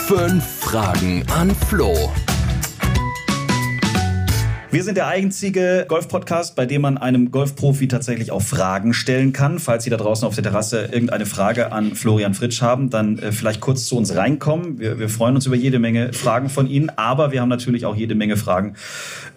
Fünf 0.08 0.44
Fragen 0.44 1.24
an 1.34 1.56
Flo. 1.70 2.12
Wir 4.74 4.84
sind 4.84 4.98
der 4.98 5.06
einzige 5.06 5.86
Golf-Podcast, 5.88 6.56
bei 6.56 6.66
dem 6.66 6.82
man 6.82 6.98
einem 6.98 7.30
Golfprofi 7.30 7.88
tatsächlich 7.88 8.32
auch 8.32 8.42
Fragen 8.42 8.96
stellen 8.96 9.32
kann. 9.32 9.60
Falls 9.60 9.84
Sie 9.84 9.92
da 9.92 9.98
draußen 9.98 10.28
auf 10.28 10.34
der 10.34 10.44
Terrasse 10.44 10.90
irgendeine 10.92 11.28
Frage 11.28 11.72
an 11.72 11.94
Florian 11.94 12.34
Fritsch 12.34 12.64
haben, 12.64 12.90
dann 12.90 13.20
äh, 13.20 13.32
vielleicht 13.32 13.62
kurz 13.62 13.86
zu 13.86 13.96
uns 13.98 14.16
reinkommen. 14.16 14.80
Wir, 14.80 14.98
wir 14.98 15.10
freuen 15.10 15.36
uns 15.36 15.46
über 15.46 15.56
jede 15.56 15.78
Menge 15.78 16.12
Fragen 16.12 16.50
von 16.50 16.68
Ihnen, 16.68 16.90
aber 16.90 17.32
wir 17.32 17.42
haben 17.42 17.50
natürlich 17.50 17.86
auch 17.86 17.96
jede 17.96 18.16
Menge 18.16 18.36
Fragen 18.36 18.74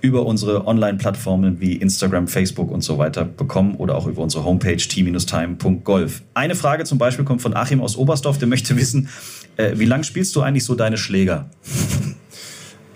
über 0.00 0.24
unsere 0.24 0.66
Online-Plattformen 0.66 1.60
wie 1.60 1.74
Instagram, 1.74 2.28
Facebook 2.28 2.70
und 2.70 2.80
so 2.80 2.96
weiter 2.96 3.26
bekommen 3.26 3.74
oder 3.74 3.96
auch 3.96 4.06
über 4.06 4.22
unsere 4.22 4.42
Homepage 4.42 4.78
t-time.golf. 4.78 6.22
Eine 6.32 6.54
Frage 6.54 6.84
zum 6.84 6.96
Beispiel 6.96 7.26
kommt 7.26 7.42
von 7.42 7.54
Achim 7.54 7.82
aus 7.82 7.98
Oberstdorf, 7.98 8.38
der 8.38 8.48
möchte 8.48 8.74
wissen, 8.78 9.10
äh, 9.58 9.72
wie 9.74 9.84
lang 9.84 10.02
spielst 10.02 10.34
du 10.34 10.40
eigentlich 10.40 10.64
so 10.64 10.74
deine 10.74 10.96
Schläger? 10.96 11.50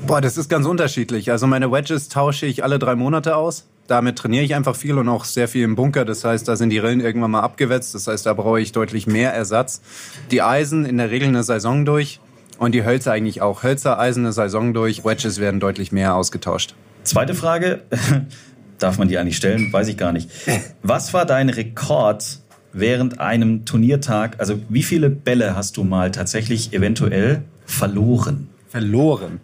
Boah, 0.07 0.21
das 0.21 0.37
ist 0.37 0.49
ganz 0.49 0.67
unterschiedlich. 0.67 1.31
Also 1.31 1.47
meine 1.47 1.71
Wedges 1.71 2.09
tausche 2.09 2.47
ich 2.47 2.65
alle 2.65 2.79
drei 2.79 2.95
Monate 2.95 3.37
aus. 3.37 3.67
Damit 3.87 4.17
trainiere 4.17 4.45
ich 4.45 4.55
einfach 4.55 4.77
viel 4.77 4.97
und 4.99 5.09
auch 5.09 5.25
sehr 5.25 5.49
viel 5.49 5.65
im 5.65 5.75
Bunker. 5.75 6.05
Das 6.05 6.25
heißt, 6.25 6.47
da 6.47 6.57
sind 6.57 6.71
die 6.71 6.79
Rillen 6.79 7.01
irgendwann 7.01 7.33
mal 7.33 7.41
abgewetzt. 7.41 7.95
Das 7.95 8.07
heißt, 8.07 8.25
da 8.25 8.35
brauche 8.35 8.61
ich 8.61 8.73
deutlich 8.73 9.07
mehr 9.07 9.33
Ersatz. 9.35 9.83
Die 10.31 10.43
Eisen 10.43 10.85
in 10.85 10.97
der 10.97 11.11
Regel 11.11 11.29
eine 11.29 11.43
Saison 11.43 11.85
durch 11.85 12.21
und 12.59 12.73
die 12.73 12.85
Hölzer 12.85 13.13
eigentlich 13.13 13.43
auch. 13.43 13.63
Hölzer, 13.63 13.99
Eisen 13.99 14.25
eine 14.25 14.33
Saison 14.33 14.75
durch. 14.75 15.05
Wedges 15.05 15.41
werden 15.41 15.61
deutlich 15.61 15.93
mehr 15.93 16.15
ausgetauscht. 16.15 16.75
Zweite 17.03 17.35
Frage. 17.35 17.83
Darf 18.79 18.97
man 18.99 19.09
die 19.09 19.19
eigentlich 19.19 19.37
stellen? 19.37 19.73
Weiß 19.73 19.89
ich 19.89 19.97
gar 19.97 20.13
nicht. 20.13 20.31
Was 20.83 21.13
war 21.13 21.27
dein 21.27 21.51
Rekord 21.51 22.39
während 22.73 23.21
einem 23.21 23.65
Turniertag? 23.65 24.37
Also 24.39 24.61
wie 24.69 24.83
viele 24.83 25.11
Bälle 25.11 25.57
hast 25.57 25.77
du 25.77 25.85
mal 25.85 26.11
tatsächlich 26.11 26.73
eventuell 26.73 27.43
verloren? 27.67 28.49
Verloren? 28.69 29.41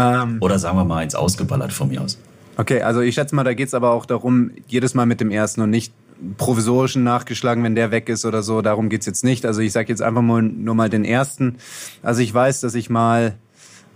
Ähm, 0.00 0.38
Oder 0.40 0.58
sagen 0.58 0.76
wir 0.76 0.84
mal 0.84 0.98
eins 0.98 1.14
ausgeballert 1.14 1.72
von 1.72 1.88
mir 1.88 2.02
aus. 2.02 2.18
Okay, 2.56 2.82
also 2.82 3.00
ich 3.00 3.14
schätze 3.14 3.34
mal, 3.34 3.44
da 3.44 3.54
geht 3.54 3.68
es 3.68 3.74
aber 3.74 3.92
auch 3.92 4.06
darum, 4.06 4.50
jedes 4.66 4.94
Mal 4.94 5.06
mit 5.06 5.20
dem 5.20 5.30
ersten 5.30 5.62
und 5.62 5.70
nicht 5.70 5.94
provisorischen 6.36 7.02
nachgeschlagen, 7.04 7.64
wenn 7.64 7.74
der 7.74 7.90
weg 7.90 8.08
ist 8.08 8.24
oder 8.24 8.42
so. 8.42 8.60
Darum 8.60 8.88
geht 8.88 9.00
es 9.00 9.06
jetzt 9.06 9.24
nicht. 9.24 9.46
Also 9.46 9.60
ich 9.60 9.72
sage 9.72 9.88
jetzt 9.88 10.02
einfach 10.02 10.22
mal 10.22 10.42
nur 10.42 10.74
mal 10.74 10.90
den 10.90 11.04
ersten. 11.04 11.56
Also 12.02 12.20
ich 12.20 12.32
weiß, 12.32 12.60
dass 12.60 12.74
ich 12.74 12.90
mal 12.90 13.38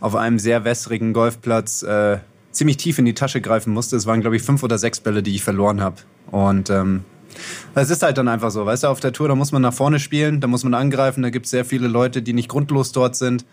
auf 0.01 0.17
einem 0.17 0.39
sehr 0.39 0.65
wässrigen 0.65 1.13
Golfplatz 1.13 1.83
äh, 1.83 2.19
ziemlich 2.51 2.77
tief 2.79 2.99
in 2.99 3.05
die 3.05 3.15
Tasche 3.15 3.41
greifen 3.41 3.73
musste. 3.73 3.97
Es 3.97 4.07
waren, 4.07 4.21
glaube 4.21 4.37
ich, 4.37 4.43
fünf 4.43 4.63
oder 4.63 4.79
sechs 4.79 5.01
Bälle, 5.01 5.23
die 5.23 5.35
ich 5.35 5.43
verloren 5.43 5.81
habe. 5.81 5.97
Und 6.31 6.71
ähm, 6.71 7.05
es 7.75 7.91
ist 7.91 8.03
halt 8.03 8.19
dann 8.19 8.29
einfach 8.29 8.51
so, 8.51 8.65
weißt 8.65 8.85
du, 8.85 8.89
auf 8.89 9.01
der 9.01 9.13
Tour, 9.13 9.29
da 9.29 9.35
muss 9.35 9.53
man 9.53 9.63
nach 9.63 9.75
vorne 9.75 9.99
spielen, 9.99 10.41
da 10.41 10.47
muss 10.47 10.65
man 10.65 10.75
angreifen, 10.75 11.23
da 11.23 11.31
gibt 11.31 11.47
es 11.47 11.51
sehr 11.51 11.65
viele 11.65 11.89
Leute, 11.89 12.23
die 12.23 12.33
nicht 12.33 12.49
grundlos 12.49 12.93
dort 12.93 13.17
sind. 13.17 13.45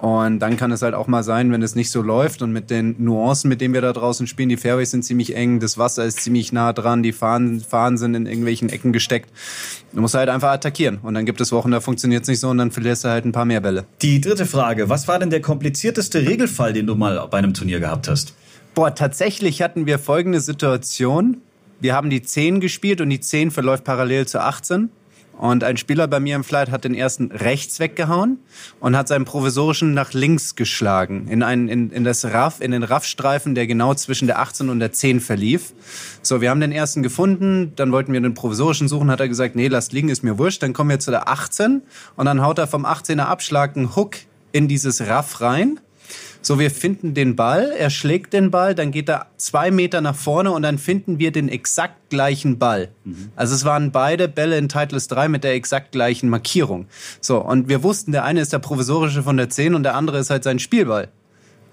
Und 0.00 0.38
dann 0.38 0.56
kann 0.56 0.72
es 0.72 0.80
halt 0.80 0.94
auch 0.94 1.08
mal 1.08 1.22
sein, 1.22 1.52
wenn 1.52 1.60
es 1.60 1.74
nicht 1.74 1.90
so 1.90 2.00
läuft 2.00 2.40
und 2.40 2.52
mit 2.52 2.70
den 2.70 2.94
Nuancen, 2.98 3.50
mit 3.50 3.60
denen 3.60 3.74
wir 3.74 3.82
da 3.82 3.92
draußen 3.92 4.26
spielen, 4.26 4.48
die 4.48 4.56
Fairways 4.56 4.92
sind 4.92 5.04
ziemlich 5.04 5.36
eng, 5.36 5.60
das 5.60 5.76
Wasser 5.76 6.06
ist 6.06 6.20
ziemlich 6.20 6.52
nah 6.52 6.72
dran, 6.72 7.02
die 7.02 7.12
Fahnen, 7.12 7.60
Fahnen 7.60 7.98
sind 7.98 8.14
in 8.14 8.24
irgendwelchen 8.24 8.70
Ecken 8.70 8.94
gesteckt. 8.94 9.28
Du 9.92 10.00
musst 10.00 10.14
halt 10.14 10.30
einfach 10.30 10.52
attackieren. 10.52 11.00
Und 11.02 11.12
dann 11.12 11.26
gibt 11.26 11.38
es 11.42 11.52
Wochen, 11.52 11.70
da 11.70 11.80
funktioniert 11.80 12.22
es 12.22 12.28
nicht 12.28 12.40
so 12.40 12.48
und 12.48 12.56
dann 12.56 12.70
verlierst 12.70 13.04
du 13.04 13.08
halt 13.08 13.26
ein 13.26 13.32
paar 13.32 13.44
mehr 13.44 13.60
Bälle. 13.60 13.84
Die 14.00 14.22
dritte 14.22 14.46
Frage, 14.46 14.88
was 14.88 15.06
war 15.06 15.18
denn 15.18 15.28
der 15.28 15.42
komplizierteste 15.42 16.26
Regelfall, 16.26 16.72
den 16.72 16.86
du 16.86 16.94
mal 16.94 17.28
bei 17.30 17.36
einem 17.36 17.52
Turnier 17.52 17.80
gehabt 17.80 18.08
hast? 18.08 18.32
Boah, 18.74 18.94
tatsächlich 18.94 19.60
hatten 19.60 19.84
wir 19.84 19.98
folgende 19.98 20.40
Situation. 20.40 21.42
Wir 21.80 21.94
haben 21.94 22.10
die 22.10 22.22
10 22.22 22.60
gespielt 22.60 23.00
und 23.00 23.10
die 23.10 23.20
10 23.20 23.50
verläuft 23.50 23.84
parallel 23.84 24.26
zu 24.26 24.40
18. 24.40 24.90
Und 25.38 25.64
ein 25.64 25.78
Spieler 25.78 26.06
bei 26.06 26.20
mir 26.20 26.36
im 26.36 26.44
Flight 26.44 26.70
hat 26.70 26.84
den 26.84 26.94
ersten 26.94 27.32
rechts 27.32 27.80
weggehauen 27.80 28.40
und 28.78 28.94
hat 28.94 29.08
seinen 29.08 29.24
provisorischen 29.24 29.94
nach 29.94 30.12
links 30.12 30.54
geschlagen. 30.54 31.28
In, 31.28 31.42
einen, 31.42 31.66
in, 31.68 31.90
in 31.90 32.04
das 32.04 32.26
Raff, 32.26 32.60
in 32.60 32.72
den 32.72 32.82
Raffstreifen, 32.82 33.54
der 33.54 33.66
genau 33.66 33.94
zwischen 33.94 34.26
der 34.26 34.38
18 34.38 34.68
und 34.68 34.80
der 34.80 34.92
10 34.92 35.20
verlief. 35.20 35.72
So, 36.20 36.42
wir 36.42 36.50
haben 36.50 36.60
den 36.60 36.72
ersten 36.72 37.02
gefunden, 37.02 37.72
dann 37.76 37.90
wollten 37.90 38.12
wir 38.12 38.20
den 38.20 38.34
provisorischen 38.34 38.86
suchen, 38.86 39.10
hat 39.10 39.20
er 39.20 39.28
gesagt, 39.28 39.56
nee, 39.56 39.68
lasst 39.68 39.94
liegen, 39.94 40.10
ist 40.10 40.22
mir 40.22 40.36
wurscht. 40.36 40.62
Dann 40.62 40.74
kommen 40.74 40.90
wir 40.90 40.98
zu 40.98 41.10
der 41.10 41.26
18 41.26 41.80
und 42.16 42.26
dann 42.26 42.42
haut 42.42 42.58
er 42.58 42.66
vom 42.66 42.84
18er 42.84 43.24
Abschlag 43.24 43.78
einen 43.78 43.96
Hook 43.96 44.16
in 44.52 44.68
dieses 44.68 45.00
Raff 45.06 45.40
rein 45.40 45.80
so, 46.42 46.58
wir 46.58 46.70
finden 46.70 47.12
den 47.14 47.36
Ball, 47.36 47.72
er 47.76 47.90
schlägt 47.90 48.32
den 48.32 48.50
Ball, 48.50 48.74
dann 48.74 48.92
geht 48.92 49.08
er 49.08 49.26
zwei 49.36 49.70
Meter 49.70 50.00
nach 50.00 50.14
vorne 50.14 50.52
und 50.52 50.62
dann 50.62 50.78
finden 50.78 51.18
wir 51.18 51.32
den 51.32 51.48
exakt 51.48 52.08
gleichen 52.08 52.58
Ball. 52.58 52.88
Mhm. 53.04 53.30
Also 53.36 53.54
es 53.54 53.64
waren 53.64 53.92
beide 53.92 54.26
Bälle 54.26 54.56
in 54.56 54.68
Titleist 54.68 55.12
3 55.12 55.28
mit 55.28 55.44
der 55.44 55.54
exakt 55.54 55.92
gleichen 55.92 56.30
Markierung. 56.30 56.86
So, 57.20 57.38
und 57.38 57.68
wir 57.68 57.82
wussten, 57.82 58.12
der 58.12 58.24
eine 58.24 58.40
ist 58.40 58.52
der 58.52 58.58
provisorische 58.58 59.22
von 59.22 59.36
der 59.36 59.50
10 59.50 59.74
und 59.74 59.82
der 59.82 59.94
andere 59.94 60.18
ist 60.18 60.30
halt 60.30 60.44
sein 60.44 60.58
Spielball. 60.58 61.08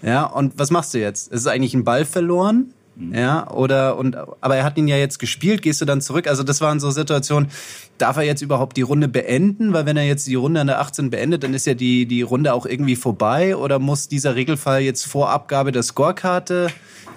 Ja, 0.01 0.25
und 0.25 0.59
was 0.59 0.69
machst 0.69 0.93
du 0.93 0.99
jetzt? 0.99 1.31
Es 1.31 1.41
ist 1.41 1.47
eigentlich 1.47 1.73
ein 1.73 1.83
Ball 1.83 2.05
verloren 2.05 2.73
Mhm. 2.97 3.13
Ja, 3.13 3.51
oder, 3.51 3.97
und, 3.97 4.15
aber 4.15 4.55
er 4.55 4.63
hat 4.63 4.77
ihn 4.77 4.87
ja 4.87 4.97
jetzt 4.97 5.19
gespielt, 5.19 5.61
gehst 5.61 5.81
du 5.81 5.85
dann 5.85 6.01
zurück? 6.01 6.27
Also 6.27 6.43
das 6.43 6.61
waren 6.61 6.79
so 6.79 6.89
Situationen, 6.89 7.49
darf 7.97 8.17
er 8.17 8.23
jetzt 8.23 8.41
überhaupt 8.41 8.75
die 8.75 8.81
Runde 8.81 9.07
beenden? 9.07 9.73
Weil 9.73 9.85
wenn 9.85 9.97
er 9.97 10.05
jetzt 10.05 10.27
die 10.27 10.35
Runde 10.35 10.61
an 10.61 10.67
der 10.67 10.79
18 10.79 11.09
beendet, 11.09 11.43
dann 11.43 11.53
ist 11.53 11.67
ja 11.67 11.75
die, 11.75 12.07
die 12.07 12.23
Runde 12.23 12.53
auch 12.53 12.65
irgendwie 12.65 12.95
vorbei 12.95 13.55
oder 13.55 13.77
muss 13.79 14.07
dieser 14.07 14.35
Regelfall 14.35 14.81
jetzt 14.81 15.05
vor 15.05 15.29
Abgabe 15.29 15.71
der 15.71 15.83
Scorekarte 15.83 16.67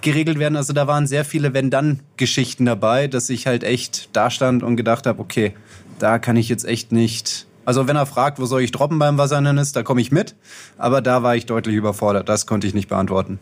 geregelt 0.02 0.38
werden? 0.38 0.56
Also 0.56 0.72
da 0.72 0.86
waren 0.86 1.06
sehr 1.06 1.24
viele 1.24 1.54
Wenn-Dann-Geschichten 1.54 2.66
dabei, 2.66 3.06
dass 3.06 3.30
ich 3.30 3.46
halt 3.46 3.64
echt 3.64 4.10
da 4.12 4.30
stand 4.30 4.62
und 4.62 4.76
gedacht 4.76 5.06
habe, 5.06 5.20
okay, 5.20 5.54
da 5.98 6.18
kann 6.18 6.36
ich 6.36 6.48
jetzt 6.48 6.66
echt 6.66 6.92
nicht 6.92 7.46
also 7.70 7.86
wenn 7.86 7.94
er 7.94 8.04
fragt, 8.04 8.40
wo 8.40 8.46
soll 8.46 8.62
ich 8.62 8.72
droppen 8.72 8.98
beim 8.98 9.16
Wasserhindernis, 9.16 9.70
da 9.70 9.84
komme 9.84 10.00
ich 10.00 10.10
mit. 10.10 10.34
Aber 10.76 11.00
da 11.00 11.22
war 11.22 11.36
ich 11.36 11.46
deutlich 11.46 11.76
überfordert. 11.76 12.28
Das 12.28 12.44
konnte 12.44 12.66
ich 12.66 12.74
nicht 12.74 12.88
beantworten. 12.88 13.38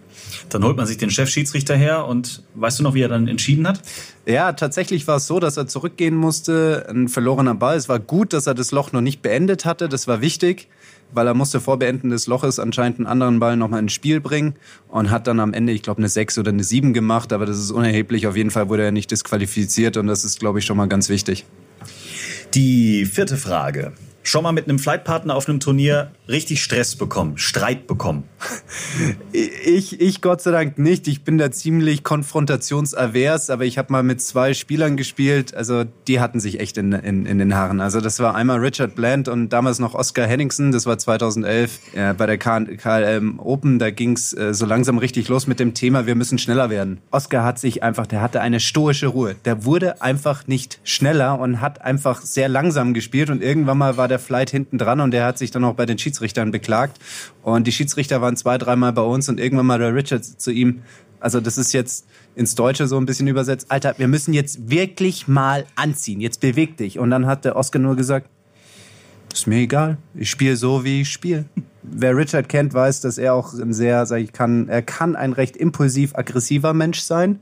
Dann 0.51 0.63
holt 0.65 0.77
man 0.77 0.85
sich 0.85 0.99
den 0.99 1.09
Chefschiedsrichter 1.09 1.75
her 1.75 2.05
und 2.05 2.43
weißt 2.55 2.79
du 2.79 2.83
noch, 2.83 2.93
wie 2.93 3.01
er 3.01 3.09
dann 3.09 3.27
entschieden 3.27 3.67
hat? 3.67 3.81
Ja, 4.27 4.53
tatsächlich 4.53 5.07
war 5.07 5.17
es 5.17 5.27
so, 5.27 5.41
dass 5.41 5.57
er 5.57 5.67
zurückgehen 5.67 6.15
musste. 6.15 6.85
Ein 6.91 7.09
verlorener 7.09 7.55
Ball. 7.55 7.79
Es 7.79 7.89
war 7.89 8.01
gut, 8.01 8.35
dass 8.35 8.47
er 8.47 8.53
das 8.53 8.71
Loch 8.71 8.93
noch 8.93 9.01
nicht 9.01 9.23
beendet 9.23 9.65
hatte. 9.65 9.89
Das 9.89 10.07
war 10.07 10.21
wichtig. 10.21 10.69
weil 11.13 11.27
er 11.27 11.35
musste 11.35 11.61
vor 11.61 11.79
Beenden 11.79 12.11
des 12.11 12.27
Loches 12.27 12.59
anscheinend 12.59 12.99
einen 12.99 13.07
anderen 13.07 13.41
Ball 13.41 13.57
nochmal 13.57 13.81
ins 13.81 13.93
Spiel 13.93 14.21
bringen 14.21 14.57
und 14.89 15.11
hat 15.11 15.27
dann 15.27 15.41
am 15.41 15.55
Ende, 15.55 15.73
ich 15.73 15.83
glaube, 15.83 15.99
eine 15.99 16.09
6 16.09 16.39
oder 16.39 16.51
eine 16.51 16.65
7 16.65 16.93
gemacht, 16.93 17.33
aber 17.33 17.47
das 17.47 17.59
ist 17.59 17.71
unerheblich. 17.71 18.27
Auf 18.27 18.37
jeden 18.37 18.51
Fall 18.51 18.69
wurde 18.69 18.85
er 18.85 18.93
nicht 18.93 19.11
disqualifiziert 19.11 19.97
und 19.97 20.07
das 20.07 20.25
ist, 20.25 20.39
glaube 20.39 20.59
ich, 20.59 20.67
schon 20.67 20.77
mal 20.77 20.89
ganz 20.89 21.09
wichtig. 21.09 21.47
Die 22.55 23.05
vierte 23.07 23.37
Frage 23.37 23.93
schon 24.23 24.43
mal 24.43 24.53
mit 24.53 24.69
einem 24.69 24.79
Flightpartner 24.79 25.35
auf 25.35 25.49
einem 25.49 25.61
Turnier 25.61 26.11
richtig 26.29 26.63
Stress 26.63 26.97
bekommen, 26.97 27.39
Streit 27.39 27.87
bekommen? 27.87 28.25
Ich, 29.33 30.01
ich 30.01 30.21
Gott 30.21 30.41
sei 30.41 30.51
Dank 30.51 30.79
nicht. 30.79 31.07
Ich 31.09 31.23
bin 31.23 31.39
da 31.39 31.51
ziemlich 31.51 32.03
konfrontationsavers, 32.03 33.51
aber 33.51 33.65
ich 33.65 33.79
habe 33.79 33.93
mal 33.93 34.03
mit 34.03 34.21
zwei 34.23 34.55
Spielern 34.55 34.97
gespielt. 34.97 35.55
Also 35.55 35.85
die 36.07 36.21
hatten 36.21 36.41
sich 36.41 36.61
echt 36.61 36.79
in, 36.79 36.93
in, 36.93 37.27
in 37.27 37.39
den 37.39 37.55
Haaren. 37.55 37.81
Also 37.81 38.01
das 38.01 38.19
war 38.21 38.35
einmal 38.35 38.59
Richard 38.59 38.95
Bland 38.95 39.29
und 39.29 39.51
damals 39.51 39.79
noch 39.79 39.95
Oscar 39.95 40.27
Henningsen. 40.27 40.73
Das 40.73 40.87
war 40.87 40.99
2011 40.99 41.81
äh, 41.95 42.15
bei 42.15 42.27
der 42.27 42.39
KLM 42.39 43.39
Open. 43.39 43.79
Da 43.79 43.91
ging's 43.91 44.33
äh, 44.33 44.55
so 44.55 44.67
langsam 44.67 44.99
richtig 44.99 45.29
los 45.29 45.47
mit 45.47 45.61
dem 45.61 45.75
Thema, 45.75 46.07
wir 46.07 46.15
müssen 46.15 46.39
schneller 46.39 46.71
werden. 46.71 47.01
Oscar 47.11 47.45
hat 47.45 47.59
sich 47.59 47.83
einfach, 47.83 48.07
der 48.07 48.23
hatte 48.23 48.41
eine 48.41 48.61
stoische 48.61 49.09
Ruhe. 49.09 49.37
Der 49.45 49.65
wurde 49.65 50.03
einfach 50.03 50.47
nicht 50.47 50.81
schneller 50.85 51.39
und 51.39 51.61
hat 51.61 51.83
einfach 51.83 52.23
sehr 52.23 52.49
langsam 52.49 52.95
gespielt 52.95 53.31
und 53.31 53.43
irgendwann 53.43 53.79
mal 53.79 53.97
war 53.97 54.08
der 54.09 54.19
der 54.19 54.27
Flight 54.27 54.51
hinten 54.51 54.79
dran 54.79 55.01
und 55.01 55.13
der 55.13 55.25
hat 55.25 55.39
sich 55.39 55.51
dann 55.51 55.65
auch 55.65 55.75
bei 55.75 55.87
den 55.87 55.99
Schiedsrichtern 55.99 56.51
beklagt. 56.51 56.99
Und 57.43 57.67
die 57.67 57.73
Schiedsrichter 57.73 58.21
waren 58.21 58.37
zwei, 58.37 58.59
dreimal 58.59 58.93
bei 58.93 59.03
uns 59.03 59.29
und 59.29 59.41
irgendwann 59.41 59.67
mal 59.67 59.79
der 59.79 59.95
Richard 59.95 60.25
zu 60.25 60.51
ihm, 60.51 60.83
also 61.21 61.41
das 61.41 61.59
ist 61.59 61.73
jetzt 61.73 62.07
ins 62.35 62.55
Deutsche 62.55 62.87
so 62.87 62.97
ein 62.97 63.07
bisschen 63.07 63.27
übersetzt, 63.27 63.71
Alter, 63.71 63.95
wir 63.99 64.09
müssen 64.09 64.33
jetzt 64.35 64.71
wirklich 64.71 65.27
mal 65.27 65.65
anziehen, 65.75 66.21
jetzt 66.21 66.41
beweg 66.41 66.77
dich. 66.77 66.99
Und 66.99 67.11
dann 67.11 67.27
hat 67.27 67.45
der 67.45 67.57
Oscar 67.57 67.79
nur 67.79 67.97
gesagt, 67.97 68.29
ist 69.33 69.47
mir 69.47 69.59
egal, 69.59 69.99
ich 70.15 70.31
spiele 70.31 70.57
so, 70.57 70.85
wie 70.85 71.03
ich 71.03 71.11
spiele. 71.11 71.45
Wer 71.83 72.17
Richard 72.17 72.49
kennt, 72.49 72.75
weiß, 72.75 73.01
dass 73.01 73.19
er 73.19 73.35
auch 73.35 73.53
ein 73.55 73.73
sehr, 73.73 74.05
sag 74.07 74.21
ich, 74.21 74.33
kann, 74.33 74.69
er 74.69 74.83
kann 74.83 75.17
ein 75.17 75.33
recht 75.33 75.57
impulsiv 75.57 76.15
aggressiver 76.15 76.75
Mensch 76.75 77.01
sein. 77.01 77.41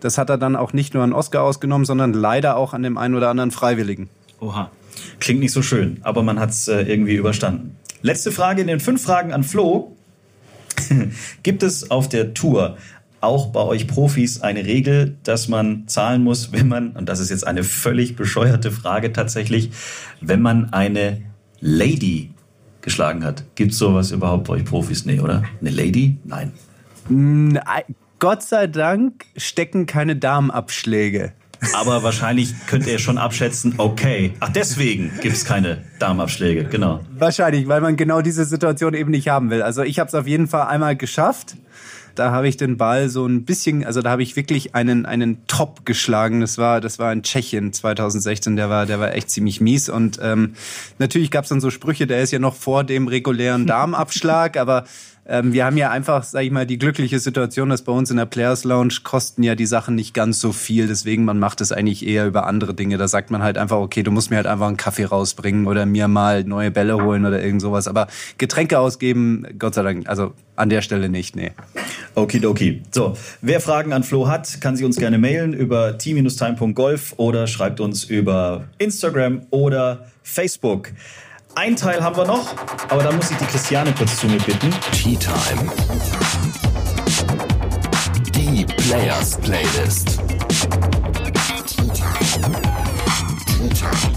Das 0.00 0.18
hat 0.18 0.28
er 0.28 0.38
dann 0.38 0.56
auch 0.56 0.72
nicht 0.72 0.94
nur 0.94 1.02
an 1.02 1.12
Oscar 1.12 1.42
ausgenommen, 1.42 1.84
sondern 1.84 2.12
leider 2.12 2.56
auch 2.56 2.74
an 2.74 2.82
dem 2.82 2.98
einen 2.98 3.14
oder 3.14 3.28
anderen 3.28 3.50
Freiwilligen. 3.50 4.08
Oha. 4.40 4.70
Klingt 5.20 5.40
nicht 5.40 5.52
so 5.52 5.62
schön, 5.62 5.98
aber 6.02 6.22
man 6.22 6.38
hat 6.38 6.50
es 6.50 6.68
äh, 6.68 6.82
irgendwie 6.82 7.14
überstanden. 7.14 7.76
Letzte 8.02 8.32
Frage 8.32 8.60
in 8.60 8.66
den 8.66 8.80
fünf 8.80 9.02
Fragen 9.02 9.32
an 9.32 9.42
Flo. 9.42 9.96
Gibt 11.42 11.62
es 11.62 11.90
auf 11.90 12.08
der 12.08 12.34
Tour 12.34 12.76
auch 13.20 13.48
bei 13.48 13.60
euch 13.60 13.86
Profis 13.86 14.42
eine 14.42 14.64
Regel, 14.64 15.16
dass 15.24 15.48
man 15.48 15.88
zahlen 15.88 16.22
muss, 16.22 16.52
wenn 16.52 16.68
man, 16.68 16.90
und 16.92 17.08
das 17.08 17.18
ist 17.18 17.30
jetzt 17.30 17.46
eine 17.46 17.64
völlig 17.64 18.14
bescheuerte 18.14 18.70
Frage 18.70 19.12
tatsächlich, 19.12 19.70
wenn 20.20 20.42
man 20.42 20.72
eine 20.72 21.22
Lady 21.60 22.30
geschlagen 22.86 23.24
hat? 23.24 23.44
Gibt 23.56 23.72
es 23.72 23.78
sowas 23.78 24.12
überhaupt 24.12 24.44
bei 24.44 24.54
euch 24.54 24.64
Profis? 24.64 25.04
Nee, 25.04 25.20
oder? 25.20 25.42
Eine 25.60 25.70
Lady? 25.70 26.18
Nein. 26.24 26.52
Gott 28.18 28.42
sei 28.42 28.66
Dank 28.68 29.26
stecken 29.36 29.86
keine 29.86 30.16
Damenabschläge. 30.16 31.32
Aber 31.74 32.02
wahrscheinlich 32.02 32.54
könnt 32.66 32.86
ihr 32.86 32.98
schon 32.98 33.18
abschätzen, 33.18 33.74
okay, 33.78 34.34
ach 34.40 34.50
deswegen 34.50 35.10
gibt 35.20 35.36
es 35.36 35.44
keine 35.44 35.82
Darmabschläge, 35.98 36.64
genau. 36.64 37.00
Wahrscheinlich, 37.18 37.68
weil 37.68 37.80
man 37.80 37.96
genau 37.96 38.20
diese 38.20 38.44
Situation 38.44 38.94
eben 38.94 39.10
nicht 39.10 39.28
haben 39.28 39.50
will. 39.50 39.62
Also 39.62 39.82
ich 39.82 39.98
habe 39.98 40.08
es 40.08 40.14
auf 40.14 40.26
jeden 40.26 40.46
Fall 40.46 40.66
einmal 40.66 40.96
geschafft. 40.96 41.56
Da 42.14 42.30
habe 42.30 42.48
ich 42.48 42.56
den 42.56 42.78
Ball 42.78 43.10
so 43.10 43.26
ein 43.26 43.44
bisschen, 43.44 43.84
also 43.84 44.00
da 44.00 44.10
habe 44.10 44.22
ich 44.22 44.36
wirklich 44.36 44.74
einen 44.74 45.04
einen 45.04 45.46
Top 45.48 45.84
geschlagen. 45.84 46.40
Das 46.40 46.56
war 46.56 46.80
das 46.80 46.98
war 46.98 47.12
in 47.12 47.22
Tschechien 47.22 47.74
2016. 47.74 48.56
Der 48.56 48.70
war 48.70 48.86
der 48.86 48.98
war 48.98 49.14
echt 49.14 49.30
ziemlich 49.30 49.60
mies 49.60 49.90
und 49.90 50.18
ähm, 50.22 50.54
natürlich 50.98 51.30
gab 51.30 51.44
es 51.44 51.50
dann 51.50 51.60
so 51.60 51.70
Sprüche. 51.70 52.06
Der 52.06 52.22
ist 52.22 52.32
ja 52.32 52.38
noch 52.38 52.54
vor 52.54 52.84
dem 52.84 53.06
regulären 53.06 53.66
Darmabschlag, 53.66 54.56
aber 54.56 54.84
ähm, 55.28 55.52
wir 55.52 55.64
haben 55.64 55.76
ja 55.76 55.90
einfach, 55.90 56.22
sag 56.22 56.42
ich 56.42 56.50
mal, 56.52 56.66
die 56.66 56.78
glückliche 56.78 57.18
Situation, 57.18 57.68
dass 57.68 57.82
bei 57.82 57.92
uns 57.92 58.10
in 58.10 58.16
der 58.16 58.26
Players 58.26 58.64
Lounge 58.64 58.94
kosten 59.02 59.42
ja 59.42 59.56
die 59.56 59.66
Sachen 59.66 59.96
nicht 59.96 60.14
ganz 60.14 60.40
so 60.40 60.52
viel. 60.52 60.86
Deswegen, 60.86 61.24
man 61.24 61.38
macht 61.38 61.60
es 61.60 61.72
eigentlich 61.72 62.06
eher 62.06 62.26
über 62.26 62.46
andere 62.46 62.74
Dinge. 62.74 62.96
Da 62.96 63.08
sagt 63.08 63.30
man 63.30 63.42
halt 63.42 63.58
einfach, 63.58 63.78
okay, 63.78 64.04
du 64.04 64.12
musst 64.12 64.30
mir 64.30 64.36
halt 64.36 64.46
einfach 64.46 64.68
einen 64.68 64.76
Kaffee 64.76 65.04
rausbringen 65.04 65.66
oder 65.66 65.84
mir 65.84 66.06
mal 66.06 66.44
neue 66.44 66.70
Bälle 66.70 67.02
holen 67.02 67.26
oder 67.26 67.42
irgend 67.42 67.60
sowas. 67.60 67.88
Aber 67.88 68.06
Getränke 68.38 68.78
ausgeben, 68.78 69.46
Gott 69.58 69.74
sei 69.74 69.82
Dank, 69.82 70.08
also 70.08 70.32
an 70.54 70.68
der 70.68 70.82
Stelle 70.82 71.08
nicht, 71.08 71.34
nee. 71.34 71.50
Okidoki. 72.14 72.82
So, 72.92 73.16
wer 73.42 73.60
Fragen 73.60 73.92
an 73.92 74.04
Flo 74.04 74.28
hat, 74.28 74.60
kann 74.60 74.76
sie 74.76 74.84
uns 74.84 74.96
gerne 74.96 75.18
mailen 75.18 75.52
über 75.52 75.98
t-time.golf 75.98 77.14
oder 77.16 77.46
schreibt 77.46 77.80
uns 77.80 78.04
über 78.04 78.64
Instagram 78.78 79.42
oder 79.50 80.06
Facebook. 80.22 80.90
Ein 81.58 81.74
Teil 81.74 82.04
haben 82.04 82.14
wir 82.18 82.26
noch, 82.26 82.54
aber 82.90 83.02
da 83.02 83.10
muss 83.10 83.30
ich 83.30 83.38
die 83.38 83.46
Christiane 83.46 83.90
kurz 83.96 84.18
zu 84.18 84.26
mir 84.26 84.38
bitten. 84.40 84.70
Tea 84.92 85.16
Time. 85.16 85.72
Die 88.34 88.66
Players 88.66 89.38
Playlist. 89.38 90.18
Tea 91.66 91.88
Time. 91.88 92.52
Tea 93.46 93.68
Time. 93.70 94.15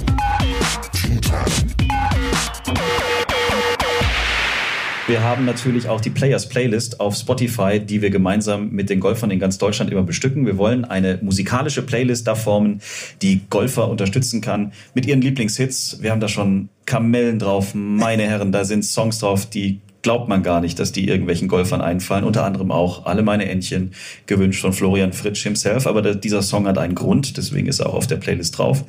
Wir 5.10 5.24
haben 5.24 5.43
natürlich 5.43 5.89
auch 5.89 6.01
die 6.01 6.12
Players 6.12 6.49
Playlist 6.49 6.99
auf 6.99 7.16
Spotify, 7.16 7.80
die 7.80 8.03
wir 8.03 8.12
gemeinsam 8.12 8.70
mit 8.70 8.91
den 8.91 8.99
Golfern 8.99 9.32
in 9.32 9.39
ganz 9.39 9.57
Deutschland 9.57 9.91
immer 9.91 10.03
bestücken. 10.03 10.45
Wir 10.45 10.60
wollen 10.60 10.86
eine 10.86 11.18
musikalische 11.24 11.82
Playlist 11.82 12.28
da 12.28 12.36
formen, 12.36 12.80
die 13.24 13.41
Golfer 13.49 13.89
unterstützen 13.89 14.39
kann 14.39 14.72
mit 14.93 15.07
ihren 15.07 15.20
Lieblingshits. 15.22 16.03
Wir 16.03 16.12
haben 16.12 16.20
da 16.20 16.28
schon 16.28 16.70
Kamellen 16.86 17.39
drauf, 17.39 17.74
meine 17.74 18.22
Herren, 18.22 18.51
da 18.51 18.64
sind 18.66 18.86
Songs 18.86 19.18
drauf, 19.18 19.47
die 19.47 19.80
glaubt 20.03 20.30
man 20.30 20.43
gar 20.43 20.62
nicht, 20.62 20.78
dass 20.78 20.91
die 20.91 21.07
irgendwelchen 21.07 21.47
Golfern 21.47 21.82
einfallen. 21.82 22.24
Unter 22.24 22.45
anderem 22.45 22.72
auch 22.72 23.07
Alle 23.07 23.24
meine 23.24 23.49
Entchen, 23.49 23.93
gewünscht 24.28 24.62
von 24.62 24.74
Florian 24.74 25.12
Fritsch 25.12 25.41
himself. 25.41 25.88
Aber 25.88 26.03
der, 26.03 26.14
dieser 26.14 26.43
Song 26.43 26.68
hat 26.68 26.78
einen 26.78 26.93
Grund, 26.93 27.36
deswegen 27.36 27.68
ist 27.68 27.80
er 27.80 27.89
auch 27.89 27.95
auf 27.95 28.07
der 28.07 28.18
Playlist 28.18 28.60
drauf. 28.60 28.86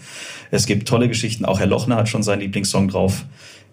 Es 0.50 0.66
gibt 0.66 0.86
tolle 0.86 1.08
Geschichten. 1.08 1.46
Auch 1.46 1.60
Herr 1.60 1.66
Lochner 1.66 1.96
hat 1.96 2.10
schon 2.10 2.22
seinen 2.22 2.40
Lieblingssong 2.40 2.88
drauf 2.88 3.24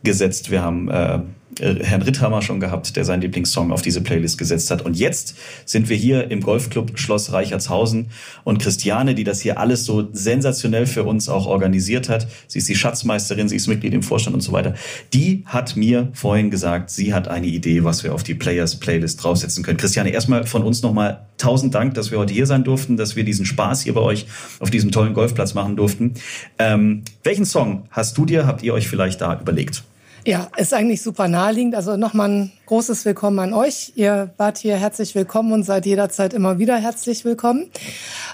gesetzt. 0.04 0.50
Wir 0.50 0.62
haben 0.62 0.90
äh, 0.90 1.20
Herrn 1.60 2.02
Ritthammer 2.02 2.42
schon 2.42 2.60
gehabt, 2.60 2.96
der 2.96 3.06
seinen 3.06 3.22
Lieblingssong 3.22 3.72
auf 3.72 3.82
diese 3.82 4.02
Playlist 4.02 4.38
gesetzt 4.38 4.70
hat. 4.70 4.82
Und 4.84 4.98
jetzt 4.98 5.36
sind 5.66 5.90
wir 5.90 5.96
hier 5.96 6.30
im 6.30 6.42
Golfclub 6.42 7.00
Schloss 7.00 7.32
Reichertshausen 7.32 8.08
und 8.44 8.60
Christiane, 8.60 9.16
die 9.16 9.24
das 9.24 9.42
hier 9.42 9.58
alles 9.58 9.86
so 9.86 10.08
sensationell 10.12 10.86
für 10.86 11.04
uns 11.04 11.30
auch 11.30 11.48
organisiert 11.48 12.10
hat. 12.10 12.28
Sie 12.48 12.60
ist 12.60 12.70
die 12.70 12.76
Schatzmeisterin, 12.76 13.50
sie 13.50 13.56
ist 13.56 13.68
Mitglied 13.68 13.94
im 13.94 14.04
Vorstand 14.04 14.36
und 14.36 14.42
so 14.42 14.52
weiter. 14.52 14.76
Die 15.14 15.44
hat 15.46 15.76
mir 15.76 16.10
vorhin 16.14 16.52
gesagt, 16.52 16.90
sie 16.90 17.14
hat 17.14 17.28
eine 17.28 17.48
Idee, 17.48 17.84
was 17.84 18.04
wir 18.04 18.14
auf 18.14 18.24
die 18.24 18.36
Players 18.36 18.76
Playlist 18.76 19.24
draufsetzen 19.24 19.64
können. 19.64 19.78
Christiane, 19.78 20.10
erstmal 20.10 20.46
von 20.46 20.64
uns 20.64 20.84
nochmal 20.84 21.28
tausend 21.38 21.74
Dank, 21.74 21.94
dass 21.94 22.12
wir 22.12 22.20
heute 22.20 22.34
hier 22.34 22.46
sein 22.46 22.64
durften, 22.64 22.98
dass 22.98 23.16
wir 23.16 23.24
diesen 23.24 23.46
Spaß 23.46 23.84
hier 23.84 23.94
bei 23.94 24.02
euch 24.02 24.26
auf 24.60 24.70
diesem 24.70 24.92
tollen 24.92 25.14
Golfplatz 25.14 25.54
machen 25.54 25.76
durften. 25.76 26.14
Ähm, 26.60 27.04
welchen 27.24 27.46
Song 27.46 27.86
hast 27.90 28.18
du 28.18 28.26
dir, 28.26 28.46
habt 28.46 28.64
ihr 28.64 28.74
euch 28.74 28.88
vielleicht 28.88 29.22
da 29.22 29.40
überlegt? 29.40 29.84
Ja, 30.28 30.50
ist 30.58 30.74
eigentlich 30.74 31.02
super 31.02 31.30
naheliegend. 31.30 31.74
Also 31.74 31.96
nochmal 31.96 32.30
ein 32.30 32.52
großes 32.66 33.06
Willkommen 33.06 33.40
an 33.40 33.54
euch. 33.54 33.94
Ihr 33.96 34.32
wart 34.36 34.58
hier 34.58 34.76
herzlich 34.76 35.16
willkommen 35.16 35.54
und 35.54 35.64
seid 35.64 35.86
jederzeit 35.86 36.34
immer 36.34 36.60
wieder 36.60 36.76
herzlich 36.76 37.24
willkommen. 37.24 37.72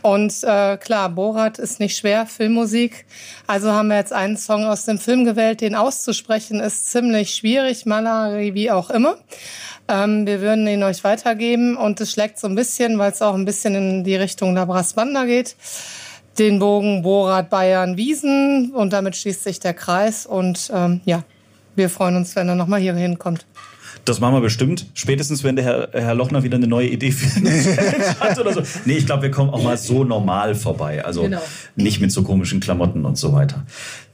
Und 0.01 0.43
äh, 0.43 0.77
klar, 0.77 1.09
Borat 1.09 1.59
ist 1.59 1.79
nicht 1.79 1.95
schwer, 1.95 2.25
Filmmusik. 2.25 3.05
Also 3.45 3.71
haben 3.73 3.89
wir 3.89 3.97
jetzt 3.97 4.11
einen 4.11 4.37
Song 4.37 4.65
aus 4.65 4.85
dem 4.85 4.97
Film 4.97 5.23
gewählt. 5.23 5.61
Den 5.61 5.75
auszusprechen 5.75 6.61
ist 6.61 6.89
ziemlich 6.89 7.35
schwierig, 7.35 7.85
Malari 7.85 8.55
wie 8.55 8.71
auch 8.71 8.89
immer. 8.89 9.17
Ähm, 9.87 10.25
wir 10.25 10.41
würden 10.41 10.65
ihn 10.65 10.81
euch 10.81 11.03
weitergeben 11.03 11.77
und 11.77 12.01
es 12.01 12.11
schlägt 12.11 12.39
so 12.39 12.47
ein 12.47 12.55
bisschen, 12.55 12.97
weil 12.97 13.11
es 13.11 13.21
auch 13.21 13.35
ein 13.35 13.45
bisschen 13.45 13.75
in 13.75 14.03
die 14.03 14.15
Richtung 14.15 14.55
der 14.55 14.65
Brassbanda 14.65 15.25
geht 15.25 15.55
den 16.39 16.57
Bogen 16.57 17.03
Borat 17.03 17.51
Bayern 17.51 17.95
Wiesen 17.95 18.71
und 18.73 18.91
damit 18.91 19.15
schließt 19.15 19.43
sich 19.43 19.59
der 19.59 19.75
Kreis 19.75 20.25
und 20.25 20.71
ähm, 20.73 21.01
ja, 21.05 21.23
wir 21.75 21.89
freuen 21.89 22.15
uns, 22.15 22.35
wenn 22.35 22.47
er 22.47 22.55
nochmal 22.55 22.79
hier 22.79 22.93
hinkommt. 22.95 23.45
Das 24.05 24.19
machen 24.19 24.35
wir 24.35 24.41
bestimmt. 24.41 24.87
Spätestens, 24.95 25.43
wenn 25.43 25.55
der 25.55 25.65
Herr, 25.65 25.89
Herr 25.93 26.15
Lochner 26.15 26.43
wieder 26.43 26.57
eine 26.57 26.67
neue 26.67 26.89
Idee 26.89 27.11
für 27.11 28.19
hat 28.19 28.37
oder 28.37 28.53
so. 28.53 28.61
Nee, 28.85 28.97
ich 28.97 29.05
glaube, 29.05 29.23
wir 29.23 29.31
kommen 29.31 29.49
auch 29.49 29.63
mal 29.63 29.77
so 29.77 30.03
normal 30.03 30.55
vorbei. 30.55 31.05
Also 31.05 31.21
genau. 31.21 31.41
nicht 31.75 32.01
mit 32.01 32.11
so 32.11 32.23
komischen 32.23 32.59
Klamotten 32.59 33.05
und 33.05 33.17
so 33.17 33.33
weiter. 33.33 33.65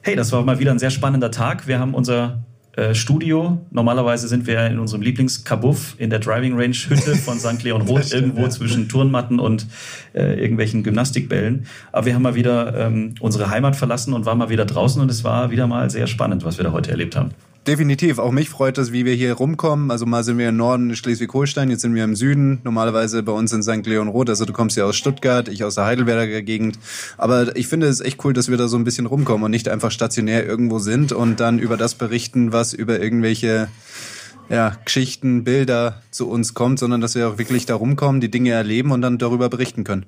Hey, 0.01 0.15
das 0.15 0.31
war 0.31 0.43
mal 0.43 0.59
wieder 0.59 0.71
ein 0.71 0.79
sehr 0.79 0.91
spannender 0.91 1.31
Tag. 1.31 1.67
Wir 1.67 1.79
haben 1.79 1.95
unser 1.95 2.43
äh, 2.73 2.93
Studio. 2.93 3.59
Normalerweise 3.71 4.27
sind 4.27 4.45
wir 4.45 4.67
in 4.67 4.77
unserem 4.77 5.01
Lieblingskabuff 5.01 5.95
in 5.97 6.11
der 6.11 6.19
Driving 6.19 6.53
Range 6.53 6.75
Hütte 6.75 7.15
von 7.15 7.39
St. 7.39 7.63
Leon 7.63 7.81
Roth, 7.81 8.13
irgendwo 8.13 8.41
ja. 8.41 8.49
zwischen 8.49 8.87
Turnmatten 8.89 9.39
und 9.39 9.65
äh, 10.13 10.39
irgendwelchen 10.39 10.83
Gymnastikbällen. 10.83 11.65
Aber 11.91 12.05
wir 12.05 12.13
haben 12.13 12.21
mal 12.21 12.35
wieder 12.35 12.77
ähm, 12.77 13.15
unsere 13.19 13.49
Heimat 13.49 13.75
verlassen 13.75 14.13
und 14.13 14.25
waren 14.25 14.37
mal 14.37 14.49
wieder 14.49 14.65
draußen 14.65 15.01
und 15.01 15.09
es 15.09 15.23
war 15.23 15.49
wieder 15.49 15.65
mal 15.65 15.89
sehr 15.89 16.05
spannend, 16.05 16.45
was 16.45 16.57
wir 16.57 16.63
da 16.63 16.71
heute 16.71 16.91
erlebt 16.91 17.15
haben. 17.15 17.31
Definitiv. 17.69 18.17
Auch 18.17 18.31
mich 18.31 18.49
freut 18.49 18.79
es, 18.79 18.91
wie 18.91 19.05
wir 19.05 19.13
hier 19.13 19.33
rumkommen. 19.33 19.91
Also 19.91 20.07
mal 20.07 20.23
sind 20.23 20.39
wir 20.39 20.49
im 20.49 20.57
Norden 20.57 20.95
Schleswig-Holstein, 20.95 21.69
jetzt 21.69 21.83
sind 21.83 21.93
wir 21.93 22.03
im 22.03 22.15
Süden. 22.15 22.61
Normalerweise 22.63 23.21
bei 23.21 23.31
uns 23.31 23.53
in 23.53 23.61
St. 23.61 23.85
Leon 23.85 24.07
Roth. 24.07 24.27
Also 24.27 24.45
du 24.45 24.53
kommst 24.53 24.75
ja 24.75 24.85
aus 24.85 24.95
Stuttgart, 24.95 25.47
ich 25.47 25.63
aus 25.63 25.75
der 25.75 25.85
Heidelberger 25.85 26.41
Gegend. 26.41 26.79
Aber 27.19 27.55
ich 27.55 27.67
finde 27.67 27.85
es 27.85 28.01
echt 28.01 28.25
cool, 28.25 28.33
dass 28.33 28.49
wir 28.49 28.57
da 28.57 28.67
so 28.67 28.75
ein 28.75 28.85
bisschen 28.85 29.05
rumkommen 29.05 29.43
und 29.43 29.51
nicht 29.51 29.69
einfach 29.69 29.91
stationär 29.91 30.47
irgendwo 30.47 30.79
sind 30.79 31.11
und 31.11 31.39
dann 31.39 31.59
über 31.59 31.77
das 31.77 31.93
berichten, 31.93 32.51
was 32.51 32.73
über 32.73 32.99
irgendwelche 32.99 33.67
ja, 34.49 34.75
Geschichten, 34.83 35.43
Bilder 35.43 36.01
zu 36.11 36.27
uns 36.29 36.53
kommt, 36.53 36.79
sondern 36.79 37.01
dass 37.01 37.15
wir 37.15 37.29
auch 37.29 37.37
wirklich 37.37 37.65
da 37.65 37.75
rumkommen, 37.75 38.19
die 38.21 38.31
Dinge 38.31 38.51
erleben 38.51 38.91
und 38.91 39.01
dann 39.01 39.17
darüber 39.17 39.49
berichten 39.49 39.83
können. 39.83 40.05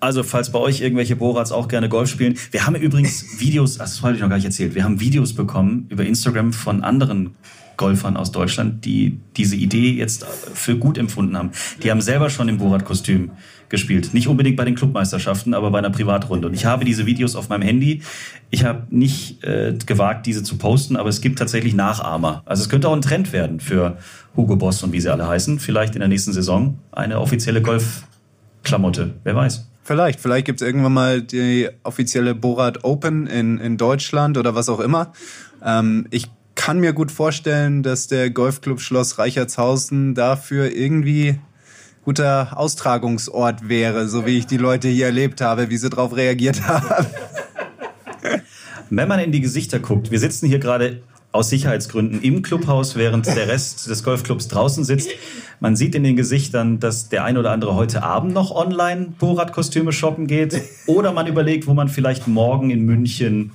Also, 0.00 0.22
falls 0.22 0.52
bei 0.52 0.58
euch 0.58 0.80
irgendwelche 0.80 1.16
Borats 1.16 1.50
auch 1.50 1.68
gerne 1.68 1.88
Golf 1.88 2.08
spielen. 2.08 2.38
Wir 2.50 2.66
haben 2.66 2.76
übrigens 2.76 3.40
Videos, 3.40 3.78
das 3.78 4.02
habe 4.02 4.14
ich 4.14 4.20
noch 4.20 4.28
gar 4.28 4.36
nicht 4.36 4.44
erzählt, 4.44 4.74
wir 4.74 4.84
haben 4.84 5.00
Videos 5.00 5.34
bekommen 5.34 5.86
über 5.88 6.04
Instagram 6.04 6.52
von 6.52 6.82
anderen 6.82 7.34
Golfern 7.78 8.18
aus 8.18 8.30
Deutschland, 8.30 8.84
die 8.84 9.18
diese 9.38 9.56
Idee 9.56 9.92
jetzt 9.92 10.26
für 10.26 10.76
gut 10.76 10.98
empfunden 10.98 11.38
haben. 11.38 11.52
Die 11.82 11.90
haben 11.90 12.02
selber 12.02 12.28
schon 12.28 12.50
im 12.50 12.58
Borat-Kostüm 12.58 13.30
gespielt. 13.70 14.12
Nicht 14.12 14.28
unbedingt 14.28 14.56
bei 14.56 14.64
den 14.64 14.74
Clubmeisterschaften, 14.74 15.54
aber 15.54 15.70
bei 15.70 15.78
einer 15.78 15.90
Privatrunde. 15.90 16.48
Und 16.48 16.54
ich 16.54 16.66
habe 16.66 16.84
diese 16.84 17.06
Videos 17.06 17.36
auf 17.36 17.48
meinem 17.48 17.62
Handy. 17.62 18.02
Ich 18.50 18.64
habe 18.64 18.86
nicht 18.90 19.42
äh, 19.44 19.74
gewagt, 19.86 20.26
diese 20.26 20.42
zu 20.42 20.58
posten, 20.58 20.96
aber 20.96 21.08
es 21.08 21.20
gibt 21.20 21.38
tatsächlich 21.38 21.74
Nachahmer. 21.74 22.42
Also 22.44 22.62
es 22.62 22.68
könnte 22.68 22.88
auch 22.88 22.94
ein 22.94 23.02
Trend 23.02 23.32
werden 23.32 23.60
für 23.60 23.98
Hugo 24.36 24.56
Boss 24.56 24.82
und 24.82 24.92
wie 24.92 25.00
sie 25.00 25.10
alle 25.10 25.26
heißen. 25.26 25.58
Vielleicht 25.58 25.94
in 25.94 26.00
der 26.00 26.08
nächsten 26.08 26.32
Saison 26.32 26.78
eine 26.92 27.20
offizielle 27.20 27.62
Golfklamotte. 27.62 29.14
Wer 29.24 29.34
weiß. 29.34 29.66
Vielleicht, 29.82 30.20
vielleicht 30.20 30.44
gibt 30.44 30.60
es 30.60 30.66
irgendwann 30.66 30.92
mal 30.92 31.22
die 31.22 31.68
offizielle 31.82 32.34
Borat 32.34 32.84
Open 32.84 33.26
in, 33.26 33.58
in 33.58 33.78
Deutschland 33.78 34.36
oder 34.36 34.54
was 34.54 34.68
auch 34.68 34.80
immer. 34.80 35.12
Ähm, 35.64 36.06
ich 36.10 36.26
kann 36.58 36.80
mir 36.80 36.92
gut 36.92 37.12
vorstellen, 37.12 37.84
dass 37.84 38.08
der 38.08 38.30
Golfclub 38.30 38.80
Schloss 38.80 39.18
Reichertshausen 39.18 40.16
dafür 40.16 40.72
irgendwie 40.72 41.38
guter 42.04 42.58
Austragungsort 42.58 43.68
wäre, 43.68 44.08
so 44.08 44.26
wie 44.26 44.38
ich 44.38 44.46
die 44.46 44.56
Leute 44.56 44.88
hier 44.88 45.06
erlebt 45.06 45.40
habe, 45.40 45.70
wie 45.70 45.76
sie 45.76 45.88
darauf 45.88 46.16
reagiert 46.16 46.66
haben. 46.66 47.06
Wenn 48.90 49.06
man 49.06 49.20
in 49.20 49.30
die 49.30 49.40
Gesichter 49.40 49.78
guckt, 49.78 50.10
wir 50.10 50.18
sitzen 50.18 50.48
hier 50.48 50.58
gerade 50.58 51.00
aus 51.30 51.48
Sicherheitsgründen 51.48 52.22
im 52.22 52.42
Clubhaus, 52.42 52.96
während 52.96 53.26
der 53.26 53.46
Rest 53.46 53.88
des 53.88 54.02
Golfclubs 54.02 54.48
draußen 54.48 54.82
sitzt. 54.82 55.10
Man 55.60 55.76
sieht 55.76 55.94
in 55.94 56.02
den 56.02 56.16
Gesichtern, 56.16 56.80
dass 56.80 57.08
der 57.08 57.22
ein 57.22 57.38
oder 57.38 57.52
andere 57.52 57.76
heute 57.76 58.02
Abend 58.02 58.34
noch 58.34 58.50
online 58.50 59.14
Borat-Kostüme 59.18 59.92
shoppen 59.92 60.26
geht. 60.26 60.60
Oder 60.86 61.12
man 61.12 61.28
überlegt, 61.28 61.68
wo 61.68 61.74
man 61.74 61.88
vielleicht 61.88 62.26
morgen 62.26 62.70
in 62.70 62.84
München 62.84 63.52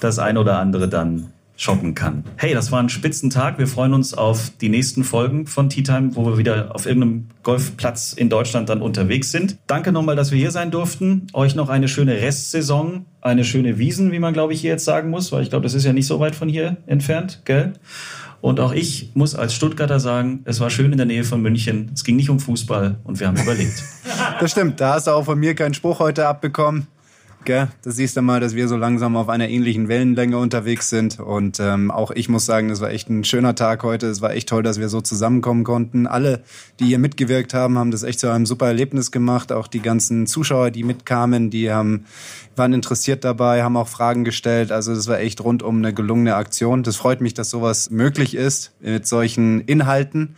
das 0.00 0.18
ein 0.18 0.36
oder 0.36 0.58
andere 0.58 0.88
dann 0.88 1.32
shoppen 1.60 1.94
kann. 1.94 2.24
Hey, 2.36 2.54
das 2.54 2.72
war 2.72 2.82
ein 2.82 2.88
Spitzentag. 2.88 3.58
Wir 3.58 3.66
freuen 3.66 3.92
uns 3.92 4.14
auf 4.14 4.50
die 4.62 4.70
nächsten 4.70 5.04
Folgen 5.04 5.46
von 5.46 5.68
Tea 5.68 5.82
Time, 5.82 6.16
wo 6.16 6.24
wir 6.24 6.38
wieder 6.38 6.74
auf 6.74 6.86
irgendeinem 6.86 7.28
Golfplatz 7.42 8.14
in 8.14 8.30
Deutschland 8.30 8.70
dann 8.70 8.80
unterwegs 8.80 9.30
sind. 9.30 9.58
Danke 9.66 9.92
nochmal, 9.92 10.16
dass 10.16 10.30
wir 10.30 10.38
hier 10.38 10.52
sein 10.52 10.70
durften. 10.70 11.26
Euch 11.34 11.54
noch 11.54 11.68
eine 11.68 11.86
schöne 11.86 12.14
Restsaison, 12.14 13.04
eine 13.20 13.44
schöne 13.44 13.76
Wiesen, 13.78 14.10
wie 14.10 14.18
man 14.18 14.32
glaube 14.32 14.54
ich 14.54 14.62
hier 14.62 14.70
jetzt 14.70 14.86
sagen 14.86 15.10
muss, 15.10 15.32
weil 15.32 15.42
ich 15.42 15.50
glaube, 15.50 15.64
das 15.64 15.74
ist 15.74 15.84
ja 15.84 15.92
nicht 15.92 16.06
so 16.06 16.18
weit 16.18 16.34
von 16.34 16.48
hier 16.48 16.78
entfernt, 16.86 17.42
gell? 17.44 17.74
Und 18.40 18.58
auch 18.58 18.72
ich 18.72 19.10
muss 19.12 19.34
als 19.34 19.54
Stuttgarter 19.54 20.00
sagen, 20.00 20.40
es 20.46 20.60
war 20.60 20.70
schön 20.70 20.92
in 20.92 20.96
der 20.96 21.04
Nähe 21.04 21.24
von 21.24 21.42
München. 21.42 21.90
Es 21.92 22.04
ging 22.04 22.16
nicht 22.16 22.30
um 22.30 22.40
Fußball 22.40 22.96
und 23.04 23.20
wir 23.20 23.26
haben 23.26 23.36
überlebt. 23.36 23.82
Das 24.38 24.52
stimmt, 24.52 24.80
da 24.80 24.94
hast 24.94 25.06
du 25.06 25.10
auch 25.10 25.24
von 25.24 25.38
mir 25.38 25.54
keinen 25.54 25.74
Spruch 25.74 25.98
heute 25.98 26.26
abbekommen. 26.26 26.86
Gell? 27.46 27.68
Da 27.82 27.90
siehst 27.90 28.18
du 28.18 28.22
mal, 28.22 28.38
dass 28.38 28.54
wir 28.54 28.68
so 28.68 28.76
langsam 28.76 29.16
auf 29.16 29.30
einer 29.30 29.48
ähnlichen 29.48 29.88
Wellenlänge 29.88 30.36
unterwegs 30.36 30.90
sind. 30.90 31.18
Und 31.18 31.58
ähm, 31.58 31.90
auch 31.90 32.10
ich 32.10 32.28
muss 32.28 32.44
sagen, 32.44 32.68
das 32.68 32.82
war 32.82 32.90
echt 32.90 33.08
ein 33.08 33.24
schöner 33.24 33.54
Tag 33.54 33.82
heute. 33.82 34.08
Es 34.08 34.20
war 34.20 34.32
echt 34.32 34.50
toll, 34.50 34.62
dass 34.62 34.78
wir 34.78 34.90
so 34.90 35.00
zusammenkommen 35.00 35.64
konnten. 35.64 36.06
Alle, 36.06 36.42
die 36.78 36.84
hier 36.84 36.98
mitgewirkt 36.98 37.54
haben, 37.54 37.78
haben 37.78 37.92
das 37.92 38.02
echt 38.02 38.20
zu 38.20 38.30
einem 38.30 38.44
super 38.44 38.66
Erlebnis 38.66 39.10
gemacht. 39.10 39.52
Auch 39.52 39.68
die 39.68 39.80
ganzen 39.80 40.26
Zuschauer, 40.26 40.70
die 40.70 40.84
mitkamen, 40.84 41.48
die 41.48 41.72
haben, 41.72 42.04
waren 42.56 42.74
interessiert 42.74 43.24
dabei, 43.24 43.62
haben 43.62 43.78
auch 43.78 43.88
Fragen 43.88 44.24
gestellt. 44.24 44.70
Also 44.70 44.94
das 44.94 45.08
war 45.08 45.18
echt 45.18 45.42
rundum 45.42 45.78
eine 45.78 45.94
gelungene 45.94 46.34
Aktion. 46.34 46.82
Das 46.82 46.96
freut 46.96 47.22
mich, 47.22 47.32
dass 47.32 47.48
sowas 47.48 47.88
möglich 47.88 48.34
ist 48.34 48.72
mit 48.80 49.06
solchen 49.06 49.62
Inhalten. 49.62 50.36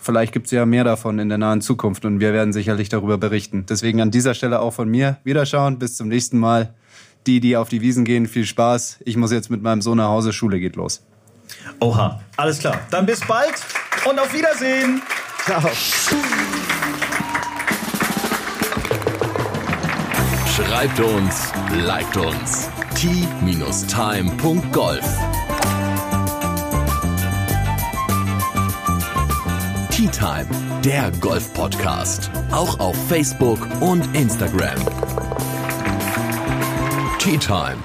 Vielleicht 0.00 0.32
gibt 0.32 0.46
es 0.46 0.52
ja 0.52 0.64
mehr 0.64 0.82
davon 0.82 1.18
in 1.18 1.28
der 1.28 1.36
nahen 1.36 1.60
Zukunft 1.60 2.06
und 2.06 2.20
wir 2.20 2.32
werden 2.32 2.54
sicherlich 2.54 2.88
darüber 2.88 3.18
berichten. 3.18 3.66
Deswegen 3.68 4.00
an 4.00 4.10
dieser 4.10 4.32
Stelle 4.34 4.60
auch 4.60 4.72
von 4.72 4.88
mir 4.88 5.18
Wiederschauen. 5.24 5.78
Bis 5.78 5.96
zum 5.96 6.08
nächsten 6.08 6.38
Mal. 6.38 6.74
Die, 7.26 7.40
die 7.40 7.54
auf 7.58 7.68
die 7.68 7.82
Wiesen 7.82 8.06
gehen, 8.06 8.26
viel 8.26 8.46
Spaß. 8.46 9.00
Ich 9.04 9.18
muss 9.18 9.30
jetzt 9.30 9.50
mit 9.50 9.60
meinem 9.60 9.82
Sohn 9.82 9.98
nach 9.98 10.08
Hause. 10.08 10.32
Schule 10.32 10.58
geht 10.58 10.74
los. 10.76 11.02
Oha, 11.80 12.22
alles 12.38 12.58
klar. 12.60 12.80
Dann 12.90 13.04
bis 13.04 13.20
bald 13.20 13.52
und 14.08 14.18
auf 14.18 14.32
Wiedersehen. 14.32 15.02
Ciao. 15.44 15.60
Schreibt 20.56 21.00
uns, 21.00 21.52
liked 21.84 22.16
uns. 22.16 22.70
t-time.golf 22.94 23.80
Tea 30.00 30.08
Time, 30.08 30.46
der 30.82 31.10
Golf-Podcast. 31.20 32.30
Auch 32.52 32.80
auf 32.80 32.96
Facebook 33.08 33.58
und 33.82 34.02
Instagram. 34.16 34.78
Tea 37.18 37.36
Time 37.36 37.76